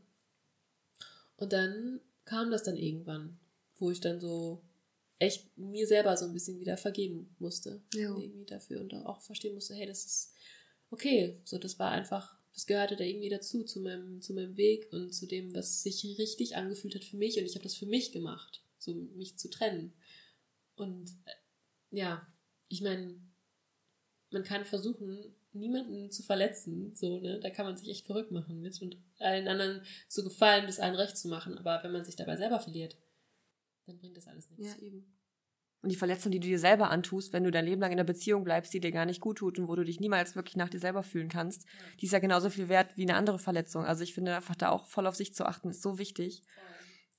Und 1.39 1.53
dann 1.53 2.01
kam 2.25 2.51
das 2.51 2.65
dann 2.65 2.77
irgendwann, 2.77 3.39
wo 3.77 3.91
ich 3.91 4.01
dann 4.01 4.21
so 4.21 4.63
echt 5.19 5.57
mir 5.57 5.87
selber 5.87 6.17
so 6.17 6.27
ein 6.27 6.33
bisschen 6.33 6.61
wieder 6.61 6.77
vergeben 6.77 7.35
musste. 7.39 7.81
Ja. 7.95 8.17
Irgendwie 8.17 8.45
dafür 8.45 8.81
und 8.81 8.93
auch 8.95 9.21
verstehen 9.21 9.55
musste, 9.55 9.75
hey, 9.75 9.87
das 9.87 10.05
ist 10.05 10.35
okay. 10.91 11.41
So, 11.45 11.59
das 11.59 11.79
war 11.79 11.91
einfach, 11.91 12.37
das 12.53 12.67
gehörte 12.67 12.97
da 12.97 13.05
irgendwie 13.05 13.29
dazu, 13.29 13.65
zu 13.65 13.81
meinem, 13.81 14.21
zu 14.21 14.35
meinem 14.35 14.57
Weg 14.57 14.93
und 14.93 15.13
zu 15.13 15.27
dem, 15.27 15.55
was 15.55 15.83
sich 15.83 16.05
richtig 16.19 16.57
angefühlt 16.57 16.95
hat 16.95 17.05
für 17.05 17.17
mich. 17.17 17.39
Und 17.39 17.47
ich 17.47 17.55
habe 17.55 17.65
das 17.65 17.75
für 17.75 17.87
mich 17.87 18.13
gemacht, 18.13 18.63
so 18.79 18.95
mich 18.95 19.39
zu 19.39 19.49
trennen. 19.49 19.93
Und 20.75 21.11
äh, 21.25 21.97
ja, 21.97 22.27
ich 22.69 22.83
meine, 22.83 23.21
man 24.31 24.45
kann 24.45 24.65
versuchen, 24.65 25.35
niemanden 25.59 26.11
zu 26.11 26.23
verletzen, 26.23 26.95
so, 26.95 27.21
ne, 27.21 27.41
da 27.41 27.51
kann 27.51 27.67
man 27.67 27.77
sich 27.77 27.89
echt 27.89 28.07
verrückt 28.07 28.31
machen 28.31 28.61
mit 28.61 28.81
und 28.81 28.97
allen 29.19 29.49
anderen 29.49 29.83
zu 30.09 30.25
gefallen, 30.25 30.67
bis 30.67 30.81
allen 30.81 30.95
recht 30.95 31.17
zu 31.17 31.29
machen, 31.29 31.59
aber 31.59 31.81
wenn 31.83 31.93
man 31.93 32.05
sich 32.05 32.17
dabei 32.17 32.37
selber 32.37 32.61
verliert, 32.61 32.97
dann 33.87 33.99
bringt 33.99 34.17
das 34.17 34.29
alles 34.29 34.51
nichts. 34.51 34.77
Ja, 34.79 34.87
eben. 34.87 35.19
Und 35.81 35.93
die 35.93 35.97
Verletzung, 35.97 36.33
die 36.33 36.41
du 36.41 36.49
dir 36.49 36.59
selber 36.59 36.91
antust, 36.91 37.33
wenn 37.33 37.45
du 37.45 37.53
dein 37.53 37.65
Leben 37.65 37.81
lang 37.81 37.93
in 37.93 37.99
einer 37.99 38.07
Beziehung 38.07 38.43
bleibst, 38.43 38.75
die 38.75 38.81
dir 38.81 38.91
gar 38.91 39.07
nicht 39.07 39.21
gut 39.21 39.39
tut 39.39 39.59
und 39.59 39.69
wo 39.69 39.77
du 39.77 39.85
dich 39.85 40.01
niemals 40.01 40.35
wirklich 40.35 40.57
nach 40.57 40.69
dir 40.69 40.81
selber 40.81 41.05
fühlen 41.05 41.29
kannst, 41.29 41.65
ja. 41.65 41.71
die 42.01 42.07
ist 42.07 42.13
ja 42.13 42.19
genauso 42.19 42.51
viel 42.51 42.69
wert 42.69 42.97
wie 42.97 43.03
eine 43.03 43.15
andere 43.15 43.39
Verletzung. 43.39 43.85
Also 43.85 44.03
ich 44.03 44.13
finde 44.13 44.35
einfach 44.35 44.57
da 44.57 44.71
auch 44.71 44.87
voll 44.87 45.07
auf 45.07 45.15
sich 45.15 45.35
zu 45.35 45.47
achten, 45.47 45.71
ist 45.71 45.83
so 45.83 45.99
wichtig. 45.99 46.43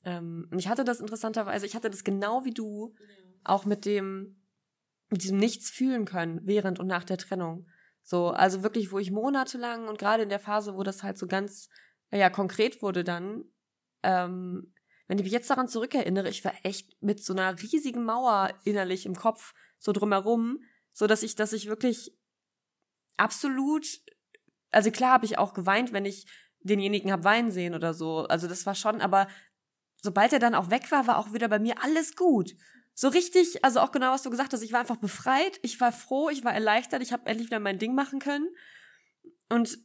Ja. 0.03 0.17
Ähm, 0.17 0.47
und 0.51 0.59
ich 0.59 0.67
hatte 0.67 0.83
das 0.83 0.99
interessanterweise, 0.99 1.65
ich 1.65 1.75
hatte 1.75 1.89
das 1.89 2.03
genau 2.03 2.43
wie 2.43 2.53
du, 2.53 2.93
ja. 2.99 3.05
auch 3.45 3.65
mit 3.65 3.85
dem, 3.85 4.41
mit 5.09 5.23
diesem 5.23 5.37
Nichts 5.37 5.69
fühlen 5.69 6.03
können, 6.03 6.41
während 6.43 6.79
und 6.79 6.87
nach 6.87 7.05
der 7.05 7.17
Trennung. 7.17 7.65
So, 8.03 8.29
also 8.29 8.63
wirklich, 8.63 8.91
wo 8.91 8.99
ich 8.99 9.11
monatelang 9.11 9.87
und 9.87 9.99
gerade 9.99 10.23
in 10.23 10.29
der 10.29 10.39
Phase, 10.39 10.75
wo 10.75 10.83
das 10.83 11.03
halt 11.03 11.17
so 11.17 11.27
ganz, 11.27 11.69
ja, 12.11 12.29
konkret 12.29 12.81
wurde 12.81 13.03
dann, 13.03 13.43
ähm, 14.03 14.73
wenn 15.07 15.17
ich 15.17 15.23
mich 15.23 15.33
jetzt 15.33 15.49
daran 15.49 15.67
zurückerinnere, 15.67 16.29
ich 16.29 16.45
war 16.45 16.53
echt 16.63 17.01
mit 17.01 17.23
so 17.23 17.33
einer 17.33 17.59
riesigen 17.61 18.03
Mauer 18.03 18.53
innerlich 18.63 19.05
im 19.05 19.15
Kopf 19.15 19.53
so 19.77 19.91
drumherum, 19.91 20.59
so 20.93 21.07
dass 21.07 21.23
ich, 21.23 21.35
dass 21.35 21.53
ich 21.53 21.67
wirklich 21.67 22.15
absolut, 23.17 23.85
also 24.71 24.91
klar 24.91 25.13
habe 25.13 25.25
ich 25.25 25.37
auch 25.37 25.53
geweint, 25.53 25.93
wenn 25.93 26.05
ich 26.05 26.27
denjenigen 26.61 27.11
hab 27.11 27.23
weinen 27.23 27.51
sehen 27.51 27.73
oder 27.73 27.93
so. 27.93 28.25
Also 28.25 28.47
das 28.47 28.65
war 28.65 28.75
schon, 28.75 29.01
aber 29.01 29.27
sobald 30.01 30.33
er 30.33 30.39
dann 30.39 30.55
auch 30.55 30.69
weg 30.69 30.91
war, 30.91 31.07
war 31.07 31.17
auch 31.17 31.33
wieder 31.33 31.47
bei 31.47 31.59
mir 31.59 31.81
alles 31.83 32.15
gut 32.15 32.55
so 32.93 33.07
richtig, 33.07 33.63
also 33.63 33.79
auch 33.79 33.91
genau 33.91 34.11
was 34.11 34.23
du 34.23 34.29
gesagt 34.29 34.53
hast, 34.53 34.61
ich 34.61 34.73
war 34.73 34.81
einfach 34.81 34.97
befreit, 34.97 35.59
ich 35.61 35.79
war 35.79 35.91
froh, 35.91 36.29
ich 36.29 36.43
war 36.43 36.53
erleichtert, 36.53 37.01
ich 37.01 37.13
habe 37.13 37.27
endlich 37.27 37.47
wieder 37.47 37.59
mein 37.59 37.79
Ding 37.79 37.95
machen 37.95 38.19
können. 38.19 38.49
Und 39.49 39.77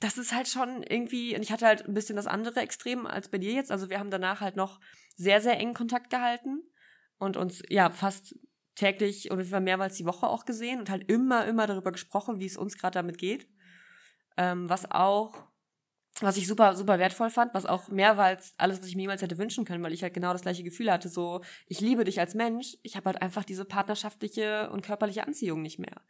das 0.00 0.18
ist 0.18 0.34
halt 0.34 0.48
schon 0.48 0.82
irgendwie, 0.82 1.34
und 1.34 1.42
ich 1.42 1.50
hatte 1.50 1.66
halt 1.66 1.86
ein 1.86 1.94
bisschen 1.94 2.16
das 2.16 2.26
andere 2.26 2.60
Extrem 2.60 3.06
als 3.06 3.30
bei 3.30 3.38
dir 3.38 3.52
jetzt. 3.52 3.70
Also 3.70 3.88
wir 3.88 3.98
haben 3.98 4.10
danach 4.10 4.40
halt 4.40 4.56
noch 4.56 4.80
sehr, 5.16 5.40
sehr 5.40 5.58
engen 5.58 5.74
Kontakt 5.74 6.10
gehalten 6.10 6.62
und 7.18 7.36
uns 7.36 7.62
ja 7.68 7.90
fast 7.90 8.34
täglich 8.74 9.30
oder 9.30 9.60
mehrmals 9.60 9.96
die 9.96 10.04
Woche 10.04 10.26
auch 10.26 10.44
gesehen 10.44 10.80
und 10.80 10.90
halt 10.90 11.10
immer, 11.10 11.46
immer 11.46 11.66
darüber 11.66 11.92
gesprochen, 11.92 12.38
wie 12.38 12.46
es 12.46 12.58
uns 12.58 12.76
gerade 12.76 12.94
damit 12.94 13.16
geht. 13.16 13.48
Ähm, 14.36 14.68
was 14.68 14.90
auch 14.90 15.45
was 16.20 16.36
ich 16.36 16.46
super, 16.46 16.74
super 16.76 16.98
wertvoll 16.98 17.30
fand, 17.30 17.52
was 17.52 17.66
auch 17.66 17.88
mehr 17.88 18.16
war 18.16 18.26
als 18.26 18.54
alles, 18.56 18.80
was 18.80 18.86
ich 18.86 18.96
mir 18.96 19.02
jemals 19.02 19.22
hätte 19.22 19.38
wünschen 19.38 19.64
können, 19.64 19.84
weil 19.84 19.92
ich 19.92 20.02
halt 20.02 20.14
genau 20.14 20.32
das 20.32 20.42
gleiche 20.42 20.62
Gefühl 20.62 20.90
hatte, 20.90 21.08
so, 21.08 21.42
ich 21.66 21.80
liebe 21.80 22.04
dich 22.04 22.20
als 22.20 22.34
Mensch, 22.34 22.76
ich 22.82 22.96
habe 22.96 23.06
halt 23.06 23.20
einfach 23.20 23.44
diese 23.44 23.64
partnerschaftliche 23.64 24.70
und 24.70 24.82
körperliche 24.82 25.26
Anziehung 25.26 25.60
nicht 25.60 25.78
mehr. 25.78 26.00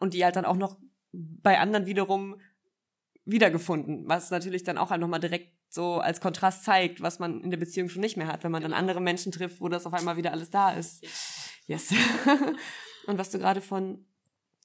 Und 0.00 0.14
die 0.14 0.24
halt 0.24 0.36
dann 0.36 0.44
auch 0.44 0.56
noch 0.56 0.78
bei 1.12 1.58
anderen 1.58 1.86
wiederum 1.86 2.40
wiedergefunden, 3.24 4.08
was 4.08 4.30
natürlich 4.30 4.64
dann 4.64 4.78
auch 4.78 4.90
halt 4.90 5.00
nochmal 5.00 5.20
direkt 5.20 5.52
so 5.68 5.98
als 5.98 6.20
Kontrast 6.20 6.64
zeigt, 6.64 7.00
was 7.00 7.20
man 7.20 7.42
in 7.42 7.50
der 7.50 7.58
Beziehung 7.58 7.88
schon 7.88 8.00
nicht 8.00 8.16
mehr 8.16 8.26
hat, 8.26 8.42
wenn 8.42 8.50
man 8.50 8.62
dann 8.62 8.72
andere 8.72 9.00
Menschen 9.00 9.30
trifft, 9.30 9.60
wo 9.60 9.68
das 9.68 9.86
auf 9.86 9.94
einmal 9.94 10.16
wieder 10.16 10.32
alles 10.32 10.50
da 10.50 10.72
ist. 10.72 11.04
Yes. 11.66 11.94
und 13.06 13.18
was 13.18 13.30
du 13.30 13.38
gerade 13.38 13.60
von 13.60 14.04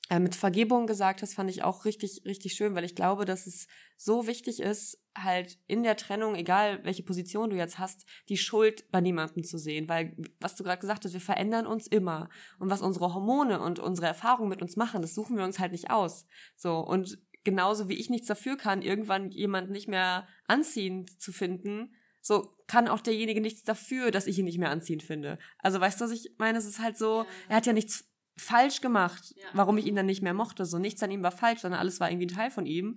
äh, 0.10 0.20
mit 0.20 0.36
Vergebung 0.36 0.86
gesagt 0.86 1.22
hast, 1.22 1.34
fand 1.34 1.50
ich 1.50 1.64
auch 1.64 1.86
richtig, 1.86 2.22
richtig 2.26 2.54
schön, 2.54 2.76
weil 2.76 2.84
ich 2.84 2.96
glaube, 2.96 3.26
dass 3.26 3.48
es 3.48 3.68
so 3.98 4.28
wichtig 4.28 4.60
ist, 4.60 5.00
halt 5.18 5.58
in 5.68 5.84
der 5.84 5.96
Trennung, 5.96 6.36
egal 6.36 6.84
welche 6.84 7.04
Position 7.04 7.50
du 7.50 7.56
jetzt 7.56 7.80
hast, 7.80 8.06
die 8.30 8.38
Schuld 8.38 8.92
bei 8.92 9.02
niemandem 9.02 9.44
zu 9.44 9.58
sehen. 9.58 9.90
Weil, 9.90 10.16
was 10.40 10.56
du 10.56 10.64
gerade 10.64 10.82
gesagt 10.82 11.06
hast, 11.06 11.14
wir 11.14 11.22
verändern 11.22 11.66
uns 11.66 11.88
immer. 11.88 12.30
Und 12.60 12.70
was 12.70 12.82
unsere 12.82 13.14
Hormone 13.14 13.60
und 13.60 13.80
unsere 13.80 14.08
Erfahrungen 14.08 14.50
mit 14.50 14.62
uns 14.62 14.76
machen, 14.76 15.02
das 15.02 15.16
suchen 15.16 15.38
wir 15.38 15.44
uns 15.44 15.60
halt 15.60 15.72
nicht 15.72 15.90
aus. 15.90 16.28
So, 16.56 16.80
und 16.80 17.18
genauso 17.44 17.90
wie 17.90 17.96
ich 17.96 18.10
nichts 18.10 18.28
dafür 18.28 18.58
kann, 18.58 18.82
irgendwann 18.82 19.32
jemand 19.32 19.72
nicht 19.72 19.88
mehr 19.88 20.28
anziehend 20.48 21.22
zu 21.22 21.32
finden, 21.32 21.96
so 22.22 22.56
kann 22.68 22.88
auch 22.88 23.02
derjenige 23.02 23.40
nichts 23.40 23.64
dafür, 23.64 24.10
dass 24.12 24.28
ich 24.28 24.40
ihn 24.40 24.46
nicht 24.46 24.58
mehr 24.58 24.72
anziehend 24.72 25.04
finde. 25.04 25.38
Also 25.60 25.80
weißt 25.80 26.02
du, 26.02 26.06
was 26.06 26.12
ich 26.12 26.32
meine? 26.38 26.58
Es 26.58 26.66
ist 26.66 26.80
halt 26.80 26.98
so, 26.98 27.26
er 27.48 27.58
hat 27.58 27.68
ja 27.68 27.74
nichts 27.74 28.06
falsch 28.38 28.82
gemacht, 28.82 29.34
ja. 29.36 29.46
warum 29.54 29.78
ich 29.78 29.86
ihn 29.86 29.96
dann 29.96 30.06
nicht 30.06 30.22
mehr 30.22 30.34
mochte. 30.34 30.66
So 30.66 30.78
nichts 30.78 31.02
an 31.04 31.12
ihm 31.12 31.24
war 31.24 31.32
falsch, 31.32 31.62
sondern 31.62 31.80
alles 31.80 32.00
war 32.00 32.10
irgendwie 32.10 32.28
ein 32.28 32.36
Teil 32.36 32.52
von 32.52 32.66
ihm. 32.66 32.96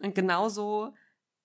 Und 0.00 0.14
genauso 0.14 0.94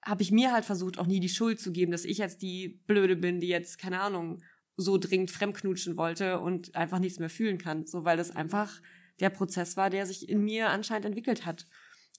habe 0.04 0.22
ich 0.22 0.32
mir 0.32 0.52
halt 0.52 0.66
versucht, 0.66 0.98
auch 0.98 1.08
nie 1.08 1.20
die 1.20 1.30
Schuld 1.30 1.60
zu 1.60 1.72
geben, 1.72 1.92
dass 1.92 2.06
ich 2.06 2.18
jetzt 2.18 2.42
die 2.42 2.82
Blöde 2.88 3.16
bin, 3.16 3.40
die 3.40 3.48
jetzt, 3.48 3.78
keine 3.78 4.02
Ahnung, 4.02 4.42
so 4.76 4.98
dringend 4.98 5.32
fremdknutschen 5.32 5.98
wollte 5.98 6.40
und 6.40 6.76
einfach 6.76 7.00
nichts 7.00 7.20
mehr 7.20 7.30
fühlen 7.30 7.58
kann. 7.58 7.86
So, 7.86 8.06
weil 8.06 8.18
das 8.18 8.36
einfach 8.36 8.82
der 9.20 9.30
Prozess 9.30 9.78
war, 9.78 9.90
der 9.90 10.06
sich 10.06 10.28
in 10.28 10.44
mir 10.44 10.70
anscheinend 10.70 11.06
entwickelt 11.06 11.46
hat. 11.46 11.68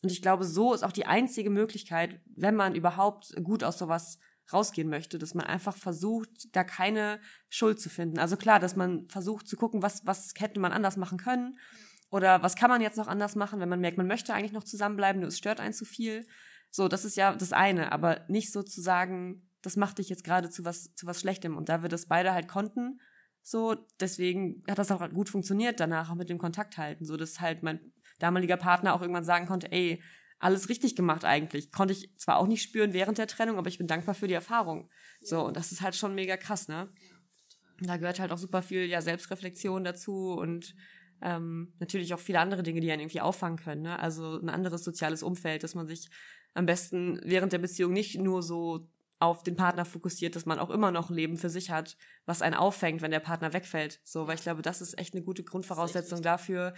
Und 0.03 0.13
ich 0.13 0.23
glaube, 0.23 0.45
so 0.45 0.75
ist 0.75 0.83
auch 0.83 0.93
die 0.93 1.07
einzige 1.07 1.51
Möglichkeit, 1.51 2.21
wenn 2.37 2.55
man 2.55 2.75
überhaupt 2.75 3.35
gut 3.43 3.65
aus 3.65 3.79
sowas 3.79 4.19
rausgehen 4.53 4.89
möchte, 4.89 5.19
dass 5.19 5.35
man 5.35 5.47
einfach 5.47 5.77
versucht, 5.77 6.55
da 6.55 6.65
keine 6.65 7.21
Schuld 7.49 7.81
zu 7.81 7.89
finden. 7.89 8.19
Also 8.19 8.37
klar, 8.37 8.61
dass 8.61 8.77
man 8.77 9.09
versucht 9.09 9.49
zu 9.49 9.57
gucken, 9.57 9.83
was, 9.83 10.07
was 10.07 10.33
hätte 10.37 10.61
man 10.61 10.73
anders 10.73 10.97
machen 10.97 11.19
können 11.19 11.59
oder 12.11 12.43
was 12.43 12.57
kann 12.57 12.71
man 12.71 12.81
jetzt 12.81 12.99
noch 12.99 13.09
anders 13.09 13.37
machen, 13.37 13.61
wenn 13.61 13.69
man 13.69 13.81
merkt, 13.81 13.99
man 13.99 14.07
möchte 14.07 14.35
eigentlich 14.35 14.53
noch 14.53 14.65
zusammenbleiben, 14.65 15.21
nur 15.21 15.29
es 15.29 15.39
stört 15.39 15.61
einen 15.61 15.75
zu 15.75 15.85
viel. 15.85 16.27
So, 16.71 16.89
das 16.89 17.05
ist 17.05 17.17
ja 17.17 17.35
das 17.35 17.53
eine, 17.53 17.93
aber 17.93 18.25
nicht 18.29 18.53
so 18.53 18.63
zu 18.63 18.81
sagen, 18.81 19.49
das 19.63 19.77
macht 19.77 19.99
dich 19.99 20.09
jetzt 20.11 20.25
gerade 20.25 20.51
zu 20.51 20.65
was, 20.65 20.95
zu 20.95 21.07
was 21.07 21.21
Schlechtem. 21.21 21.57
Und 21.57 21.69
da 21.69 21.83
wir 21.83 21.89
das 21.89 22.07
beide 22.07 22.33
halt 22.33 22.49
konnten, 22.49 23.01
so, 23.43 23.77
deswegen 24.01 24.63
hat 24.69 24.79
das 24.79 24.91
auch 24.91 25.09
gut 25.11 25.29
funktioniert 25.29 25.81
danach, 25.81 26.11
auch 26.11 26.15
mit 26.15 26.31
dem 26.31 26.39
Kontakt 26.39 26.79
halten, 26.79 27.05
so 27.05 27.17
dass 27.17 27.41
halt 27.41 27.63
mein 27.63 27.93
damaliger 28.19 28.57
Partner 28.57 28.95
auch 28.95 29.03
irgendwann 29.03 29.25
sagen 29.25 29.47
konnte, 29.47 29.71
ey, 29.71 30.03
alles 30.45 30.69
richtig 30.69 30.95
gemacht 30.95 31.25
eigentlich. 31.25 31.73
Konnte 31.73 31.95
ich 31.95 32.17
zwar 32.19 32.37
auch 32.37 32.47
nicht 32.47 32.63
spüren 32.63 32.93
während 32.93 33.19
der 33.19 33.27
Trennung, 33.27 33.57
aber 33.57 33.69
ich 33.69 33.79
bin 33.79 33.87
dankbar 33.87 34.15
für 34.15 34.29
die 34.29 34.35
Erfahrung. 34.35 34.91
So, 35.23 35.43
und 35.47 35.57
das 35.57 35.73
ist 35.73 35.81
halt 35.81 35.97
schon 35.97 36.15
mega 36.15 36.37
krass, 36.37 36.69
ne? 36.69 36.91
Da 37.81 37.97
gehört 37.97 38.21
halt 38.21 38.31
auch 38.31 38.39
super 38.39 38.63
viel 38.63 38.85
ja, 38.85 39.01
Selbstreflexion 39.01 39.85
dazu 39.85 40.33
und 40.33 40.75
ähm, 41.23 41.73
natürlich 41.81 42.15
auch 42.15 42.21
viele 42.21 42.41
andere 42.41 42.63
Dinge, 42.63 42.81
die 42.81 42.93
einen 42.93 43.01
irgendwie 43.01 43.21
auffangen 43.21 43.59
können. 43.59 43.83
Ne? 43.83 43.99
Also 43.99 44.39
ein 44.39 44.49
anderes 44.49 44.85
soziales 44.85 45.23
Umfeld, 45.23 45.65
dass 45.65 45.75
man 45.75 45.89
sich 45.89 46.09
am 46.53 46.67
besten 46.67 47.21
während 47.25 47.53
der 47.53 47.59
Beziehung 47.59 47.93
nicht 47.93 48.17
nur 48.21 48.43
so 48.43 48.89
auf 49.19 49.43
den 49.43 49.57
Partner 49.57 49.85
fokussiert, 49.85 50.37
dass 50.37 50.47
man 50.47 50.59
auch 50.59 50.71
immer 50.71 50.93
noch 50.93 51.11
ein 51.11 51.17
Leben 51.17 51.37
für 51.37 51.51
sich 51.51 51.71
hat, 51.71 51.97
was 52.27 52.43
einen 52.43 52.55
auffängt, 52.55 53.03
wenn 53.03 53.11
der 53.11 53.21
Partner 53.21 53.53
wegfällt. 53.53 54.01
So, 54.05 54.29
weil 54.29 54.37
ich 54.37 54.43
glaube, 54.43 54.63
das 54.63 54.81
ist 54.81 54.99
echt 54.99 55.15
eine 55.15 55.25
gute 55.25 55.43
Grundvoraussetzung 55.43 56.23
dafür, 56.23 56.75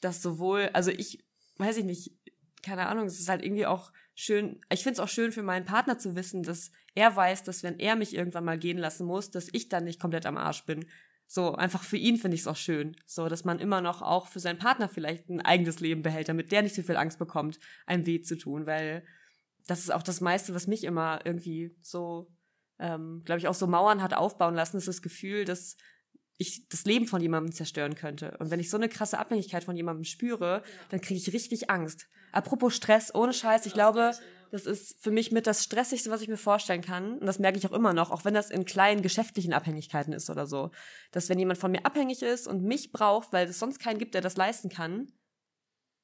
dass 0.00 0.22
sowohl, 0.22 0.70
also 0.72 0.90
ich 0.90 1.22
weiß 1.60 1.76
ich 1.76 1.84
nicht, 1.84 2.12
keine 2.62 2.86
Ahnung, 2.86 3.06
es 3.06 3.20
ist 3.20 3.28
halt 3.28 3.44
irgendwie 3.44 3.66
auch 3.66 3.92
schön, 4.14 4.60
ich 4.72 4.82
finde 4.82 4.94
es 4.94 5.00
auch 5.00 5.08
schön 5.08 5.32
für 5.32 5.42
meinen 5.42 5.64
Partner 5.64 5.98
zu 5.98 6.14
wissen, 6.14 6.42
dass 6.42 6.70
er 6.94 7.14
weiß, 7.14 7.42
dass 7.44 7.62
wenn 7.62 7.78
er 7.78 7.96
mich 7.96 8.14
irgendwann 8.14 8.44
mal 8.44 8.58
gehen 8.58 8.78
lassen 8.78 9.06
muss, 9.06 9.30
dass 9.30 9.48
ich 9.52 9.68
dann 9.68 9.84
nicht 9.84 10.00
komplett 10.00 10.26
am 10.26 10.36
Arsch 10.36 10.64
bin. 10.64 10.86
So, 11.26 11.54
einfach 11.54 11.84
für 11.84 11.96
ihn 11.96 12.16
finde 12.16 12.34
ich 12.34 12.40
es 12.40 12.46
auch 12.46 12.56
schön. 12.56 12.96
So, 13.06 13.28
dass 13.28 13.44
man 13.44 13.60
immer 13.60 13.80
noch 13.80 14.02
auch 14.02 14.26
für 14.26 14.40
seinen 14.40 14.58
Partner 14.58 14.88
vielleicht 14.88 15.28
ein 15.28 15.40
eigenes 15.40 15.80
Leben 15.80 16.02
behält, 16.02 16.28
damit 16.28 16.50
der 16.50 16.62
nicht 16.62 16.74
so 16.74 16.82
viel 16.82 16.96
Angst 16.96 17.18
bekommt, 17.18 17.60
einem 17.86 18.04
weh 18.04 18.20
zu 18.20 18.36
tun, 18.36 18.66
weil 18.66 19.04
das 19.66 19.80
ist 19.80 19.92
auch 19.92 20.02
das 20.02 20.20
meiste, 20.20 20.54
was 20.54 20.66
mich 20.66 20.84
immer 20.84 21.20
irgendwie 21.24 21.76
so, 21.80 22.32
ähm, 22.80 23.22
glaube 23.24 23.38
ich, 23.38 23.46
auch 23.46 23.54
so 23.54 23.68
Mauern 23.68 24.02
hat 24.02 24.14
aufbauen 24.14 24.54
lassen, 24.54 24.78
ist 24.78 24.88
das 24.88 25.02
Gefühl, 25.02 25.44
dass 25.44 25.76
ich 26.40 26.66
das 26.68 26.86
Leben 26.86 27.06
von 27.06 27.20
jemandem 27.20 27.52
zerstören 27.52 27.94
könnte. 27.94 28.36
Und 28.38 28.50
wenn 28.50 28.60
ich 28.60 28.70
so 28.70 28.78
eine 28.78 28.88
krasse 28.88 29.18
Abhängigkeit 29.18 29.62
von 29.62 29.76
jemandem 29.76 30.04
spüre, 30.04 30.62
dann 30.88 31.00
kriege 31.00 31.20
ich 31.20 31.32
richtig 31.34 31.68
Angst. 31.68 32.08
Apropos 32.32 32.74
Stress, 32.74 33.14
ohne 33.14 33.34
Scheiß, 33.34 33.66
ich 33.66 33.74
glaube, 33.74 34.12
das 34.50 34.64
ist 34.64 34.96
für 35.02 35.10
mich 35.10 35.32
mit 35.32 35.46
das 35.46 35.62
Stressigste, 35.62 36.10
was 36.10 36.22
ich 36.22 36.28
mir 36.28 36.38
vorstellen 36.38 36.80
kann. 36.80 37.18
Und 37.18 37.26
das 37.26 37.38
merke 37.38 37.58
ich 37.58 37.66
auch 37.66 37.72
immer 37.72 37.92
noch, 37.92 38.10
auch 38.10 38.24
wenn 38.24 38.32
das 38.32 38.50
in 38.50 38.64
kleinen 38.64 39.02
geschäftlichen 39.02 39.52
Abhängigkeiten 39.52 40.14
ist 40.14 40.30
oder 40.30 40.46
so. 40.46 40.70
Dass 41.12 41.28
wenn 41.28 41.38
jemand 41.38 41.58
von 41.58 41.72
mir 41.72 41.84
abhängig 41.84 42.22
ist 42.22 42.48
und 42.48 42.62
mich 42.62 42.90
braucht, 42.90 43.34
weil 43.34 43.46
es 43.46 43.58
sonst 43.58 43.78
keinen 43.78 43.98
gibt, 43.98 44.14
der 44.14 44.22
das 44.22 44.36
leisten 44.36 44.70
kann, 44.70 45.12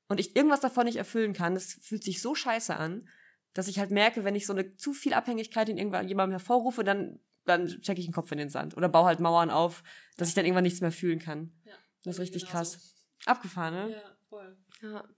und 0.08 0.20
ich 0.20 0.36
irgendwas 0.36 0.60
davon 0.60 0.84
nicht 0.84 0.96
erfüllen 0.96 1.32
kann, 1.32 1.54
das 1.54 1.78
fühlt 1.82 2.04
sich 2.04 2.22
so 2.22 2.36
scheiße 2.36 2.76
an, 2.76 3.08
dass 3.54 3.66
ich 3.66 3.78
halt 3.78 3.90
merke, 3.90 4.22
wenn 4.22 4.36
ich 4.36 4.46
so 4.46 4.52
eine 4.52 4.76
zu 4.76 4.92
viel 4.92 5.14
Abhängigkeit 5.14 5.68
in 5.68 5.78
irgendwann 5.78 6.06
jemandem 6.06 6.38
hervorrufe, 6.38 6.84
dann 6.84 7.18
dann 7.46 7.68
checke 7.80 8.00
ich 8.00 8.06
den 8.06 8.14
Kopf 8.14 8.30
in 8.32 8.38
den 8.38 8.50
Sand 8.50 8.76
oder 8.76 8.88
baue 8.88 9.06
halt 9.06 9.20
Mauern 9.20 9.50
auf, 9.50 9.82
dass 10.16 10.28
ich 10.28 10.34
dann 10.34 10.44
irgendwann 10.44 10.64
nichts 10.64 10.80
mehr 10.80 10.92
fühlen 10.92 11.18
kann. 11.18 11.52
Ja, 11.64 11.74
das 12.04 12.16
ist 12.16 12.20
richtig 12.20 12.42
genauso. 12.42 12.76
krass. 12.76 12.94
Abgefahren, 13.24 13.74
ne? 13.74 13.92
Ja, 13.92 14.16
voll. 14.28 14.56
Ja. 14.82 15.08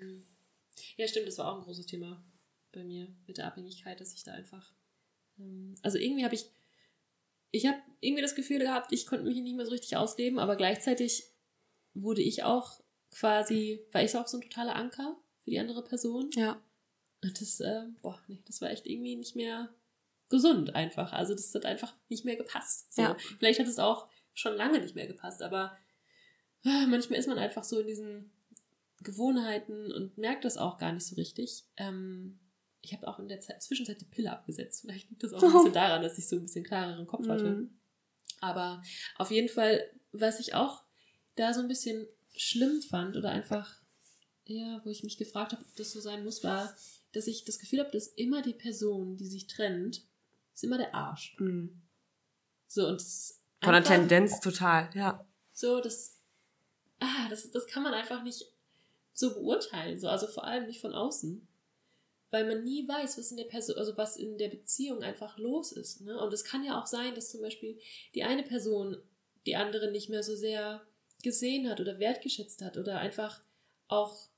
Ähm, 0.00 0.26
ja, 0.96 1.06
stimmt, 1.06 1.28
das 1.28 1.38
war 1.38 1.52
auch 1.52 1.58
ein 1.58 1.64
großes 1.64 1.86
Thema 1.86 2.24
bei 2.72 2.84
mir 2.84 3.14
mit 3.26 3.38
der 3.38 3.46
Abhängigkeit, 3.46 4.00
dass 4.00 4.14
ich 4.14 4.24
da 4.24 4.32
einfach. 4.32 4.72
Ähm, 5.38 5.74
also 5.82 5.98
irgendwie 5.98 6.24
habe 6.24 6.34
ich. 6.34 6.50
Ich 7.50 7.64
habe 7.66 7.78
irgendwie 8.00 8.22
das 8.22 8.34
Gefühl 8.34 8.58
gehabt, 8.58 8.92
ich 8.92 9.06
konnte 9.06 9.24
mich 9.24 9.40
nicht 9.40 9.56
mehr 9.56 9.64
so 9.64 9.72
richtig 9.72 9.96
ausleben, 9.96 10.38
aber 10.38 10.56
gleichzeitig 10.56 11.24
wurde 11.94 12.20
ich 12.20 12.42
auch 12.42 12.82
quasi, 13.10 13.80
war 13.90 14.02
ich 14.02 14.14
auch 14.16 14.26
so 14.26 14.36
ein 14.36 14.42
totaler 14.42 14.76
Anker 14.76 15.16
für 15.38 15.50
die 15.50 15.58
andere 15.58 15.82
Person. 15.82 16.30
Ja. 16.34 16.62
Und 17.22 17.40
das, 17.40 17.60
äh, 17.60 17.84
boah, 18.02 18.20
nee, 18.28 18.42
das 18.46 18.60
war 18.60 18.70
echt 18.70 18.86
irgendwie 18.86 19.16
nicht 19.16 19.34
mehr 19.34 19.74
gesund 20.28 20.74
einfach. 20.74 21.12
Also 21.12 21.34
das 21.34 21.54
hat 21.54 21.64
einfach 21.64 21.94
nicht 22.08 22.24
mehr 22.24 22.36
gepasst. 22.36 22.92
So. 22.94 23.02
Ja. 23.02 23.16
Vielleicht 23.38 23.60
hat 23.60 23.66
es 23.66 23.78
auch 23.78 24.08
schon 24.34 24.54
lange 24.54 24.80
nicht 24.80 24.94
mehr 24.94 25.06
gepasst, 25.06 25.42
aber 25.42 25.76
äh, 26.64 26.86
manchmal 26.86 27.18
ist 27.18 27.28
man 27.28 27.38
einfach 27.38 27.64
so 27.64 27.80
in 27.80 27.86
diesen 27.86 28.30
Gewohnheiten 29.00 29.92
und 29.92 30.18
merkt 30.18 30.44
das 30.44 30.56
auch 30.56 30.78
gar 30.78 30.92
nicht 30.92 31.06
so 31.06 31.14
richtig. 31.16 31.64
Ähm, 31.76 32.38
ich 32.80 32.92
habe 32.92 33.08
auch 33.08 33.18
in 33.18 33.28
der 33.28 33.40
Zeit, 33.40 33.62
Zwischenzeit 33.62 34.00
die 34.00 34.06
Pille 34.06 34.32
abgesetzt. 34.32 34.82
Vielleicht 34.82 35.10
liegt 35.10 35.22
das 35.22 35.32
auch 35.32 35.42
ein 35.42 35.52
bisschen 35.52 35.72
daran, 35.72 36.02
dass 36.02 36.18
ich 36.18 36.28
so 36.28 36.36
ein 36.36 36.42
bisschen 36.42 36.64
klareren 36.64 37.06
Kopf 37.06 37.26
hatte. 37.28 37.50
Mhm. 37.50 37.78
Aber 38.40 38.82
auf 39.16 39.30
jeden 39.30 39.48
Fall, 39.48 39.82
was 40.12 40.40
ich 40.40 40.54
auch 40.54 40.84
da 41.34 41.54
so 41.54 41.60
ein 41.60 41.68
bisschen 41.68 42.06
schlimm 42.36 42.82
fand 42.82 43.16
oder 43.16 43.30
einfach, 43.30 43.80
ja, 44.44 44.80
wo 44.84 44.90
ich 44.90 45.02
mich 45.02 45.18
gefragt 45.18 45.52
habe, 45.52 45.64
ob 45.64 45.76
das 45.76 45.92
so 45.92 46.00
sein 46.00 46.24
muss, 46.24 46.44
war, 46.44 46.74
dass 47.12 47.26
ich 47.26 47.44
das 47.44 47.58
Gefühl 47.58 47.80
habe, 47.80 47.90
dass 47.90 48.06
immer 48.08 48.42
die 48.42 48.54
Person, 48.54 49.16
die 49.16 49.26
sich 49.26 49.46
trennt, 49.46 50.07
ist 50.58 50.64
immer 50.64 50.78
der 50.78 50.92
Arsch. 50.92 51.36
Mhm. 51.38 51.80
So, 52.66 52.86
und 52.88 53.00
Von 53.62 53.72
der 53.72 53.84
Tendenz 53.84 54.40
total, 54.40 54.90
ja. 54.94 55.24
So, 55.52 55.80
das, 55.80 56.20
ah, 56.98 57.28
das, 57.30 57.50
das 57.50 57.66
kann 57.66 57.84
man 57.84 57.94
einfach 57.94 58.22
nicht 58.22 58.44
so 59.14 59.34
beurteilen, 59.34 59.98
so, 59.98 60.08
also 60.08 60.26
vor 60.26 60.44
allem 60.44 60.66
nicht 60.66 60.80
von 60.80 60.94
außen. 60.94 61.46
Weil 62.30 62.46
man 62.46 62.64
nie 62.64 62.86
weiß, 62.86 63.16
was 63.16 63.30
in 63.30 63.38
der 63.38 63.44
Person, 63.44 63.76
also 63.78 63.96
was 63.96 64.16
in 64.16 64.36
der 64.36 64.48
Beziehung 64.48 65.02
einfach 65.02 65.38
los 65.38 65.72
ist. 65.72 66.02
Ne? 66.02 66.20
Und 66.20 66.32
es 66.32 66.44
kann 66.44 66.62
ja 66.62 66.78
auch 66.78 66.86
sein, 66.86 67.14
dass 67.14 67.30
zum 67.30 67.40
Beispiel 67.40 67.78
die 68.14 68.24
eine 68.24 68.42
Person 68.42 68.98
die 69.46 69.56
andere 69.56 69.90
nicht 69.90 70.10
mehr 70.10 70.22
so 70.22 70.36
sehr 70.36 70.82
gesehen 71.22 71.70
hat 71.70 71.80
oder 71.80 71.98
wertgeschätzt 71.98 72.60
hat 72.62 72.76
oder 72.76 72.98
einfach 72.98 73.40
auch 73.86 74.28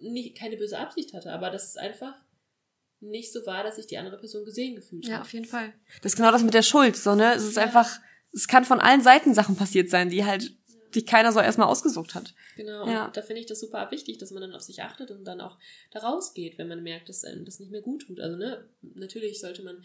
nicht, 0.00 0.36
keine 0.36 0.56
böse 0.56 0.78
Absicht 0.78 1.14
hatte, 1.14 1.32
aber 1.32 1.50
das 1.50 1.66
ist 1.66 1.78
einfach 1.78 2.20
nicht 3.00 3.32
so 3.32 3.44
war, 3.46 3.62
dass 3.62 3.76
sich 3.76 3.86
die 3.86 3.98
andere 3.98 4.18
Person 4.18 4.44
gesehen 4.44 4.76
gefühlt 4.76 5.04
hat. 5.06 5.10
Ja, 5.10 5.20
auf 5.22 5.32
jeden 5.32 5.46
Fall. 5.46 5.72
Das 6.02 6.12
ist 6.12 6.16
genau 6.16 6.30
das 6.30 6.42
mit 6.42 6.54
der 6.54 6.62
Schuld, 6.62 6.96
so, 6.96 7.14
ne? 7.14 7.34
Es 7.34 7.44
ist 7.44 7.56
ja. 7.56 7.62
einfach, 7.62 8.00
es 8.32 8.46
kann 8.46 8.64
von 8.64 8.80
allen 8.80 9.02
Seiten 9.02 9.34
Sachen 9.34 9.56
passiert 9.56 9.90
sein, 9.90 10.10
die 10.10 10.24
halt, 10.24 10.52
die 10.94 11.04
keiner 11.04 11.32
so 11.32 11.40
erstmal 11.40 11.68
ausgesucht 11.68 12.14
hat. 12.14 12.34
Genau, 12.56 12.86
ja. 12.86 13.06
und 13.06 13.16
da 13.16 13.22
finde 13.22 13.40
ich 13.40 13.46
das 13.46 13.60
super 13.60 13.90
wichtig, 13.90 14.18
dass 14.18 14.32
man 14.32 14.42
dann 14.42 14.54
auf 14.54 14.62
sich 14.62 14.82
achtet 14.82 15.10
und 15.10 15.24
dann 15.24 15.40
auch 15.40 15.58
da 15.92 16.00
rausgeht, 16.00 16.58
wenn 16.58 16.68
man 16.68 16.82
merkt, 16.82 17.08
dass 17.08 17.24
einem 17.24 17.44
das 17.44 17.60
nicht 17.60 17.70
mehr 17.70 17.82
gut 17.82 18.06
tut. 18.06 18.20
Also, 18.20 18.36
ne, 18.36 18.68
natürlich 18.82 19.40
sollte 19.40 19.62
man 19.62 19.82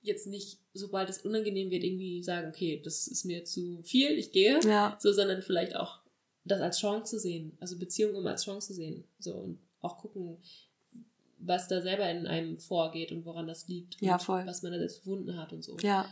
jetzt 0.00 0.26
nicht, 0.26 0.58
sobald 0.74 1.08
es 1.08 1.18
unangenehm 1.18 1.70
wird, 1.70 1.82
irgendwie 1.82 2.22
sagen, 2.22 2.48
okay, 2.48 2.80
das 2.84 3.06
ist 3.06 3.24
mir 3.24 3.44
zu 3.44 3.82
viel, 3.82 4.10
ich 4.12 4.32
gehe. 4.32 4.60
Ja. 4.60 4.96
So, 5.00 5.12
sondern 5.12 5.42
vielleicht 5.42 5.76
auch 5.76 6.00
das 6.44 6.60
als 6.60 6.78
Chance 6.78 7.10
zu 7.10 7.18
sehen, 7.18 7.56
also 7.58 7.78
Beziehungen 7.78 8.16
immer 8.16 8.30
als 8.30 8.44
Chance 8.44 8.68
zu 8.68 8.74
sehen. 8.74 9.04
So, 9.18 9.34
und 9.34 9.58
auch 9.80 9.98
gucken, 9.98 10.38
was 11.46 11.68
da 11.68 11.80
selber 11.80 12.08
in 12.10 12.26
einem 12.26 12.58
vorgeht 12.58 13.12
und 13.12 13.24
woran 13.24 13.46
das 13.46 13.68
liegt. 13.68 14.00
Ja, 14.00 14.18
voll. 14.18 14.46
Was 14.46 14.62
man 14.62 14.72
da 14.72 14.78
selbst 14.78 15.02
verwunden 15.02 15.36
hat 15.36 15.52
und 15.52 15.62
so. 15.62 15.76
Ja. 15.80 16.08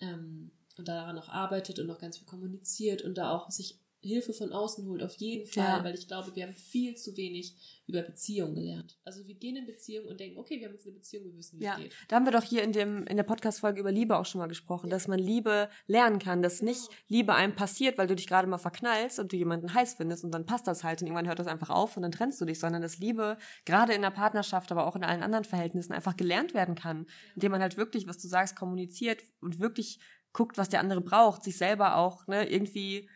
Ähm, 0.00 0.52
und 0.78 0.88
daran 0.88 1.18
auch 1.18 1.28
arbeitet 1.28 1.78
und 1.78 1.90
auch 1.90 1.98
ganz 1.98 2.18
viel 2.18 2.26
kommuniziert 2.26 3.02
und 3.02 3.16
da 3.16 3.30
auch 3.30 3.50
sich 3.50 3.80
Hilfe 4.06 4.32
von 4.32 4.52
außen 4.52 4.86
holt, 4.86 5.02
auf 5.02 5.14
jeden 5.14 5.46
Fall, 5.46 5.78
ja. 5.78 5.84
weil 5.84 5.94
ich 5.94 6.06
glaube, 6.08 6.34
wir 6.34 6.44
haben 6.44 6.54
viel 6.54 6.96
zu 6.96 7.16
wenig 7.16 7.54
über 7.86 8.02
Beziehungen 8.02 8.54
gelernt. 8.54 8.98
Also 9.04 9.26
wir 9.26 9.34
gehen 9.34 9.56
in 9.56 9.66
Beziehung 9.66 10.06
und 10.06 10.18
denken, 10.18 10.38
okay, 10.38 10.58
wir 10.58 10.66
haben 10.66 10.74
jetzt 10.74 10.86
eine 10.86 10.94
Beziehung, 10.94 11.24
wir 11.26 11.36
wissen, 11.36 11.60
wie 11.60 11.64
ja. 11.64 11.74
es 11.74 11.82
geht. 11.82 11.92
Da 12.08 12.16
haben 12.16 12.24
wir 12.24 12.32
doch 12.32 12.42
hier 12.42 12.62
in, 12.62 12.72
dem, 12.72 13.06
in 13.06 13.16
der 13.16 13.24
Podcast-Folge 13.24 13.80
über 13.80 13.92
Liebe 13.92 14.16
auch 14.16 14.26
schon 14.26 14.40
mal 14.40 14.48
gesprochen, 14.48 14.88
ja. 14.88 14.90
dass 14.90 15.06
man 15.06 15.18
Liebe 15.18 15.68
lernen 15.86 16.18
kann, 16.18 16.42
dass 16.42 16.62
nicht 16.62 16.88
genau. 16.88 17.00
Liebe 17.08 17.34
einem 17.34 17.54
passiert, 17.54 17.96
weil 17.98 18.08
du 18.08 18.16
dich 18.16 18.26
gerade 18.26 18.48
mal 18.48 18.58
verknallst 18.58 19.20
und 19.20 19.32
du 19.32 19.36
jemanden 19.36 19.72
heiß 19.72 19.94
findest 19.94 20.24
und 20.24 20.32
dann 20.32 20.46
passt 20.46 20.66
das 20.66 20.82
halt 20.82 21.00
und 21.00 21.06
irgendwann 21.06 21.28
hört 21.28 21.38
das 21.38 21.46
einfach 21.46 21.70
auf 21.70 21.96
und 21.96 22.02
dann 22.02 22.12
trennst 22.12 22.40
du 22.40 22.44
dich, 22.44 22.58
sondern 22.58 22.82
dass 22.82 22.98
Liebe 22.98 23.38
gerade 23.64 23.92
in 23.92 24.02
der 24.02 24.10
Partnerschaft, 24.10 24.72
aber 24.72 24.86
auch 24.86 24.96
in 24.96 25.04
allen 25.04 25.22
anderen 25.22 25.44
Verhältnissen 25.44 25.92
einfach 25.92 26.16
gelernt 26.16 26.54
werden 26.54 26.74
kann, 26.74 27.06
indem 27.34 27.52
man 27.52 27.60
halt 27.60 27.76
wirklich, 27.76 28.08
was 28.08 28.18
du 28.18 28.26
sagst, 28.26 28.56
kommuniziert 28.56 29.22
und 29.40 29.60
wirklich 29.60 30.00
guckt, 30.32 30.58
was 30.58 30.68
der 30.68 30.80
andere 30.80 31.00
braucht, 31.00 31.44
sich 31.44 31.56
selber 31.56 31.96
auch 31.96 32.26
ne, 32.26 32.48
irgendwie 32.48 33.08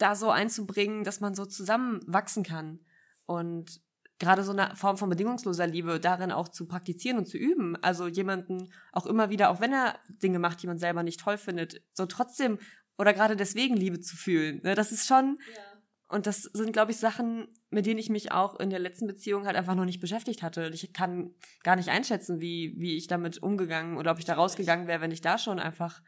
da 0.00 0.14
so 0.14 0.30
einzubringen, 0.30 1.04
dass 1.04 1.20
man 1.20 1.34
so 1.34 1.46
zusammenwachsen 1.46 2.42
kann. 2.42 2.80
Und 3.26 3.80
gerade 4.20 4.44
so 4.44 4.52
eine 4.52 4.76
Form 4.76 4.96
von 4.96 5.08
bedingungsloser 5.08 5.66
Liebe 5.66 5.98
darin 5.98 6.30
auch 6.30 6.48
zu 6.48 6.68
praktizieren 6.68 7.18
und 7.18 7.26
zu 7.26 7.38
üben. 7.38 7.76
Also 7.82 8.06
jemanden 8.06 8.70
auch 8.92 9.06
immer 9.06 9.30
wieder, 9.30 9.50
auch 9.50 9.60
wenn 9.60 9.72
er 9.72 9.98
Dinge 10.08 10.38
macht, 10.38 10.62
die 10.62 10.66
man 10.66 10.78
selber 10.78 11.02
nicht 11.02 11.20
toll 11.20 11.38
findet, 11.38 11.82
so 11.94 12.06
trotzdem 12.06 12.58
oder 12.98 13.14
gerade 13.14 13.34
deswegen 13.34 13.76
Liebe 13.76 13.98
zu 14.00 14.16
fühlen. 14.16 14.60
Ne, 14.62 14.74
das 14.74 14.92
ist 14.92 15.06
schon, 15.06 15.38
ja. 15.54 15.62
und 16.08 16.26
das 16.26 16.42
sind, 16.42 16.72
glaube 16.72 16.90
ich, 16.90 16.98
Sachen, 16.98 17.48
mit 17.70 17.86
denen 17.86 17.98
ich 17.98 18.10
mich 18.10 18.30
auch 18.30 18.60
in 18.60 18.68
der 18.68 18.78
letzten 18.78 19.06
Beziehung 19.06 19.46
halt 19.46 19.56
einfach 19.56 19.74
noch 19.74 19.86
nicht 19.86 20.00
beschäftigt 20.00 20.42
hatte. 20.42 20.70
Ich 20.74 20.92
kann 20.92 21.34
gar 21.62 21.76
nicht 21.76 21.88
einschätzen, 21.88 22.42
wie, 22.42 22.74
wie 22.76 22.98
ich 22.98 23.06
damit 23.06 23.42
umgegangen 23.42 23.96
oder 23.96 24.12
ob 24.12 24.18
ich 24.18 24.26
da 24.26 24.34
rausgegangen 24.34 24.86
wäre, 24.86 25.00
wenn 25.00 25.12
ich 25.12 25.22
da 25.22 25.38
schon 25.38 25.58
einfach 25.58 26.02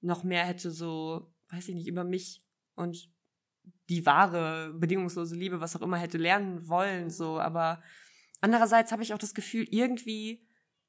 noch 0.00 0.24
mehr 0.24 0.44
hätte 0.44 0.70
so, 0.70 1.32
weiß 1.48 1.68
ich 1.68 1.74
nicht, 1.74 1.88
über 1.88 2.04
mich 2.04 2.44
und 2.78 3.10
die 3.88 4.06
wahre, 4.06 4.72
bedingungslose 4.74 5.34
Liebe, 5.34 5.60
was 5.60 5.76
auch 5.76 5.82
immer 5.82 5.98
hätte 5.98 6.18
lernen 6.18 6.68
wollen, 6.68 7.10
so. 7.10 7.38
Aber 7.38 7.82
andererseits 8.40 8.92
habe 8.92 9.02
ich 9.02 9.14
auch 9.14 9.18
das 9.18 9.34
Gefühl, 9.34 9.66
irgendwie 9.70 10.46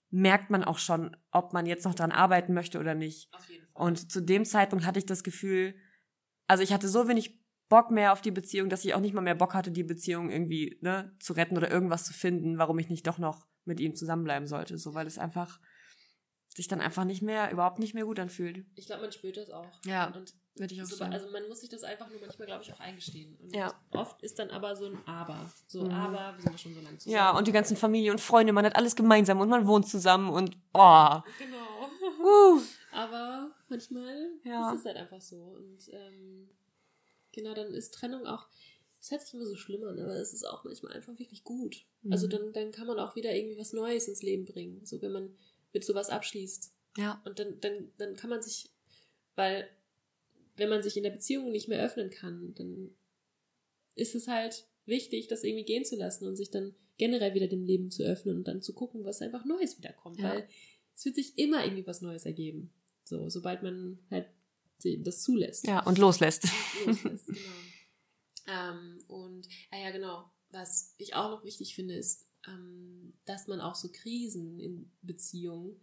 merkt 0.10 0.50
man 0.50 0.64
auch 0.64 0.80
schon, 0.80 1.16
ob 1.32 1.54
man 1.54 1.66
jetzt 1.66 1.86
noch 1.86 1.96
dran 1.96 2.12
arbeiten 2.12 2.54
möchte 2.54 2.80
oder 2.80 2.96
nicht. 2.96 3.34
Auf 3.34 3.48
jeden 3.50 3.66
Fall. 3.68 3.88
Und 3.88 4.12
zu 4.12 4.22
dem 4.22 4.46
Zeitpunkt 4.46 4.86
hatte 4.86 5.00
ich 5.00 5.06
das 5.06 5.24
Gefühl, 5.24 5.76
also 6.48 6.64
ich 6.64 6.74
hatte 6.74 6.88
so 6.88 7.08
wenig 7.08 7.40
Bock 7.70 7.92
mehr 7.92 8.12
auf 8.12 8.22
die 8.22 8.32
Beziehung, 8.32 8.70
dass 8.70 8.84
ich 8.84 8.96
auch 8.96 9.00
nicht 9.00 9.14
mal 9.14 9.22
mehr 9.22 9.36
Bock 9.36 9.54
hatte, 9.54 9.72
die 9.72 9.84
Beziehung 9.84 10.32
irgendwie 10.32 10.80
ne, 10.82 11.16
zu 11.20 11.34
retten 11.34 11.56
oder 11.56 11.70
irgendwas 11.70 12.06
zu 12.06 12.14
finden, 12.14 12.58
warum 12.58 12.80
ich 12.80 12.90
nicht 12.90 13.06
doch 13.06 13.20
noch 13.20 13.48
mit 13.66 13.80
ihm 13.80 13.96
zusammenbleiben 13.96 14.48
sollte. 14.48 14.78
So, 14.80 14.96
weil 14.96 15.06
es 15.06 15.20
einfach 15.20 15.60
sich 16.48 16.68
dann 16.68 16.82
einfach 16.82 17.06
nicht 17.06 17.22
mehr, 17.22 17.52
überhaupt 17.52 17.78
nicht 17.78 17.94
mehr 17.94 18.06
gut 18.06 18.20
anfühlt. 18.20 18.66
Ich 18.74 18.88
glaube, 18.88 19.04
man 19.04 19.12
spürt 19.12 19.38
das 19.38 19.52
auch. 19.52 19.80
Ja. 19.86 20.08
Und 20.08 20.34
würde 20.60 20.74
ich 20.74 20.82
auch 20.82 20.86
so, 20.86 20.96
sagen. 20.96 21.14
Also 21.14 21.30
man 21.32 21.48
muss 21.48 21.62
sich 21.62 21.70
das 21.70 21.84
einfach 21.84 22.10
nur 22.10 22.20
manchmal, 22.20 22.48
glaube 22.48 22.64
ich, 22.64 22.74
auch 22.74 22.80
eingestehen. 22.80 23.38
Und 23.42 23.56
ja. 23.56 23.74
oft 23.92 24.22
ist 24.22 24.38
dann 24.40 24.50
aber 24.50 24.76
so 24.76 24.86
ein 24.86 24.98
Aber. 25.06 25.50
So, 25.68 25.86
mhm. 25.86 25.92
aber, 25.92 26.36
wir 26.36 26.42
sind 26.42 26.52
ja 26.52 26.58
schon 26.58 26.74
so 26.74 26.82
lange 26.82 26.98
zusammen. 26.98 27.16
Ja, 27.16 27.38
und 27.38 27.48
die 27.48 27.52
ganzen 27.52 27.78
Familie 27.78 28.12
und 28.12 28.20
Freunde, 28.20 28.54
man 28.54 28.66
hat 28.66 28.76
alles 28.76 28.96
gemeinsam 28.96 29.40
und 29.40 29.50
man 29.50 29.66
wohnt 29.68 29.88
zusammen 29.88 30.30
und 30.30 30.58
oh. 30.74 31.22
Genau. 31.40 31.80
Uh. 32.22 32.62
Aber 32.92 33.52
manchmal 33.70 34.30
ja. 34.44 34.72
ist 34.72 34.80
es 34.80 34.86
halt 34.86 34.98
einfach 34.98 35.22
so. 35.22 35.38
Und 35.38 35.90
ähm, 35.92 36.50
genau, 37.32 37.54
dann 37.54 37.74
ist 37.74 37.94
Trennung 37.94 38.26
auch, 38.26 38.48
es 39.00 39.12
hört 39.12 39.22
sich 39.22 39.34
immer 39.34 39.46
so 39.46 39.56
schlimm 39.56 39.84
an, 39.84 39.98
aber 40.00 40.16
es 40.16 40.34
ist 40.34 40.44
auch 40.44 40.66
manchmal 40.66 40.94
einfach 40.94 41.18
wirklich 41.18 41.44
gut. 41.44 41.86
Mhm. 42.02 42.12
Also 42.12 42.28
dann, 42.28 42.52
dann 42.52 42.72
kann 42.72 42.88
man 42.88 43.00
auch 43.00 43.16
wieder 43.16 43.34
irgendwie 43.34 43.58
was 43.58 43.72
Neues 43.74 44.08
ins 44.08 44.22
Leben 44.22 44.46
bringen. 44.46 44.86
So, 44.86 45.02
wenn 45.02 45.12
man 45.12 45.36
mit 45.72 45.86
sowas 45.86 46.10
abschließt. 46.10 46.74
Ja. 46.98 47.22
Und 47.26 47.40
dann, 47.40 47.60
dann, 47.62 47.92
dann 47.98 48.16
kann 48.16 48.30
man 48.30 48.42
sich, 48.42 48.72
weil 49.36 49.70
wenn 50.60 50.70
man 50.70 50.84
sich 50.84 50.98
in 50.98 51.04
der 51.04 51.12
Beziehung 51.12 51.52
nicht 51.52 51.68
mehr 51.68 51.84
öffnen 51.84 52.10
kann, 52.10 52.54
dann 52.56 52.96
ist 53.96 54.16
es 54.16 54.28
halt 54.28 54.68
wichtig, 54.86 55.28
das 55.28 55.44
irgendwie 55.44 55.66
gehen 55.66 55.86
zu 55.86 55.96
lassen 55.96 56.28
und 56.28 56.36
sich 56.36 56.52
dann 56.52 56.76
generell 56.98 57.34
wieder 57.34 57.48
dem 57.48 57.64
Leben 57.64 57.92
zu 57.92 58.04
öffnen 58.04 58.38
und 58.38 58.48
dann 58.48 58.62
zu 58.62 58.74
gucken, 58.74 59.06
was 59.06 59.22
einfach 59.22 59.46
Neues 59.46 59.78
wiederkommt. 59.78 60.20
Ja. 60.20 60.36
Weil 60.36 60.50
es 60.96 61.06
wird 61.06 61.16
sich 61.16 61.38
immer 61.38 61.64
irgendwie 61.64 61.88
was 61.88 62.02
Neues 62.02 62.26
ergeben. 62.26 62.74
So, 63.04 63.30
sobald 63.30 63.64
man 63.64 64.00
halt 64.12 64.30
das 64.84 65.24
zulässt. 65.24 65.66
Ja, 65.68 65.86
und 65.86 65.98
loslässt. 65.98 66.48
loslässt, 66.86 67.28
genau. 67.28 67.40
Ähm, 68.48 69.04
und, 69.08 69.48
ah 69.72 69.78
ja, 69.78 69.92
genau. 69.92 70.32
Was 70.50 70.96
ich 70.98 71.16
auch 71.16 71.30
noch 71.30 71.44
wichtig 71.44 71.76
finde, 71.76 71.96
ist, 71.96 72.28
ähm, 72.48 73.14
dass 73.26 73.48
man 73.48 73.62
auch 73.62 73.76
so 73.76 73.90
Krisen 73.92 74.60
in 74.60 74.92
Beziehungen 75.02 75.80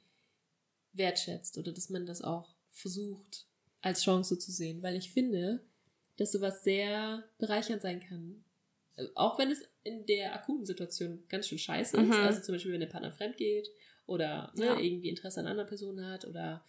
wertschätzt 0.92 1.58
oder 1.58 1.72
dass 1.72 1.90
man 1.90 2.06
das 2.06 2.22
auch 2.22 2.56
versucht 2.70 3.46
als 3.82 4.02
Chance 4.02 4.38
zu 4.38 4.50
sehen, 4.50 4.82
weil 4.82 4.96
ich 4.96 5.12
finde, 5.12 5.64
dass 6.16 6.32
sowas 6.32 6.64
sehr 6.64 7.24
bereichernd 7.38 7.82
sein 7.82 8.00
kann. 8.00 8.44
Auch 9.14 9.38
wenn 9.38 9.50
es 9.50 9.62
in 9.84 10.06
der 10.06 10.34
akuten 10.34 10.64
Situation 10.64 11.22
ganz 11.28 11.48
schön 11.48 11.58
scheiße 11.58 11.98
mhm. 11.98 12.10
ist, 12.10 12.18
also 12.18 12.40
zum 12.40 12.54
Beispiel, 12.54 12.72
wenn 12.72 12.80
der 12.80 12.86
Partner 12.86 13.12
fremd 13.12 13.36
geht 13.36 13.68
oder 14.06 14.52
ne, 14.56 14.66
ja. 14.66 14.78
irgendwie 14.78 15.10
Interesse 15.10 15.40
an 15.40 15.46
anderen 15.46 15.68
Personen 15.68 16.06
hat 16.06 16.24
oder 16.24 16.64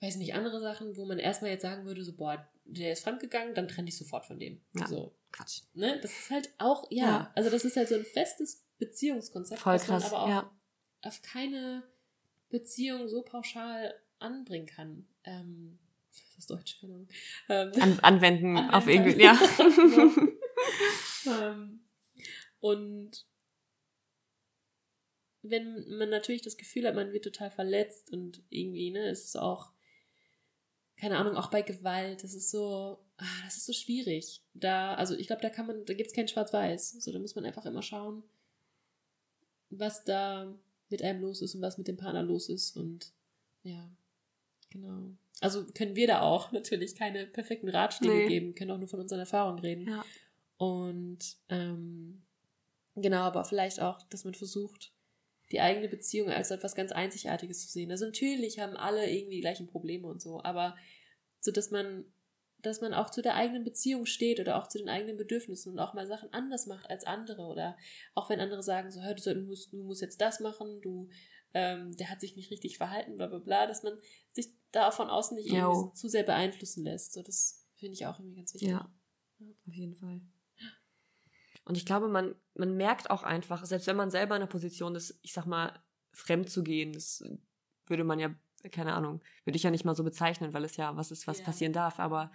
weiß 0.00 0.16
nicht, 0.16 0.34
andere 0.34 0.60
Sachen, 0.60 0.96
wo 0.96 1.04
man 1.04 1.18
erstmal 1.18 1.50
jetzt 1.50 1.62
sagen 1.62 1.84
würde, 1.84 2.04
so, 2.04 2.12
boah, 2.12 2.46
der 2.64 2.92
ist 2.92 3.02
fremdgegangen, 3.02 3.54
dann 3.54 3.68
trenne 3.68 3.88
ich 3.88 3.96
sofort 3.96 4.26
von 4.26 4.38
dem. 4.38 4.60
Ja. 4.74 4.86
So. 4.86 5.14
Quatsch. 5.32 5.62
Ne? 5.74 5.98
Das 6.00 6.12
ist 6.12 6.30
halt 6.30 6.50
auch, 6.58 6.86
ja, 6.90 7.04
ja, 7.04 7.32
also 7.34 7.50
das 7.50 7.64
ist 7.64 7.76
halt 7.76 7.88
so 7.88 7.94
ein 7.94 8.04
festes 8.04 8.64
Beziehungskonzept, 8.78 9.60
Voll 9.60 9.78
krass, 9.78 9.88
man 9.88 10.02
aber 10.04 10.22
auch 10.22 10.28
ja. 10.28 10.50
auf 11.02 11.22
keine 11.22 11.82
Beziehung 12.48 13.08
so 13.08 13.22
pauschal 13.22 13.94
anbringen 14.18 14.66
kann. 14.66 15.06
Ähm, 15.24 15.78
ist 16.38 16.50
Deutsch? 16.50 16.80
Keine 16.80 16.94
Ahnung. 16.94 17.08
Ähm, 17.48 17.72
An, 17.80 17.98
anwenden, 18.00 18.56
anwenden, 18.56 18.74
auf 18.74 18.88
irgendwie, 18.88 19.22
ja. 19.22 19.38
ähm, 21.26 21.80
und 22.60 23.26
wenn 25.42 25.96
man 25.98 26.10
natürlich 26.10 26.42
das 26.42 26.56
Gefühl 26.56 26.86
hat, 26.86 26.94
man 26.94 27.12
wird 27.12 27.24
total 27.24 27.50
verletzt 27.50 28.12
und 28.12 28.42
irgendwie, 28.50 28.90
ne, 28.90 29.08
ist 29.10 29.24
es 29.24 29.36
auch, 29.36 29.72
keine 30.96 31.18
Ahnung, 31.18 31.36
auch 31.36 31.50
bei 31.50 31.62
Gewalt, 31.62 32.24
das 32.24 32.34
ist 32.34 32.50
so, 32.50 32.98
ah, 33.18 33.42
das 33.44 33.56
ist 33.58 33.66
so 33.66 33.72
schwierig. 33.72 34.42
Da, 34.54 34.94
also 34.94 35.14
ich 35.14 35.26
glaube, 35.26 35.42
da 35.42 35.50
kann 35.50 35.66
man, 35.66 35.84
da 35.84 35.94
gibt 35.94 36.08
es 36.08 36.14
kein 36.14 36.28
Schwarz-Weiß. 36.28 36.92
So, 37.00 37.12
da 37.12 37.18
muss 37.18 37.34
man 37.34 37.44
einfach 37.44 37.66
immer 37.66 37.82
schauen, 37.82 38.22
was 39.70 40.04
da 40.04 40.54
mit 40.88 41.02
einem 41.02 41.20
los 41.20 41.42
ist 41.42 41.54
und 41.54 41.62
was 41.62 41.78
mit 41.78 41.88
dem 41.88 41.96
Partner 41.96 42.22
los 42.22 42.48
ist. 42.48 42.76
Und 42.76 43.12
ja, 43.62 43.90
genau. 44.70 45.16
Also 45.40 45.66
können 45.66 45.96
wir 45.96 46.06
da 46.06 46.22
auch 46.22 46.52
natürlich 46.52 46.94
keine 46.94 47.26
perfekten 47.26 47.68
Ratschläge 47.68 48.14
nee. 48.14 48.28
geben, 48.28 48.54
können 48.54 48.70
auch 48.70 48.78
nur 48.78 48.88
von 48.88 49.00
unseren 49.00 49.20
Erfahrungen 49.20 49.58
reden. 49.58 49.88
Ja. 49.88 50.04
Und 50.58 51.36
ähm, 51.48 52.22
genau, 52.94 53.22
aber 53.22 53.44
vielleicht 53.44 53.80
auch, 53.80 54.02
dass 54.08 54.24
man 54.24 54.34
versucht, 54.34 54.92
die 55.52 55.60
eigene 55.60 55.88
Beziehung 55.88 56.30
als 56.30 56.50
etwas 56.50 56.74
ganz 56.74 56.92
Einzigartiges 56.92 57.66
zu 57.66 57.68
sehen. 57.68 57.90
Also 57.90 58.06
natürlich 58.06 58.58
haben 58.58 58.76
alle 58.76 59.08
irgendwie 59.08 59.36
die 59.36 59.42
gleichen 59.42 59.66
Probleme 59.66 60.08
und 60.08 60.20
so, 60.20 60.42
aber 60.42 60.76
so, 61.40 61.52
dass 61.52 61.70
man 61.70 62.04
dass 62.66 62.80
man 62.80 62.94
auch 62.94 63.10
zu 63.10 63.22
der 63.22 63.36
eigenen 63.36 63.64
Beziehung 63.64 64.06
steht 64.06 64.40
oder 64.40 64.56
auch 64.56 64.66
zu 64.66 64.78
den 64.78 64.88
eigenen 64.88 65.16
Bedürfnissen 65.16 65.72
und 65.72 65.78
auch 65.78 65.94
mal 65.94 66.06
Sachen 66.06 66.32
anders 66.32 66.66
macht 66.66 66.90
als 66.90 67.04
andere 67.04 67.42
oder 67.42 67.76
auch 68.14 68.28
wenn 68.28 68.40
andere 68.40 68.62
sagen, 68.62 68.90
so, 68.90 69.02
hör, 69.02 69.14
du, 69.14 69.40
musst, 69.42 69.72
du 69.72 69.84
musst 69.84 70.02
jetzt 70.02 70.20
das 70.20 70.40
machen, 70.40 70.80
du, 70.80 71.08
ähm, 71.54 71.96
der 71.96 72.10
hat 72.10 72.20
sich 72.20 72.34
nicht 72.34 72.50
richtig 72.50 72.76
verhalten, 72.78 73.16
bla 73.16 73.28
bla 73.28 73.38
bla, 73.38 73.66
dass 73.66 73.82
man 73.82 73.96
sich 74.32 74.48
da 74.76 74.90
von 74.90 75.08
außen 75.08 75.36
nicht 75.36 75.50
zu 75.94 76.08
sehr 76.08 76.22
beeinflussen 76.22 76.84
lässt. 76.84 77.12
So, 77.12 77.22
das 77.22 77.66
finde 77.74 77.94
ich 77.94 78.06
auch 78.06 78.18
irgendwie 78.18 78.36
ganz 78.36 78.54
wichtig. 78.54 78.70
Ja, 78.70 78.88
auf 79.66 79.74
jeden 79.74 79.94
Fall. 79.94 80.20
Und 81.64 81.76
ich 81.76 81.84
glaube, 81.84 82.08
man, 82.08 82.36
man 82.54 82.76
merkt 82.76 83.10
auch 83.10 83.24
einfach, 83.24 83.64
selbst 83.64 83.88
wenn 83.88 83.96
man 83.96 84.10
selber 84.10 84.36
in 84.36 84.40
der 84.40 84.46
Position 84.46 84.94
ist, 84.94 85.18
ich 85.22 85.32
sag 85.32 85.46
mal, 85.46 85.82
fremd 86.12 86.48
zu 86.48 86.62
gehen, 86.62 86.92
das 86.92 87.24
würde 87.86 88.04
man 88.04 88.18
ja 88.18 88.34
keine 88.70 88.94
Ahnung, 88.94 89.20
würde 89.44 89.56
ich 89.56 89.62
ja 89.62 89.70
nicht 89.70 89.84
mal 89.84 89.96
so 89.96 90.04
bezeichnen, 90.04 90.52
weil 90.52 90.64
es 90.64 90.76
ja 90.76 90.96
was 90.96 91.10
ist, 91.10 91.26
was 91.26 91.38
ja. 91.38 91.44
passieren 91.44 91.72
darf. 91.72 91.98
Aber 91.98 92.30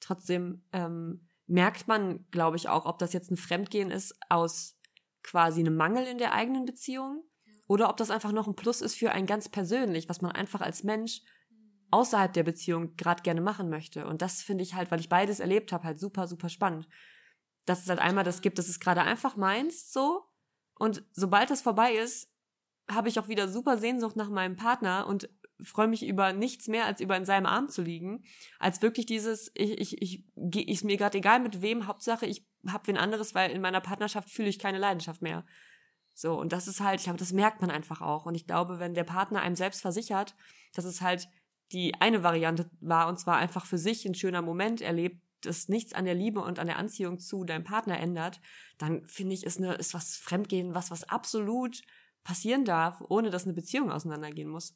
trotzdem 0.00 0.62
ähm, 0.72 1.28
merkt 1.46 1.88
man, 1.88 2.26
glaube 2.30 2.56
ich, 2.56 2.68
auch, 2.68 2.86
ob 2.86 2.98
das 2.98 3.12
jetzt 3.12 3.30
ein 3.30 3.36
Fremdgehen 3.36 3.90
ist 3.90 4.14
aus 4.28 4.78
quasi 5.22 5.60
einem 5.60 5.76
Mangel 5.76 6.06
in 6.06 6.18
der 6.18 6.32
eigenen 6.32 6.64
Beziehung 6.64 7.24
oder 7.66 7.88
ob 7.88 7.96
das 7.96 8.10
einfach 8.10 8.32
noch 8.32 8.46
ein 8.46 8.56
Plus 8.56 8.82
ist 8.82 8.94
für 8.94 9.12
einen 9.12 9.26
ganz 9.26 9.48
persönlich, 9.48 10.08
was 10.08 10.20
man 10.20 10.32
einfach 10.32 10.60
als 10.60 10.84
Mensch 10.84 11.22
außerhalb 11.94 12.32
der 12.32 12.42
Beziehung 12.42 12.96
gerade 12.96 13.22
gerne 13.22 13.40
machen 13.40 13.70
möchte. 13.70 14.06
Und 14.06 14.20
das 14.20 14.42
finde 14.42 14.64
ich 14.64 14.74
halt, 14.74 14.90
weil 14.90 15.00
ich 15.00 15.08
beides 15.08 15.40
erlebt 15.40 15.72
habe, 15.72 15.84
halt 15.84 16.00
super, 16.00 16.26
super 16.26 16.48
spannend. 16.48 16.88
Dass 17.66 17.82
es 17.82 17.88
halt 17.88 18.00
einmal 18.00 18.24
das 18.24 18.40
gibt, 18.40 18.58
das 18.58 18.68
ist 18.68 18.80
gerade 18.80 19.02
einfach 19.02 19.36
meins 19.36 19.92
so. 19.92 20.24
Und 20.74 21.04
sobald 21.12 21.50
das 21.50 21.62
vorbei 21.62 21.94
ist, 21.94 22.30
habe 22.90 23.08
ich 23.08 23.18
auch 23.18 23.28
wieder 23.28 23.48
super 23.48 23.78
Sehnsucht 23.78 24.16
nach 24.16 24.28
meinem 24.28 24.56
Partner 24.56 25.06
und 25.06 25.30
freue 25.62 25.86
mich 25.86 26.04
über 26.04 26.32
nichts 26.32 26.66
mehr, 26.66 26.84
als 26.84 27.00
über 27.00 27.16
in 27.16 27.24
seinem 27.24 27.46
Arm 27.46 27.68
zu 27.68 27.80
liegen, 27.80 28.24
als 28.58 28.82
wirklich 28.82 29.06
dieses, 29.06 29.52
ich, 29.54 29.80
ich, 29.80 30.02
ich, 30.02 30.24
ich 30.52 30.68
ist 30.68 30.84
mir 30.84 30.96
gerade 30.96 31.16
egal 31.16 31.38
mit 31.38 31.62
wem, 31.62 31.86
Hauptsache 31.86 32.26
ich 32.26 32.44
habe 32.66 32.88
wen 32.88 32.96
anderes, 32.96 33.34
weil 33.34 33.52
in 33.52 33.62
meiner 33.62 33.80
Partnerschaft 33.80 34.28
fühle 34.28 34.48
ich 34.48 34.58
keine 34.58 34.78
Leidenschaft 34.78 35.22
mehr. 35.22 35.46
So, 36.12 36.38
und 36.38 36.52
das 36.52 36.66
ist 36.66 36.80
halt, 36.80 37.00
ich 37.00 37.04
glaube, 37.04 37.18
das 37.18 37.32
merkt 37.32 37.60
man 37.60 37.70
einfach 37.70 38.00
auch. 38.00 38.26
Und 38.26 38.34
ich 38.34 38.46
glaube, 38.46 38.78
wenn 38.78 38.94
der 38.94 39.04
Partner 39.04 39.42
einem 39.42 39.56
selbst 39.56 39.80
versichert, 39.80 40.34
dass 40.74 40.84
es 40.84 41.00
halt 41.00 41.28
die 41.74 41.94
eine 42.00 42.22
Variante 42.22 42.70
war, 42.80 43.08
und 43.08 43.18
zwar 43.18 43.36
einfach 43.36 43.66
für 43.66 43.78
sich 43.78 44.06
ein 44.06 44.14
schöner 44.14 44.42
Moment 44.42 44.80
erlebt 44.80 45.20
das 45.40 45.68
nichts 45.68 45.92
an 45.92 46.06
der 46.06 46.14
Liebe 46.14 46.40
und 46.40 46.58
an 46.58 46.66
der 46.66 46.78
Anziehung 46.78 47.18
zu 47.18 47.44
deinem 47.44 47.64
Partner 47.64 47.98
ändert, 47.98 48.40
dann 48.78 49.06
finde 49.06 49.34
ich, 49.34 49.44
ist, 49.44 49.58
eine, 49.58 49.74
ist 49.74 49.92
was 49.92 50.16
Fremdgehen, 50.16 50.74
was, 50.74 50.90
was 50.90 51.06
absolut 51.08 51.82
passieren 52.22 52.64
darf, 52.64 53.02
ohne 53.08 53.28
dass 53.28 53.44
eine 53.44 53.52
Beziehung 53.52 53.90
auseinandergehen 53.92 54.48
muss. 54.48 54.74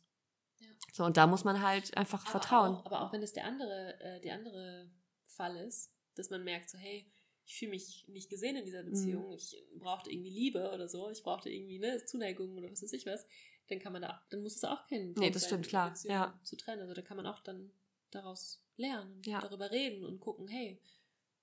Ja. 0.58 0.68
So, 0.92 1.04
und 1.04 1.16
da 1.16 1.26
muss 1.26 1.44
man 1.44 1.62
halt 1.62 1.96
einfach 1.96 2.20
aber 2.22 2.30
vertrauen. 2.30 2.74
Auch, 2.74 2.84
aber 2.86 3.00
auch 3.00 3.12
wenn 3.12 3.22
es 3.22 3.32
der 3.32 3.46
andere, 3.46 3.98
äh, 4.00 4.20
der 4.20 4.34
andere 4.34 4.90
Fall 5.26 5.56
ist, 5.56 5.90
dass 6.16 6.28
man 6.28 6.44
merkt, 6.44 6.68
so, 6.68 6.76
hey, 6.76 7.10
ich 7.46 7.56
fühle 7.56 7.70
mich 7.70 8.04
nicht 8.08 8.28
gesehen 8.28 8.56
in 8.56 8.66
dieser 8.66 8.82
Beziehung, 8.82 9.28
Mhm. 9.28 9.36
ich 9.36 9.56
brauchte 9.78 10.10
irgendwie 10.10 10.30
Liebe 10.30 10.70
oder 10.70 10.86
so, 10.86 11.08
ich 11.08 11.22
brauchte 11.22 11.48
irgendwie 11.48 11.78
ne, 11.78 12.04
Zuneigung 12.04 12.54
oder 12.58 12.70
was 12.70 12.82
weiß 12.82 12.92
ich 12.92 13.06
was, 13.06 13.24
dann 13.68 13.78
kann 13.78 13.92
man 13.92 14.02
da, 14.02 14.24
dann 14.30 14.42
muss 14.42 14.56
es 14.56 14.64
auch 14.64 14.86
kein 14.86 15.14
Grund 15.14 15.34
das 15.34 15.42
sein, 15.42 15.48
stimmt, 15.50 15.68
klar, 15.68 15.90
Beziehung 15.90 16.14
ja. 16.14 16.40
zu 16.44 16.56
trennen. 16.56 16.82
Also 16.82 16.94
da 16.94 17.02
kann 17.02 17.16
man 17.16 17.26
auch 17.26 17.40
dann 17.40 17.70
daraus 18.10 18.62
lernen 18.76 19.16
und 19.16 19.26
Ja. 19.26 19.40
darüber 19.40 19.70
reden 19.70 20.04
und 20.04 20.20
gucken, 20.20 20.48
hey, 20.48 20.80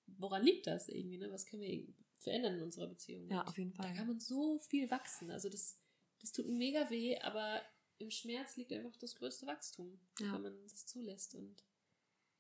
woran 0.08 0.44
liegt 0.44 0.68
das 0.68 0.88
irgendwie, 0.90 1.18
ne? 1.18 1.32
Was 1.32 1.46
können 1.46 1.62
wir 1.62 1.88
verändern 2.20 2.56
in 2.56 2.64
unserer 2.64 2.88
Beziehung? 2.88 3.30
Ja, 3.30 3.44
auf 3.46 3.58
jeden 3.58 3.74
Da 3.74 3.84
Fall. 3.84 3.94
kann 3.94 4.08
man 4.08 4.20
so 4.20 4.60
viel 4.60 4.90
wachsen. 4.90 5.30
Also 5.32 5.50
das, 5.50 5.78
das 6.20 6.32
tut 6.32 6.48
mega 6.48 6.90
weh, 6.90 7.18
aber 7.20 7.62
im 7.98 8.10
Schmerz 8.12 8.56
liegt 8.58 8.74
einfach 8.74 8.96
das 8.98 9.16
größte 9.16 9.46
Wachstum, 9.48 10.00
Ja. 10.20 10.34
wenn 10.34 10.42
man 10.42 10.64
das 10.64 10.86
zulässt. 10.86 11.36
Und 11.36 11.64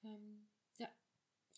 ähm, 0.04 0.48
ja, 0.78 0.90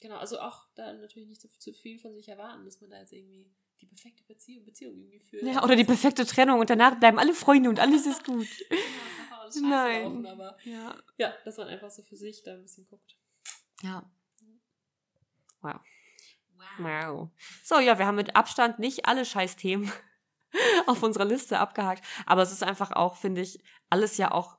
genau. 0.01 0.17
Also 0.17 0.39
auch 0.39 0.67
da 0.75 0.93
natürlich 0.93 1.28
nicht 1.30 1.41
zu, 1.41 1.47
zu 1.59 1.73
viel 1.73 1.99
von 1.99 2.13
sich 2.13 2.28
erwarten, 2.28 2.65
dass 2.65 2.82
man 2.82 2.89
da 2.89 2.99
jetzt 2.99 3.13
irgendwie 3.13 3.49
die 3.82 3.86
perfekte 3.86 4.23
Beziehung, 4.23 4.65
Beziehung 4.65 4.95
irgendwie 4.95 5.19
führt. 5.19 5.43
Ja, 5.43 5.63
oder 5.63 5.75
die 5.75 5.84
perfekte 5.84 6.25
Trennung 6.25 6.59
und 6.59 6.69
danach 6.69 6.99
bleiben 6.99 7.19
alle 7.19 7.34
Freunde 7.34 7.69
und 7.69 7.80
alles 7.80 8.05
ist 8.05 8.23
gut. 8.25 8.47
Genau, 8.69 9.41
alles 9.41 9.55
scheiße 9.55 9.67
Nein. 9.67 10.03
Laufen, 10.03 10.25
aber 10.25 10.57
Ja. 10.65 10.95
ja, 11.17 11.34
dass 11.45 11.57
man 11.57 11.67
einfach 11.67 11.89
so 11.89 12.01
für 12.03 12.17
sich 12.17 12.43
da 12.43 12.53
ein 12.53 12.61
bisschen 12.63 12.86
guckt. 12.88 13.17
Ja. 13.82 14.09
Wow. 15.61 15.80
Wow. 16.80 17.30
So, 17.63 17.80
ja, 17.80 17.97
wir 17.97 18.05
haben 18.05 18.15
mit 18.15 18.36
Abstand 18.36 18.80
nicht 18.80 19.05
alle 19.05 19.25
Scheißthemen 19.25 19.91
auf 20.88 21.01
unserer 21.03 21.25
Liste 21.25 21.59
abgehakt. 21.59 22.03
Aber 22.25 22.41
es 22.41 22.51
ist 22.51 22.63
einfach 22.63 22.91
auch, 22.91 23.15
finde 23.15 23.41
ich, 23.41 23.59
alles 23.89 24.17
ja 24.17 24.32
auch 24.32 24.57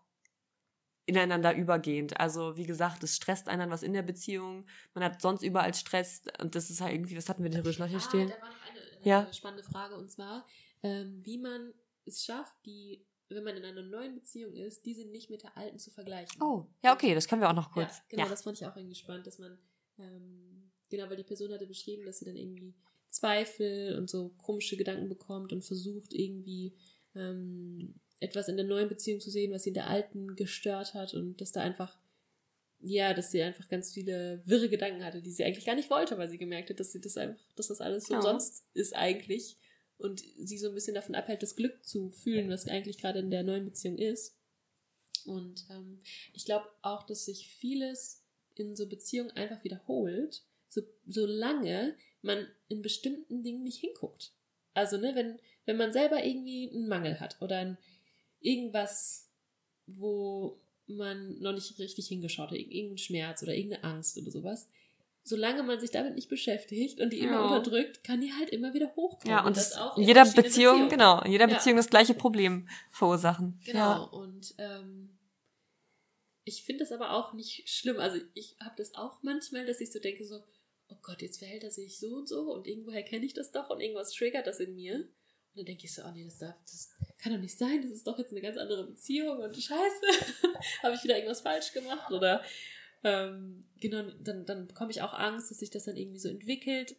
ineinander 1.06 1.54
übergehend. 1.54 2.20
Also, 2.20 2.56
wie 2.56 2.66
gesagt, 2.66 3.02
es 3.02 3.16
stresst 3.16 3.48
einen 3.48 3.70
was 3.70 3.82
in 3.82 3.94
der 3.94 4.02
Beziehung. 4.02 4.66
Man 4.94 5.04
hat 5.04 5.20
sonst 5.22 5.42
überall 5.42 5.74
Stress. 5.74 6.22
Und 6.40 6.54
das 6.54 6.70
ist 6.70 6.80
halt 6.80 6.92
irgendwie, 6.94 7.16
was 7.16 7.28
hatten 7.28 7.42
wir 7.42 7.50
denn 7.50 7.62
noch 7.62 7.86
hier 7.86 8.00
stehen? 8.00 8.30
Ah, 8.30 8.36
da 8.36 8.42
war 8.42 8.50
noch 8.50 8.67
Ja. 9.04 9.32
spannende 9.32 9.62
Frage 9.64 9.96
und 9.96 10.10
zwar, 10.10 10.46
ähm, 10.82 11.20
wie 11.24 11.38
man 11.38 11.72
es 12.04 12.24
schafft, 12.24 12.54
die, 12.66 13.04
wenn 13.28 13.44
man 13.44 13.56
in 13.56 13.64
einer 13.64 13.82
neuen 13.82 14.14
Beziehung 14.14 14.54
ist, 14.54 14.84
diese 14.86 15.04
nicht 15.04 15.28
mit 15.30 15.42
der 15.42 15.56
alten 15.56 15.78
zu 15.78 15.90
vergleichen. 15.90 16.40
Oh, 16.42 16.66
ja, 16.82 16.94
okay, 16.94 17.14
das 17.14 17.28
können 17.28 17.42
wir 17.42 17.50
auch 17.50 17.54
noch 17.54 17.70
kurz. 17.72 17.98
Ja, 17.98 18.02
genau, 18.08 18.22
Ja. 18.24 18.28
das 18.30 18.42
fand 18.42 18.58
ich 18.60 18.66
auch 18.66 18.76
irgendwie 18.76 18.94
spannend, 18.94 19.26
dass 19.26 19.38
man, 19.38 19.58
ähm, 19.98 20.70
genau, 20.88 21.08
weil 21.10 21.16
die 21.16 21.24
Person 21.24 21.52
hatte 21.52 21.66
beschrieben, 21.66 22.04
dass 22.06 22.18
sie 22.18 22.24
dann 22.24 22.36
irgendwie 22.36 22.74
Zweifel 23.10 23.96
und 23.98 24.08
so 24.08 24.30
komische 24.38 24.76
Gedanken 24.76 25.08
bekommt 25.08 25.52
und 25.52 25.64
versucht 25.64 26.12
irgendwie 26.12 26.74
ähm, 27.14 27.94
etwas 28.20 28.48
in 28.48 28.56
der 28.56 28.66
neuen 28.66 28.88
Beziehung 28.88 29.20
zu 29.20 29.30
sehen, 29.30 29.52
was 29.52 29.62
sie 29.62 29.70
in 29.70 29.74
der 29.74 29.88
alten 29.88 30.36
gestört 30.36 30.94
hat 30.94 31.14
und 31.14 31.40
dass 31.40 31.52
da 31.52 31.60
einfach, 31.60 31.98
ja, 32.80 33.12
dass 33.14 33.30
sie 33.32 33.42
einfach 33.42 33.68
ganz 33.68 33.92
viele 33.92 34.42
wirre 34.46 34.68
Gedanken 34.68 35.04
hatte, 35.04 35.20
die 35.20 35.30
sie 35.32 35.44
eigentlich 35.44 35.64
gar 35.66 35.74
nicht 35.74 35.90
wollte, 35.90 36.16
weil 36.18 36.28
sie 36.30 36.38
gemerkt 36.38 36.70
hat, 36.70 36.80
dass 36.80 36.92
sie 36.92 37.00
das 37.00 37.16
einfach, 37.16 37.40
dass 37.56 37.68
das 37.68 37.80
alles 37.80 38.04
so 38.06 38.14
Ja. 38.14 38.18
umsonst 38.18 38.64
ist 38.74 38.94
eigentlich 38.94 39.56
und 39.98 40.22
sie 40.38 40.58
so 40.58 40.68
ein 40.68 40.74
bisschen 40.74 40.94
davon 40.94 41.14
abhält, 41.16 41.42
das 41.42 41.56
Glück 41.56 41.84
zu 41.84 42.10
fühlen, 42.10 42.48
was 42.50 42.68
eigentlich 42.68 42.98
gerade 42.98 43.18
in 43.18 43.30
der 43.30 43.42
neuen 43.42 43.64
Beziehung 43.64 43.98
ist. 43.98 44.36
Und 45.24 45.66
ähm, 45.70 46.00
ich 46.32 46.44
glaube 46.44 46.68
auch, 46.82 47.04
dass 47.04 47.24
sich 47.24 47.48
vieles 47.48 48.22
in 48.54 48.76
so 48.76 48.88
Beziehungen 48.88 49.32
einfach 49.32 49.62
wiederholt, 49.64 50.42
so, 50.68 50.82
solange 51.06 51.94
man 52.22 52.46
in 52.68 52.82
bestimmten 52.82 53.42
Dingen 53.42 53.62
nicht 53.64 53.80
hinguckt. 53.80 54.32
Also, 54.74 54.96
ne, 54.98 55.14
wenn, 55.14 55.40
wenn 55.66 55.76
man 55.76 55.92
selber 55.92 56.24
irgendwie 56.24 56.70
einen 56.70 56.88
Mangel 56.88 57.18
hat 57.18 57.40
oder 57.40 57.58
ein, 57.58 57.78
irgendwas, 58.40 59.28
wo 59.86 60.60
man 60.88 61.38
noch 61.40 61.52
nicht 61.52 61.78
richtig 61.78 62.08
hingeschaut 62.08 62.50
hat, 62.50 62.56
irgendeinen 62.58 62.98
Schmerz 62.98 63.42
oder 63.42 63.54
irgendeine 63.54 63.84
Angst 63.84 64.16
oder 64.18 64.30
sowas, 64.30 64.68
solange 65.22 65.62
man 65.62 65.78
sich 65.80 65.90
damit 65.90 66.14
nicht 66.14 66.28
beschäftigt 66.30 67.00
und 67.00 67.12
die 67.12 67.18
immer 67.18 67.32
Ja. 67.32 67.46
unterdrückt, 67.46 68.02
kann 68.02 68.20
die 68.20 68.32
halt 68.32 68.48
immer 68.50 68.72
wieder 68.72 68.94
hochkommen. 68.96 69.36
Ja, 69.36 69.44
und 69.44 69.56
das 69.56 69.70
das 69.70 69.96
in 69.98 70.04
jeder 70.04 70.24
Beziehung, 70.24 70.44
Beziehungen. 70.44 70.88
genau, 70.88 71.20
in 71.22 71.32
jeder 71.32 71.48
Ja. 71.48 71.54
Beziehung 71.54 71.76
das 71.76 71.90
gleiche 71.90 72.14
Problem 72.14 72.68
verursachen. 72.90 73.60
Genau. 73.64 73.78
Ja. 73.78 73.96
Und 74.04 74.54
ähm, 74.58 75.18
ich 76.44 76.62
finde 76.64 76.84
das 76.84 76.92
aber 76.92 77.12
auch 77.12 77.34
nicht 77.34 77.68
schlimm. 77.68 77.98
Also 77.98 78.18
ich 78.32 78.56
habe 78.60 78.74
das 78.78 78.94
auch 78.94 79.22
manchmal, 79.22 79.66
dass 79.66 79.80
ich 79.80 79.92
so 79.92 79.98
denke, 79.98 80.24
so, 80.24 80.40
oh 80.88 80.96
Gott, 81.02 81.20
jetzt 81.20 81.38
verhält 81.38 81.62
er 81.64 81.70
sich 81.70 81.98
so 81.98 82.08
und 82.16 82.26
so 82.28 82.54
und 82.54 82.66
irgendwoher 82.66 83.02
kenne 83.02 83.26
ich 83.26 83.34
das 83.34 83.52
doch 83.52 83.68
und 83.68 83.80
irgendwas 83.80 84.12
triggert 84.12 84.46
das 84.46 84.60
in 84.60 84.74
mir. 84.74 84.94
Und 84.96 85.56
dann 85.56 85.66
denke 85.66 85.84
ich 85.84 85.94
so, 85.94 86.02
oh 86.06 86.10
nee, 86.12 86.24
das, 86.24 86.38
darf, 86.38 86.54
das 86.62 86.88
kann 87.18 87.32
doch 87.32 87.40
nicht 87.40 87.58
sein, 87.58 87.82
das 87.82 87.90
ist 87.90 88.06
doch 88.06 88.18
jetzt 88.18 88.32
eine 88.32 88.40
ganz 88.40 88.56
andere 88.56 88.86
Beziehung 88.86 89.38
und 89.38 89.56
scheiße, 89.56 90.06
habe 90.82 90.94
ich 90.94 91.04
wieder 91.04 91.16
irgendwas 91.16 91.40
falsch 91.40 91.72
gemacht 91.72 92.10
oder 92.12 92.42
ähm, 93.04 93.64
genau, 93.80 94.02
dann, 94.20 94.44
dann 94.46 94.66
bekomme 94.66 94.90
ich 94.90 95.02
auch 95.02 95.12
Angst, 95.12 95.50
dass 95.50 95.58
sich 95.58 95.70
das 95.70 95.84
dann 95.84 95.96
irgendwie 95.96 96.18
so 96.18 96.28
entwickelt 96.28 96.96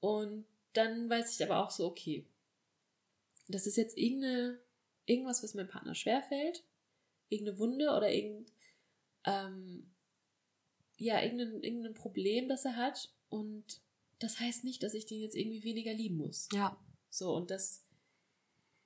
und 0.00 0.44
dann 0.74 1.08
weiß 1.08 1.34
ich 1.34 1.42
aber 1.42 1.64
auch 1.64 1.70
so, 1.70 1.86
okay, 1.86 2.26
das 3.48 3.66
ist 3.66 3.76
jetzt 3.76 3.96
irgendeine, 3.96 4.60
irgendwas, 5.06 5.42
was 5.42 5.54
meinem 5.54 5.68
Partner 5.68 5.94
schwerfällt, 5.94 6.64
irgendeine 7.28 7.58
Wunde 7.58 7.90
oder 7.90 8.10
irgendein, 8.10 8.46
ähm, 9.24 9.90
ja, 10.96 11.22
irgendein, 11.22 11.62
irgendein 11.62 11.94
Problem, 11.94 12.48
das 12.48 12.64
er 12.64 12.76
hat. 12.76 13.12
Und 13.28 13.80
das 14.18 14.40
heißt 14.40 14.64
nicht, 14.64 14.82
dass 14.82 14.94
ich 14.94 15.06
den 15.06 15.20
jetzt 15.20 15.36
irgendwie 15.36 15.64
weniger 15.64 15.92
lieben 15.92 16.16
muss. 16.16 16.48
ja. 16.52 16.78
So, 17.10 17.32
und 17.32 17.50
das, 17.52 17.83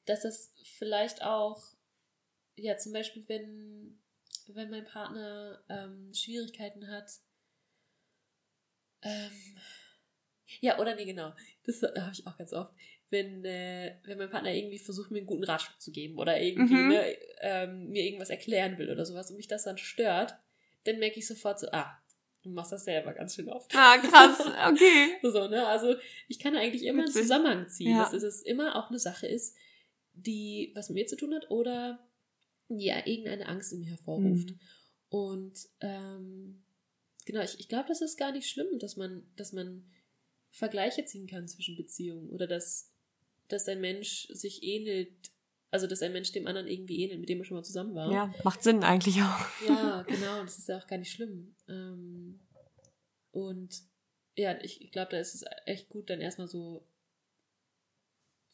dass 0.08 0.22
das 0.22 0.52
vielleicht 0.78 1.22
auch, 1.22 1.62
ja, 2.56 2.76
zum 2.76 2.92
Beispiel, 2.92 3.24
wenn, 3.28 4.00
wenn 4.48 4.70
mein 4.70 4.84
Partner 4.84 5.62
ähm, 5.68 6.12
Schwierigkeiten 6.14 6.88
hat, 6.88 7.10
ähm, 9.02 9.32
ja, 10.60 10.78
oder 10.78 10.94
nee, 10.94 11.04
genau, 11.04 11.32
das 11.64 11.82
habe 11.82 12.10
ich 12.12 12.26
auch 12.26 12.36
ganz 12.36 12.52
oft, 12.52 12.72
wenn, 13.10 13.44
äh, 13.44 13.96
wenn 14.04 14.18
mein 14.18 14.30
Partner 14.30 14.52
irgendwie 14.52 14.78
versucht, 14.78 15.10
mir 15.10 15.18
einen 15.18 15.26
guten 15.26 15.44
Ratschlag 15.44 15.80
zu 15.80 15.92
geben 15.92 16.18
oder 16.18 16.40
irgendwie 16.40 16.74
Mhm. 16.74 16.88
ne, 16.88 17.16
ähm, 17.40 17.88
mir 17.90 18.04
irgendwas 18.04 18.30
erklären 18.30 18.78
will 18.78 18.90
oder 18.90 19.04
sowas 19.06 19.30
und 19.30 19.36
mich 19.36 19.46
das 19.48 19.64
dann 19.64 19.78
stört, 19.78 20.34
dann 20.84 20.98
merke 20.98 21.18
ich 21.18 21.26
sofort 21.26 21.60
so, 21.60 21.68
ah, 21.72 21.98
du 22.42 22.50
machst 22.50 22.72
das 22.72 22.84
selber 22.84 23.12
ganz 23.12 23.34
schön 23.34 23.48
oft. 23.48 23.72
Ah, 23.74 23.98
krass, 23.98 24.40
okay. 24.72 25.16
So, 25.22 25.48
ne? 25.48 25.66
Also 25.66 25.96
ich 26.28 26.38
kann 26.38 26.56
eigentlich 26.56 26.84
immer 26.84 27.02
einen. 27.04 27.12
Zusammenhang 27.12 27.68
ziehen, 27.68 27.96
Ja. 27.96 28.04
dass 28.10 28.12
es 28.22 28.42
immer 28.42 28.76
auch 28.76 28.88
eine 28.90 28.98
Sache 28.98 29.26
ist, 29.26 29.56
die 30.26 30.72
was 30.74 30.88
mit 30.88 30.96
mir 30.96 31.06
zu 31.06 31.16
tun 31.16 31.34
hat 31.34 31.50
oder 31.50 32.08
ja, 32.68 33.06
irgendeine 33.06 33.48
Angst 33.48 33.72
in 33.72 33.80
mir 33.80 33.90
hervorruft. 33.90 34.50
Mhm. 34.50 34.60
Und 35.08 35.68
ähm, 35.80 36.62
genau, 37.24 37.42
ich, 37.42 37.58
ich 37.58 37.68
glaube, 37.68 37.88
das 37.88 38.02
ist 38.02 38.18
gar 38.18 38.32
nicht 38.32 38.48
schlimm, 38.48 38.78
dass 38.78 38.96
man, 38.96 39.26
dass 39.36 39.52
man 39.52 39.90
Vergleiche 40.50 41.04
ziehen 41.04 41.26
kann 41.26 41.48
zwischen 41.48 41.76
Beziehungen 41.76 42.28
oder 42.30 42.46
dass, 42.46 42.92
dass 43.48 43.68
ein 43.68 43.80
Mensch 43.80 44.28
sich 44.30 44.62
ähnelt, 44.62 45.30
also 45.70 45.86
dass 45.86 46.02
ein 46.02 46.12
Mensch 46.12 46.32
dem 46.32 46.46
anderen 46.46 46.68
irgendwie 46.68 47.02
ähnelt, 47.02 47.20
mit 47.20 47.28
dem 47.28 47.38
er 47.38 47.44
schon 47.44 47.56
mal 47.56 47.64
zusammen 47.64 47.94
war. 47.94 48.12
Ja, 48.12 48.34
macht 48.44 48.62
Sinn 48.62 48.84
eigentlich 48.84 49.22
auch. 49.22 49.46
Ja, 49.66 50.02
genau, 50.08 50.42
das 50.42 50.58
ist 50.58 50.68
ja 50.68 50.78
auch 50.78 50.86
gar 50.86 50.98
nicht 50.98 51.12
schlimm. 51.12 51.54
Ähm, 51.68 52.40
und 53.30 53.82
ja, 54.36 54.58
ich, 54.62 54.82
ich 54.82 54.92
glaube, 54.92 55.12
da 55.12 55.18
ist 55.18 55.34
es 55.34 55.44
echt 55.66 55.88
gut, 55.88 56.10
dann 56.10 56.20
erstmal 56.20 56.48
so 56.48 56.86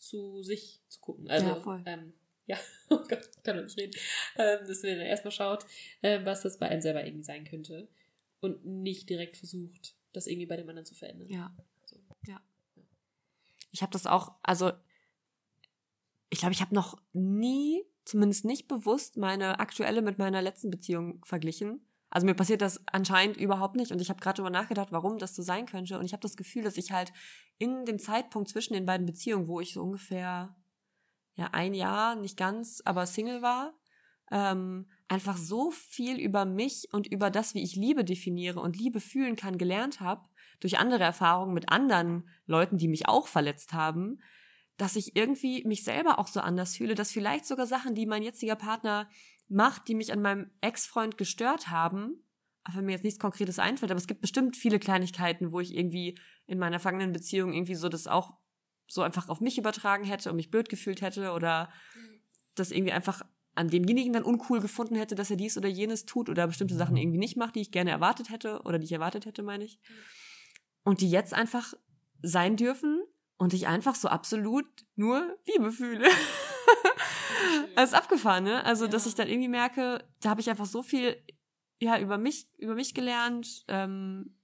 zu 0.09 0.43
sich 0.43 0.81
zu 0.89 1.01
gucken. 1.01 1.29
Also, 1.31 1.47
Ja, 1.47 1.55
voll. 1.57 1.83
ähm, 1.87 2.13
ja, 2.47 2.57
oh 2.91 2.99
Gott, 3.09 3.31
ich 3.37 3.43
kann 3.43 3.57
doch 3.57 3.65
nicht 3.65 3.79
reden. 3.79 3.95
Ähm, 4.37 4.67
dass 4.67 4.83
man 4.83 4.93
dann 4.99 5.07
erstmal 5.07 5.33
schaut, 5.33 5.65
ähm, 6.03 6.25
was 6.25 6.43
das 6.43 6.59
bei 6.59 6.69
einem 6.69 6.83
selber 6.83 7.05
irgendwie 7.05 7.25
sein 7.25 7.45
könnte. 7.45 7.89
Und 8.41 8.65
nicht 8.67 9.09
direkt 9.09 9.37
versucht, 9.39 9.95
das 10.13 10.27
irgendwie 10.27 10.47
bei 10.47 10.57
dem 10.57 10.69
anderen 10.69 10.85
zu 10.85 10.95
verändern. 10.95 11.29
Ja. 11.29 11.57
So. 11.87 11.97
Ja. 12.27 12.43
Ich 13.73 13.81
habe 13.83 13.93
das 13.93 14.07
auch, 14.07 14.35
also 14.43 14.73
ich 16.29 16.41
glaube, 16.41 16.53
ich 16.53 16.61
habe 16.61 16.75
noch 16.75 17.01
nie, 17.13 17.83
zumindest 18.05 18.45
nicht 18.45 18.69
bewusst, 18.69 19.17
meine 19.17 19.61
aktuelle 19.61 20.03
mit 20.03 20.19
meiner 20.19 20.43
letzten 20.43 20.71
Beziehung 20.71 21.25
verglichen. 21.25 21.87
Also 22.15 22.27
mir 22.27 22.35
passiert 22.35 22.63
das 22.63 22.81
anscheinend 22.87 23.37
überhaupt 23.37 23.75
nicht. 23.75 23.91
Und 23.91 24.01
ich 24.01 24.09
habe 24.09 24.21
gerade 24.21 24.37
darüber 24.37 24.57
nachgedacht, 24.57 24.93
warum 24.93 25.19
das 25.19 25.35
so 25.35 25.43
sein 25.43 25.67
könnte. 25.67 25.99
Und 25.99 26.05
ich 26.05 26.13
habe 26.13 26.23
das 26.23 26.37
Gefühl, 26.37 26.63
dass 26.63 26.77
ich 26.77 26.93
halt 26.93 27.13
in 27.59 27.85
dem 27.85 27.99
Zeitpunkt 27.99 28.49
zwischen 28.49 28.73
den 28.73 28.87
beiden 28.87 29.05
Beziehungen, 29.05 29.49
wo 29.49 29.61
ich 29.61 29.73
so 29.73 29.83
ungefähr 29.83 30.55
ja 31.35 31.49
ein 31.51 31.75
Jahr, 31.75 32.15
nicht 32.15 32.37
ganz, 32.37 32.81
aber 32.85 33.07
Single 33.07 33.43
war, 33.43 33.75
ähm, 34.31 34.87
einfach 35.09 35.37
so 35.37 35.73
viel 35.73 36.21
über 36.21 36.45
mich 36.45 36.89
und 36.93 37.09
über 37.09 37.31
das, 37.31 37.55
wie 37.55 37.65
ich 37.65 37.75
Liebe 37.75 38.05
definiere 38.05 38.61
und 38.61 38.77
Liebe 38.77 39.01
fühlen 39.01 39.35
kann, 39.35 39.59
gelernt 39.59 39.99
habe, 39.99 40.29
durch 40.61 40.79
andere 40.79 41.03
Erfahrungen 41.03 41.53
mit 41.53 41.69
anderen 41.69 42.29
Leuten, 42.47 42.79
die 42.79 42.87
mich 42.87 43.09
auch 43.09 43.27
verletzt 43.27 43.73
haben, 43.73 44.21
dass 44.77 44.95
ich 44.95 45.17
irgendwie 45.17 45.65
mich 45.67 45.83
selber 45.83 46.21
auch 46.21 46.29
so 46.29 46.39
anders 46.39 46.77
fühle, 46.77 46.95
dass 46.95 47.11
vielleicht 47.11 47.47
sogar 47.47 47.67
Sachen, 47.67 47.97
die 47.97 48.07
mein 48.07 48.23
jetziger 48.23 48.57
Partner 48.57 49.09
macht, 49.49 49.89
die 49.89 49.95
mich 49.95 50.13
an 50.13 50.23
meinem 50.23 50.51
Ex-Freund 50.61 51.17
gestört 51.19 51.69
haben, 51.69 52.25
wenn 52.73 52.87
mir 52.87 52.93
jetzt 52.93 53.05
nichts 53.05 53.21
Konkretes 53.21 53.59
einfällt, 53.59 53.91
aber 53.91 53.99
es 53.99 54.07
gibt 54.07 54.23
bestimmt 54.23 54.57
viele 54.57 54.79
Kleinigkeiten, 54.79 55.53
wo 55.53 55.61
ich 55.61 55.77
irgendwie 55.77 56.19
in 56.47 56.59
meiner 56.59 56.81
vergangenen 56.81 57.13
Beziehung 57.13 57.53
irgendwie 57.53 57.75
so 57.75 57.89
das 57.89 58.07
auch 58.07 58.39
so 58.87 59.03
einfach 59.03 59.29
auf 59.29 59.41
mich 59.41 59.59
übertragen 59.59 60.05
hätte 60.05 60.31
und 60.31 60.37
mich 60.37 60.51
blöd 60.51 60.69
gefühlt 60.69 61.03
hätte 61.03 61.33
oder 61.33 61.71
das 62.55 62.71
irgendwie 62.71 62.93
einfach 62.93 63.23
an 63.55 63.69
demjenigen 63.69 64.13
dann 64.13 64.25
uncool 64.25 64.61
gefunden 64.61 64.97
hätte, 64.97 65.15
dass 65.15 65.31
er 65.31 65.37
dies 65.37 65.57
oder 65.57 65.69
jenes 65.69 66.07
tut 66.07 66.29
oder 66.29 66.47
bestimmte 66.47 66.75
Sachen 66.75 66.97
irgendwie 66.97 67.19
nicht 67.19 67.37
macht, 67.37 67.55
die 67.55 67.61
ich 67.61 67.71
gerne 67.71 67.91
erwartet 67.91 68.31
hätte 68.31 68.63
oder 68.63 68.79
die 68.79 68.87
ich 68.87 68.93
erwartet 68.93 69.27
hätte, 69.27 69.43
meine 69.43 69.65
ich. 69.65 69.79
Und 70.83 71.01
die 71.01 71.11
jetzt 71.11 71.35
einfach 71.35 71.75
sein 72.23 72.57
dürfen 72.57 73.03
und 73.37 73.53
ich 73.55 73.67
einfach 73.67 73.95
so 73.95 74.09
absolut 74.09 74.67
nur 74.97 75.37
Liebe 75.47 75.71
fühle. 75.71 76.09
das 77.75 77.91
ist 77.91 77.95
abgefahren, 77.95 78.45
ne? 78.45 78.65
Also, 78.65 78.85
ja. 78.85 78.91
dass 78.91 79.07
ich 79.07 79.15
dann 79.15 79.29
irgendwie 79.29 79.49
merke, 79.49 80.05
da 80.21 80.31
habe 80.31 80.41
ich 80.41 80.51
einfach 80.51 80.67
so 80.67 80.83
viel 80.83 81.17
ja 81.81 81.99
über 81.99 82.19
mich 82.19 82.49
über 82.59 82.75
mich 82.75 82.95
gelernt, 82.95 83.65
ähm, 83.69 84.37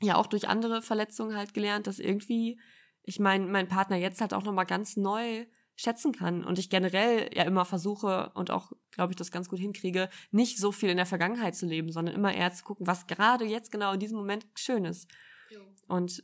ja 0.00 0.16
auch 0.16 0.26
durch 0.26 0.48
andere 0.48 0.82
Verletzungen 0.82 1.36
halt 1.36 1.54
gelernt, 1.54 1.86
dass 1.86 1.98
irgendwie 1.98 2.60
ich 3.02 3.18
mein, 3.18 3.50
mein 3.50 3.68
Partner 3.68 3.96
jetzt 3.96 4.20
halt 4.20 4.34
auch 4.34 4.44
nochmal 4.44 4.66
ganz 4.66 4.96
neu 4.96 5.46
schätzen 5.76 6.12
kann 6.12 6.44
und 6.44 6.58
ich 6.58 6.68
generell 6.68 7.30
ja 7.34 7.44
immer 7.44 7.64
versuche 7.64 8.30
und 8.34 8.50
auch, 8.50 8.72
glaube 8.90 9.12
ich, 9.12 9.16
das 9.16 9.30
ganz 9.30 9.48
gut 9.48 9.58
hinkriege, 9.58 10.10
nicht 10.30 10.58
so 10.58 10.72
viel 10.72 10.90
in 10.90 10.98
der 10.98 11.06
Vergangenheit 11.06 11.56
zu 11.56 11.66
leben, 11.66 11.90
sondern 11.90 12.14
immer 12.14 12.34
eher 12.34 12.52
zu 12.52 12.64
gucken, 12.64 12.86
was 12.86 13.06
gerade 13.06 13.46
jetzt 13.46 13.72
genau 13.72 13.94
in 13.94 14.00
diesem 14.00 14.18
Moment 14.18 14.46
schön 14.54 14.84
ist. 14.84 15.10
Jo. 15.48 15.60
Und 15.88 16.22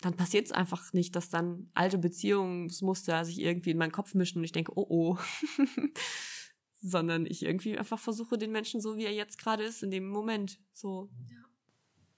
dann 0.00 0.16
passiert 0.16 0.46
es 0.46 0.52
einfach 0.52 0.92
nicht, 0.92 1.16
dass 1.16 1.28
dann 1.28 1.70
alte 1.74 1.98
Beziehungsmuster 1.98 3.24
sich 3.24 3.40
irgendwie 3.40 3.70
in 3.70 3.78
meinen 3.78 3.92
Kopf 3.92 4.14
mischen 4.14 4.38
und 4.38 4.44
ich 4.44 4.52
denke, 4.52 4.72
oh 4.76 4.86
oh. 4.88 5.18
sondern 6.80 7.26
ich 7.26 7.42
irgendwie 7.42 7.76
einfach 7.76 7.98
versuche, 7.98 8.38
den 8.38 8.52
Menschen 8.52 8.80
so, 8.80 8.96
wie 8.96 9.04
er 9.04 9.12
jetzt 9.12 9.38
gerade 9.38 9.64
ist, 9.64 9.82
in 9.82 9.90
dem 9.90 10.08
Moment 10.08 10.60
so. 10.72 11.08
Ja. 11.28 11.38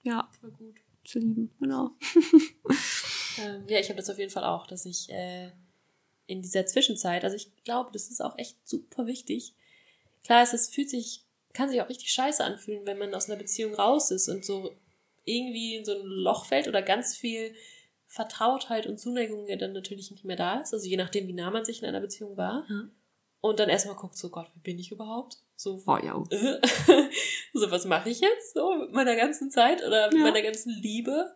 Ja. 0.03 0.29
Voll 0.39 0.51
gut. 0.51 0.75
Zu 1.03 1.17
lieben, 1.17 1.51
genau. 1.59 1.91
ähm, 3.39 3.63
ja, 3.67 3.79
ich 3.79 3.89
habe 3.89 3.97
das 3.97 4.09
auf 4.09 4.19
jeden 4.19 4.29
Fall 4.29 4.43
auch, 4.43 4.67
dass 4.67 4.85
ich 4.85 5.09
äh, 5.09 5.51
in 6.27 6.43
dieser 6.43 6.67
Zwischenzeit, 6.67 7.23
also 7.23 7.35
ich 7.35 7.51
glaube, 7.63 7.89
das 7.91 8.11
ist 8.11 8.21
auch 8.21 8.37
echt 8.37 8.55
super 8.67 9.07
wichtig. 9.07 9.55
Klar 10.23 10.43
ist, 10.43 10.53
es 10.53 10.69
fühlt 10.69 10.91
sich, 10.91 11.25
kann 11.53 11.69
sich 11.69 11.81
auch 11.81 11.89
richtig 11.89 12.11
scheiße 12.11 12.43
anfühlen, 12.43 12.85
wenn 12.85 12.99
man 12.99 13.15
aus 13.15 13.29
einer 13.29 13.39
Beziehung 13.39 13.73
raus 13.73 14.11
ist 14.11 14.29
und 14.29 14.45
so 14.45 14.75
irgendwie 15.23 15.75
in 15.75 15.85
so 15.85 15.93
ein 15.93 16.05
Loch 16.05 16.45
fällt 16.45 16.67
oder 16.67 16.81
ganz 16.81 17.15
viel 17.15 17.53
Vertrautheit 18.07 18.87
und 18.87 18.99
Zuneigung 18.99 19.47
ja 19.47 19.55
dann 19.55 19.73
natürlich 19.73 20.11
nicht 20.11 20.25
mehr 20.25 20.35
da 20.35 20.59
ist. 20.59 20.73
Also 20.73 20.87
je 20.87 20.97
nachdem, 20.97 21.27
wie 21.27 21.33
nah 21.33 21.51
man 21.51 21.65
sich 21.65 21.81
in 21.81 21.87
einer 21.87 22.01
Beziehung 22.01 22.37
war. 22.37 22.65
Ja. 22.69 22.89
Und 23.39 23.59
dann 23.59 23.69
erstmal 23.69 23.95
guckt, 23.95 24.17
so 24.17 24.29
Gott, 24.29 24.51
wie 24.53 24.59
bin 24.59 24.77
ich 24.77 24.91
überhaupt? 24.91 25.37
So, 25.55 25.81
oh, 25.87 25.97
ja. 25.97 26.13
so 27.53 27.71
was 27.71 27.85
mache 27.85 28.09
ich 28.09 28.19
jetzt 28.19 28.53
so 28.53 28.75
mit 28.75 28.91
meiner 28.91 29.15
ganzen 29.15 29.49
Zeit 29.49 29.83
oder 29.83 30.07
mit 30.07 30.19
ja. 30.19 30.25
meiner 30.25 30.41
ganzen 30.41 30.71
Liebe? 30.71 31.35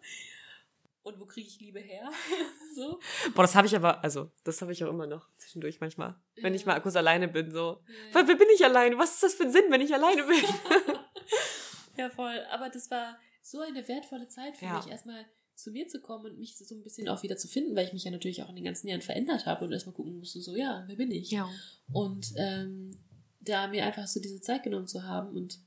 Und 1.05 1.19
wo 1.19 1.25
kriege 1.25 1.47
ich 1.47 1.59
Liebe 1.59 1.79
her? 1.79 2.11
so. 2.75 2.99
Boah, 3.35 3.43
das 3.43 3.55
habe 3.55 3.67
ich 3.67 3.75
aber, 3.75 4.03
also, 4.03 4.31
das 4.43 4.61
habe 4.61 4.71
ich 4.71 4.83
auch 4.83 4.89
immer 4.89 5.05
noch 5.05 5.29
zwischendurch 5.37 5.79
manchmal. 5.79 6.15
Ja. 6.35 6.43
Wenn 6.43 6.55
ich 6.55 6.65
mal 6.65 6.79
kurz 6.81 6.95
alleine 6.95 7.27
bin, 7.27 7.51
so. 7.51 7.83
Ja. 8.13 8.27
Wer 8.27 8.35
bin 8.35 8.47
ich 8.55 8.65
alleine? 8.65 8.97
Was 8.97 9.13
ist 9.13 9.23
das 9.23 9.35
für 9.35 9.43
ein 9.43 9.51
Sinn, 9.51 9.65
wenn 9.69 9.81
ich 9.81 9.93
alleine 9.93 10.23
bin? 10.23 10.43
ja, 11.97 12.09
voll. 12.09 12.43
Aber 12.51 12.69
das 12.69 12.89
war 12.89 13.19
so 13.45 13.59
eine 13.59 13.87
wertvolle 13.87 14.27
Zeit 14.27 14.57
für 14.57 14.65
mich, 14.65 14.87
erstmal 14.87 15.23
zu 15.53 15.69
mir 15.69 15.87
zu 15.87 16.01
kommen 16.01 16.25
und 16.25 16.39
mich 16.39 16.57
so 16.57 16.73
ein 16.73 16.81
bisschen 16.81 17.07
auch 17.07 17.21
wieder 17.21 17.37
zu 17.37 17.47
finden, 17.47 17.75
weil 17.75 17.85
ich 17.85 17.93
mich 17.93 18.03
ja 18.03 18.09
natürlich 18.09 18.41
auch 18.41 18.49
in 18.49 18.55
den 18.55 18.65
ganzen 18.65 18.87
Jahren 18.87 19.03
verändert 19.03 19.45
habe 19.45 19.65
und 19.65 19.71
erstmal 19.71 19.93
gucken 19.93 20.17
musste, 20.17 20.41
so, 20.41 20.55
ja, 20.55 20.83
wer 20.87 20.95
bin 20.95 21.11
ich? 21.11 21.29
Ja. 21.29 21.47
Und 21.93 22.33
ähm, 22.37 22.97
da 23.41 23.67
mir 23.67 23.85
einfach 23.85 24.07
so 24.07 24.19
diese 24.19 24.41
Zeit 24.41 24.63
genommen 24.63 24.87
zu 24.87 25.03
haben 25.03 25.35
und 25.35 25.59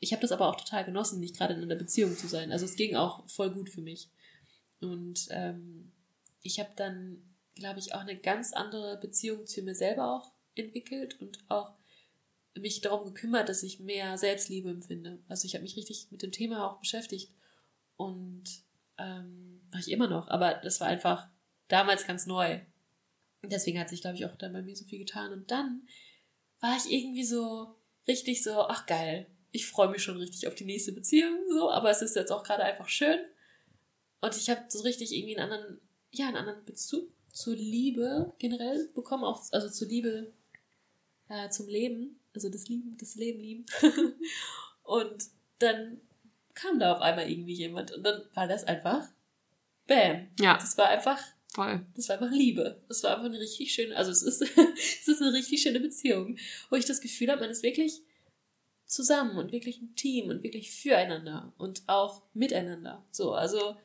ich 0.00 0.12
habe 0.12 0.22
das 0.22 0.32
aber 0.32 0.48
auch 0.48 0.56
total 0.56 0.86
genossen, 0.86 1.20
nicht 1.20 1.36
gerade 1.36 1.52
in 1.52 1.62
einer 1.62 1.76
Beziehung 1.76 2.16
zu 2.16 2.26
sein. 2.26 2.50
Also 2.50 2.64
es 2.64 2.76
ging 2.76 2.96
auch 2.96 3.28
voll 3.28 3.50
gut 3.50 3.68
für 3.68 3.82
mich. 3.82 4.10
Und 4.80 5.28
ähm, 5.30 5.92
ich 6.42 6.58
habe 6.58 6.70
dann, 6.74 7.22
glaube 7.54 7.80
ich, 7.80 7.94
auch 7.94 8.00
eine 8.00 8.16
ganz 8.16 8.54
andere 8.54 8.98
Beziehung 8.98 9.46
zu 9.46 9.62
mir 9.62 9.74
selber 9.74 10.14
auch 10.14 10.32
entwickelt 10.54 11.20
und 11.20 11.38
auch 11.48 11.74
mich 12.60 12.80
darum 12.80 13.04
gekümmert, 13.04 13.48
dass 13.48 13.62
ich 13.62 13.80
mehr 13.80 14.16
Selbstliebe 14.18 14.70
empfinde. 14.70 15.18
Also 15.28 15.46
ich 15.46 15.54
habe 15.54 15.62
mich 15.62 15.76
richtig 15.76 16.08
mit 16.10 16.22
dem 16.22 16.32
Thema 16.32 16.70
auch 16.70 16.78
beschäftigt 16.78 17.32
und 17.96 18.44
ähm, 18.98 19.60
mache 19.70 19.82
ich 19.82 19.90
immer 19.90 20.08
noch. 20.08 20.28
Aber 20.28 20.54
das 20.54 20.80
war 20.80 20.88
einfach 20.88 21.28
damals 21.68 22.06
ganz 22.06 22.26
neu. 22.26 22.60
Deswegen 23.42 23.78
hat 23.78 23.88
sich, 23.88 24.00
glaube 24.00 24.16
ich, 24.16 24.26
auch 24.26 24.36
dann 24.36 24.52
bei 24.52 24.62
mir 24.62 24.76
so 24.76 24.84
viel 24.84 24.98
getan. 24.98 25.32
Und 25.32 25.50
dann 25.50 25.86
war 26.60 26.76
ich 26.76 26.90
irgendwie 26.90 27.24
so 27.24 27.76
richtig 28.06 28.42
so, 28.42 28.62
ach 28.62 28.86
geil, 28.86 29.26
ich 29.52 29.66
freue 29.66 29.88
mich 29.88 30.02
schon 30.02 30.16
richtig 30.16 30.48
auf 30.48 30.54
die 30.54 30.64
nächste 30.64 30.92
Beziehung, 30.92 31.38
so, 31.48 31.70
aber 31.70 31.90
es 31.90 32.02
ist 32.02 32.16
jetzt 32.16 32.30
auch 32.30 32.42
gerade 32.42 32.64
einfach 32.64 32.88
schön. 32.88 33.18
Und 34.20 34.36
ich 34.36 34.50
habe 34.50 34.64
so 34.68 34.80
richtig 34.82 35.12
irgendwie 35.12 35.36
einen 35.36 35.50
anderen, 35.50 35.80
ja, 36.10 36.28
einen 36.28 36.36
anderen 36.36 36.64
Bezug 36.64 37.10
zur 37.32 37.54
Liebe 37.54 38.32
generell 38.38 38.90
bekommen, 38.94 39.24
auch, 39.24 39.44
also 39.52 39.68
zur 39.68 39.88
Liebe 39.88 40.32
äh, 41.28 41.48
zum 41.50 41.68
Leben, 41.68 42.20
also 42.36 42.48
das 42.48 42.68
Lieben, 42.68 42.96
das 42.98 43.16
Leben 43.16 43.40
lieben. 43.40 43.66
und 44.82 45.24
dann 45.58 46.00
kam 46.54 46.78
da 46.78 46.92
auf 46.92 47.00
einmal 47.00 47.30
irgendwie 47.30 47.54
jemand 47.54 47.92
und 47.92 48.02
dann 48.02 48.22
war 48.34 48.46
das 48.46 48.64
einfach 48.64 49.08
Bam. 49.86 50.28
Ja. 50.40 50.56
Das 50.58 50.76
war 50.78 50.88
einfach 50.88 51.20
Voll. 51.56 51.86
Das 51.94 52.10
war 52.10 52.20
einfach 52.20 52.36
Liebe. 52.36 52.82
Das 52.86 53.02
war 53.02 53.12
einfach 53.12 53.24
eine 53.24 53.40
richtig 53.40 53.72
schöne, 53.72 53.96
also 53.96 54.10
es 54.10 54.22
ist, 54.22 54.42
es 55.00 55.08
ist 55.08 55.22
eine 55.22 55.32
richtig 55.32 55.62
schöne 55.62 55.80
Beziehung, 55.80 56.36
wo 56.68 56.76
ich 56.76 56.84
das 56.84 57.00
Gefühl 57.00 57.30
habe, 57.30 57.40
man 57.40 57.50
ist 57.50 57.62
wirklich 57.62 58.02
zusammen 58.84 59.38
und 59.38 59.52
wirklich 59.52 59.80
ein 59.80 59.94
Team 59.96 60.28
und 60.28 60.42
wirklich 60.42 60.70
füreinander 60.70 61.54
und 61.56 61.82
auch 61.86 62.22
miteinander. 62.34 63.06
So, 63.10 63.32
also, 63.32 63.76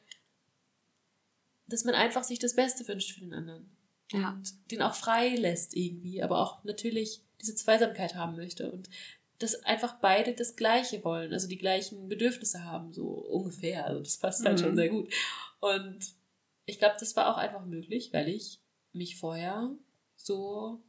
dass 1.68 1.86
man 1.86 1.96
einfach 1.96 2.26
sich 2.26 2.40
das 2.40 2.56
Beste 2.56 2.86
wünscht 2.88 3.14
für 3.14 3.22
den 3.22 3.34
anderen. 3.34 3.70
Ja. 4.12 4.32
Und 4.34 4.54
den 4.72 4.82
auch 4.82 4.96
frei 4.96 5.36
lässt 5.36 5.74
irgendwie, 5.74 6.22
aber 6.22 6.40
auch 6.40 6.66
natürlich 6.66 7.22
diese 7.42 7.56
Zweisamkeit 7.56 8.16
haben 8.16 8.36
möchte 8.36 8.72
und 8.72 8.90
dass 9.40 9.56
einfach 9.64 9.96
beide 10.00 10.34
das 10.34 10.56
Gleiche 10.56 11.04
wollen, 11.04 11.34
also 11.34 11.48
die 11.48 11.58
gleichen 11.58 12.08
Bedürfnisse 12.08 12.64
haben, 12.64 12.94
so 12.94 13.08
ungefähr. 13.08 13.88
Also 13.88 14.02
das 14.02 14.18
passt 14.18 14.46
dann 14.46 14.54
mhm. 14.54 14.58
schon 14.60 14.76
sehr 14.76 14.90
gut. 14.90 15.12
Und 15.60 16.14
ich 16.66 16.78
glaube, 16.78 16.96
das 17.00 17.16
war 17.16 17.34
auch 17.34 17.38
einfach 17.38 17.66
möglich, 17.66 18.14
weil 18.14 18.30
ich 18.30 18.62
mich 18.94 19.18
vorher 19.18 19.76
so 20.16 20.84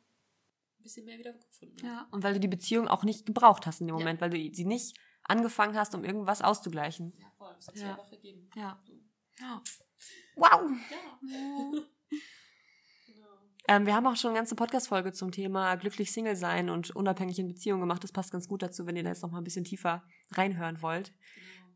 ein 0.78 0.82
bisschen 0.82 1.06
mehr 1.06 1.18
wieder 1.18 1.32
gefunden 1.32 1.78
habe. 1.78 1.86
Ja, 1.86 2.08
und 2.10 2.22
weil 2.22 2.34
du 2.34 2.40
die 2.40 2.48
Beziehung 2.48 2.88
auch 2.88 3.04
nicht 3.04 3.24
gebraucht 3.24 3.66
hast 3.66 3.80
in 3.80 3.86
dem 3.86 3.96
Moment, 3.96 4.20
ja. 4.20 4.26
weil 4.26 4.30
du 4.30 4.54
sie 4.54 4.66
nicht 4.66 4.98
angefangen 5.24 5.76
hast, 5.76 5.94
um 5.94 6.04
irgendwas 6.04 6.42
auszugleichen. 6.42 7.14
Ja, 7.18 7.32
voll. 7.38 7.54
Das 7.56 7.68
hat 7.68 7.76
ja. 7.76 7.90
einfach 7.90 8.08
vergeben. 8.08 8.50
Ja. 8.54 8.78
ja. 9.40 9.62
Wow. 10.36 10.70
Ja. 10.90 11.72
Ähm, 13.68 13.86
wir 13.86 13.94
haben 13.94 14.06
auch 14.06 14.16
schon 14.16 14.30
eine 14.30 14.38
ganze 14.38 14.56
Podcast-Folge 14.56 15.12
zum 15.12 15.30
Thema 15.30 15.76
glücklich 15.76 16.12
Single 16.12 16.36
sein 16.36 16.68
und 16.68 16.90
unabhängig 16.90 17.38
in 17.38 17.48
Beziehungen 17.48 17.80
gemacht. 17.80 18.02
Das 18.02 18.12
passt 18.12 18.32
ganz 18.32 18.48
gut 18.48 18.62
dazu, 18.62 18.86
wenn 18.86 18.96
ihr 18.96 19.04
da 19.04 19.10
jetzt 19.10 19.22
noch 19.22 19.30
mal 19.30 19.38
ein 19.38 19.44
bisschen 19.44 19.64
tiefer 19.64 20.02
reinhören 20.32 20.82
wollt. 20.82 21.12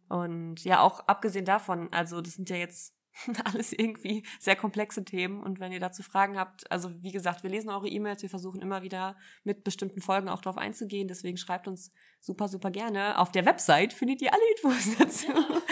Genau. 0.08 0.22
Und 0.22 0.64
ja, 0.64 0.80
auch 0.80 1.00
abgesehen 1.06 1.44
davon, 1.44 1.92
also 1.92 2.20
das 2.20 2.34
sind 2.34 2.50
ja 2.50 2.56
jetzt 2.56 2.95
alles 3.44 3.72
irgendwie 3.72 4.24
sehr 4.38 4.56
komplexe 4.56 5.04
Themen. 5.04 5.42
Und 5.42 5.60
wenn 5.60 5.72
ihr 5.72 5.80
dazu 5.80 6.02
Fragen 6.02 6.38
habt, 6.38 6.70
also 6.70 6.90
wie 7.02 7.12
gesagt, 7.12 7.42
wir 7.42 7.50
lesen 7.50 7.70
eure 7.70 7.88
E-Mails, 7.88 8.22
wir 8.22 8.30
versuchen 8.30 8.60
immer 8.60 8.82
wieder 8.82 9.16
mit 9.44 9.64
bestimmten 9.64 10.00
Folgen 10.00 10.28
auch 10.28 10.40
drauf 10.40 10.58
einzugehen. 10.58 11.08
Deswegen 11.08 11.36
schreibt 11.36 11.68
uns 11.68 11.92
super, 12.20 12.48
super 12.48 12.70
gerne. 12.70 13.18
Auf 13.18 13.32
der 13.32 13.46
Website 13.46 13.92
findet 13.92 14.22
ihr 14.22 14.32
alle 14.32 14.42
Infos 14.56 14.96
dazu. 14.98 15.26
Ja. 15.28 15.62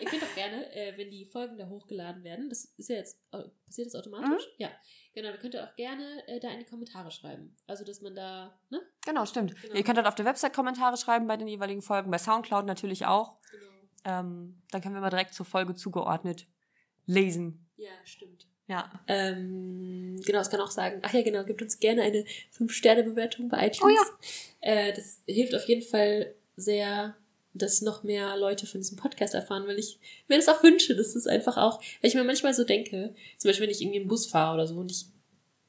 ihr 0.00 0.08
könnt 0.08 0.22
auch 0.22 0.34
gerne, 0.34 0.74
äh, 0.74 0.96
wenn 0.96 1.10
die 1.10 1.26
Folgen 1.26 1.58
da 1.58 1.68
hochgeladen 1.68 2.24
werden, 2.24 2.48
das 2.48 2.64
ist 2.76 2.88
ja 2.88 2.96
jetzt, 2.96 3.18
passiert 3.66 3.86
das 3.86 3.94
automatisch? 3.94 4.44
Mhm. 4.44 4.54
Ja. 4.58 4.70
Genau, 5.12 5.30
da 5.32 5.36
könnt 5.38 5.54
ihr 5.54 5.64
auch 5.64 5.74
gerne 5.76 6.04
äh, 6.28 6.38
da 6.38 6.50
in 6.50 6.60
die 6.60 6.64
Kommentare 6.64 7.10
schreiben. 7.10 7.56
Also, 7.66 7.84
dass 7.84 8.00
man 8.00 8.14
da, 8.14 8.58
ne? 8.70 8.80
Genau, 9.04 9.26
stimmt. 9.26 9.60
Genau. 9.60 9.74
Ihr 9.74 9.82
könnt 9.82 9.98
dann 9.98 10.06
auf 10.06 10.14
der 10.14 10.24
Website 10.24 10.52
Kommentare 10.52 10.96
schreiben 10.96 11.26
bei 11.26 11.36
den 11.36 11.48
jeweiligen 11.48 11.82
Folgen, 11.82 12.10
bei 12.10 12.18
Soundcloud 12.18 12.64
natürlich 12.64 13.06
auch. 13.06 13.40
Genau. 13.50 13.66
Ähm, 14.04 14.62
dann 14.70 14.80
können 14.80 14.94
wir 14.94 15.00
mal 15.00 15.10
direkt 15.10 15.34
zur 15.34 15.46
Folge 15.46 15.74
zugeordnet 15.74 16.46
lesen. 17.10 17.66
Ja, 17.76 17.90
stimmt. 18.04 18.46
Ja. 18.68 18.88
Ähm, 19.08 20.20
genau, 20.24 20.38
es 20.38 20.48
kann 20.48 20.60
auch 20.60 20.70
sagen, 20.70 21.00
ach 21.02 21.12
ja, 21.12 21.22
genau, 21.22 21.42
gibt 21.44 21.60
uns 21.60 21.80
gerne 21.80 22.02
eine 22.02 22.24
5-Sterne-Bewertung 22.56 23.48
bei 23.48 23.66
iTunes. 23.66 23.98
Oh 23.98 24.14
ja. 24.64 24.70
Äh, 24.70 24.92
das 24.92 25.22
hilft 25.26 25.56
auf 25.56 25.66
jeden 25.66 25.82
Fall 25.82 26.34
sehr, 26.56 27.16
dass 27.52 27.82
noch 27.82 28.04
mehr 28.04 28.36
Leute 28.36 28.66
von 28.66 28.80
diesem 28.80 28.96
Podcast 28.96 29.34
erfahren, 29.34 29.66
weil 29.66 29.78
ich 29.78 29.98
mir 30.28 30.36
das 30.36 30.48
auch 30.48 30.62
wünsche, 30.62 30.94
dass 30.94 31.14
das 31.14 31.26
einfach 31.26 31.56
auch, 31.56 31.80
weil 32.00 32.08
ich 32.08 32.14
mir 32.14 32.22
manchmal 32.22 32.54
so 32.54 32.62
denke, 32.62 33.12
zum 33.38 33.48
Beispiel, 33.48 33.66
wenn 33.66 33.74
ich 33.74 33.82
irgendwie 33.82 33.98
im 33.98 34.08
Bus 34.08 34.26
fahre 34.26 34.54
oder 34.54 34.68
so 34.68 34.76
und 34.76 34.92
ich 34.92 35.06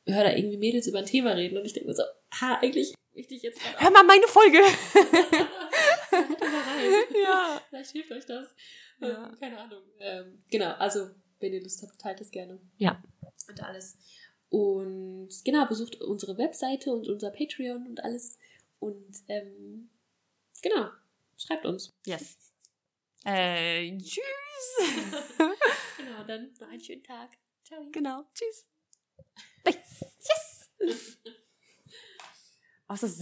höre 0.05 0.23
da 0.23 0.35
irgendwie 0.35 0.57
Mädels 0.57 0.85
über 0.85 0.99
ein 0.99 1.05
Thema 1.05 1.31
reden 1.31 1.57
und 1.57 1.65
ich 1.65 1.73
denke 1.73 1.89
mir 1.89 1.95
so, 1.95 2.03
ha, 2.39 2.59
eigentlich 2.61 2.93
möchte 3.15 3.33
ich 3.33 3.41
jetzt 3.41 3.59
Hör 3.77 3.89
mal 3.89 4.03
meine 4.03 4.27
Folge! 4.27 4.59
ja. 7.23 7.61
Vielleicht 7.69 7.91
hilft 7.91 8.11
euch 8.11 8.25
das. 8.25 8.53
Ja. 8.99 9.27
Ähm, 9.27 9.39
keine 9.39 9.57
Ahnung. 9.57 9.81
Ähm, 9.99 10.39
genau, 10.49 10.73
also 10.73 11.09
wenn 11.41 11.53
ihr 11.53 11.61
Lust 11.61 11.81
habt, 11.81 11.99
teilt 11.99 12.21
es 12.21 12.31
gerne. 12.31 12.59
Ja. 12.77 13.01
Und 13.47 13.63
alles. 13.63 13.97
Und 14.49 15.29
genau, 15.45 15.65
besucht 15.65 16.01
unsere 16.01 16.37
Webseite 16.37 16.91
und 16.91 17.07
unser 17.07 17.31
Patreon 17.31 17.87
und 17.87 18.03
alles. 18.03 18.37
Und 18.79 19.23
ähm, 19.27 19.89
genau, 20.61 20.89
schreibt 21.37 21.65
uns. 21.65 21.93
Yes. 22.05 22.37
Äh, 23.23 23.97
tschüss. 23.97 24.21
genau, 25.97 26.23
dann 26.27 26.51
noch 26.59 26.67
einen 26.67 26.83
schönen 26.83 27.03
Tag. 27.03 27.37
Ciao. 27.63 27.87
Genau, 27.91 28.25
tschüss. 28.33 28.65
Yes. 29.65 30.69
Oh, 32.89 32.93
yes. 32.93 33.03
ist 33.03 33.13
also, 33.13 33.21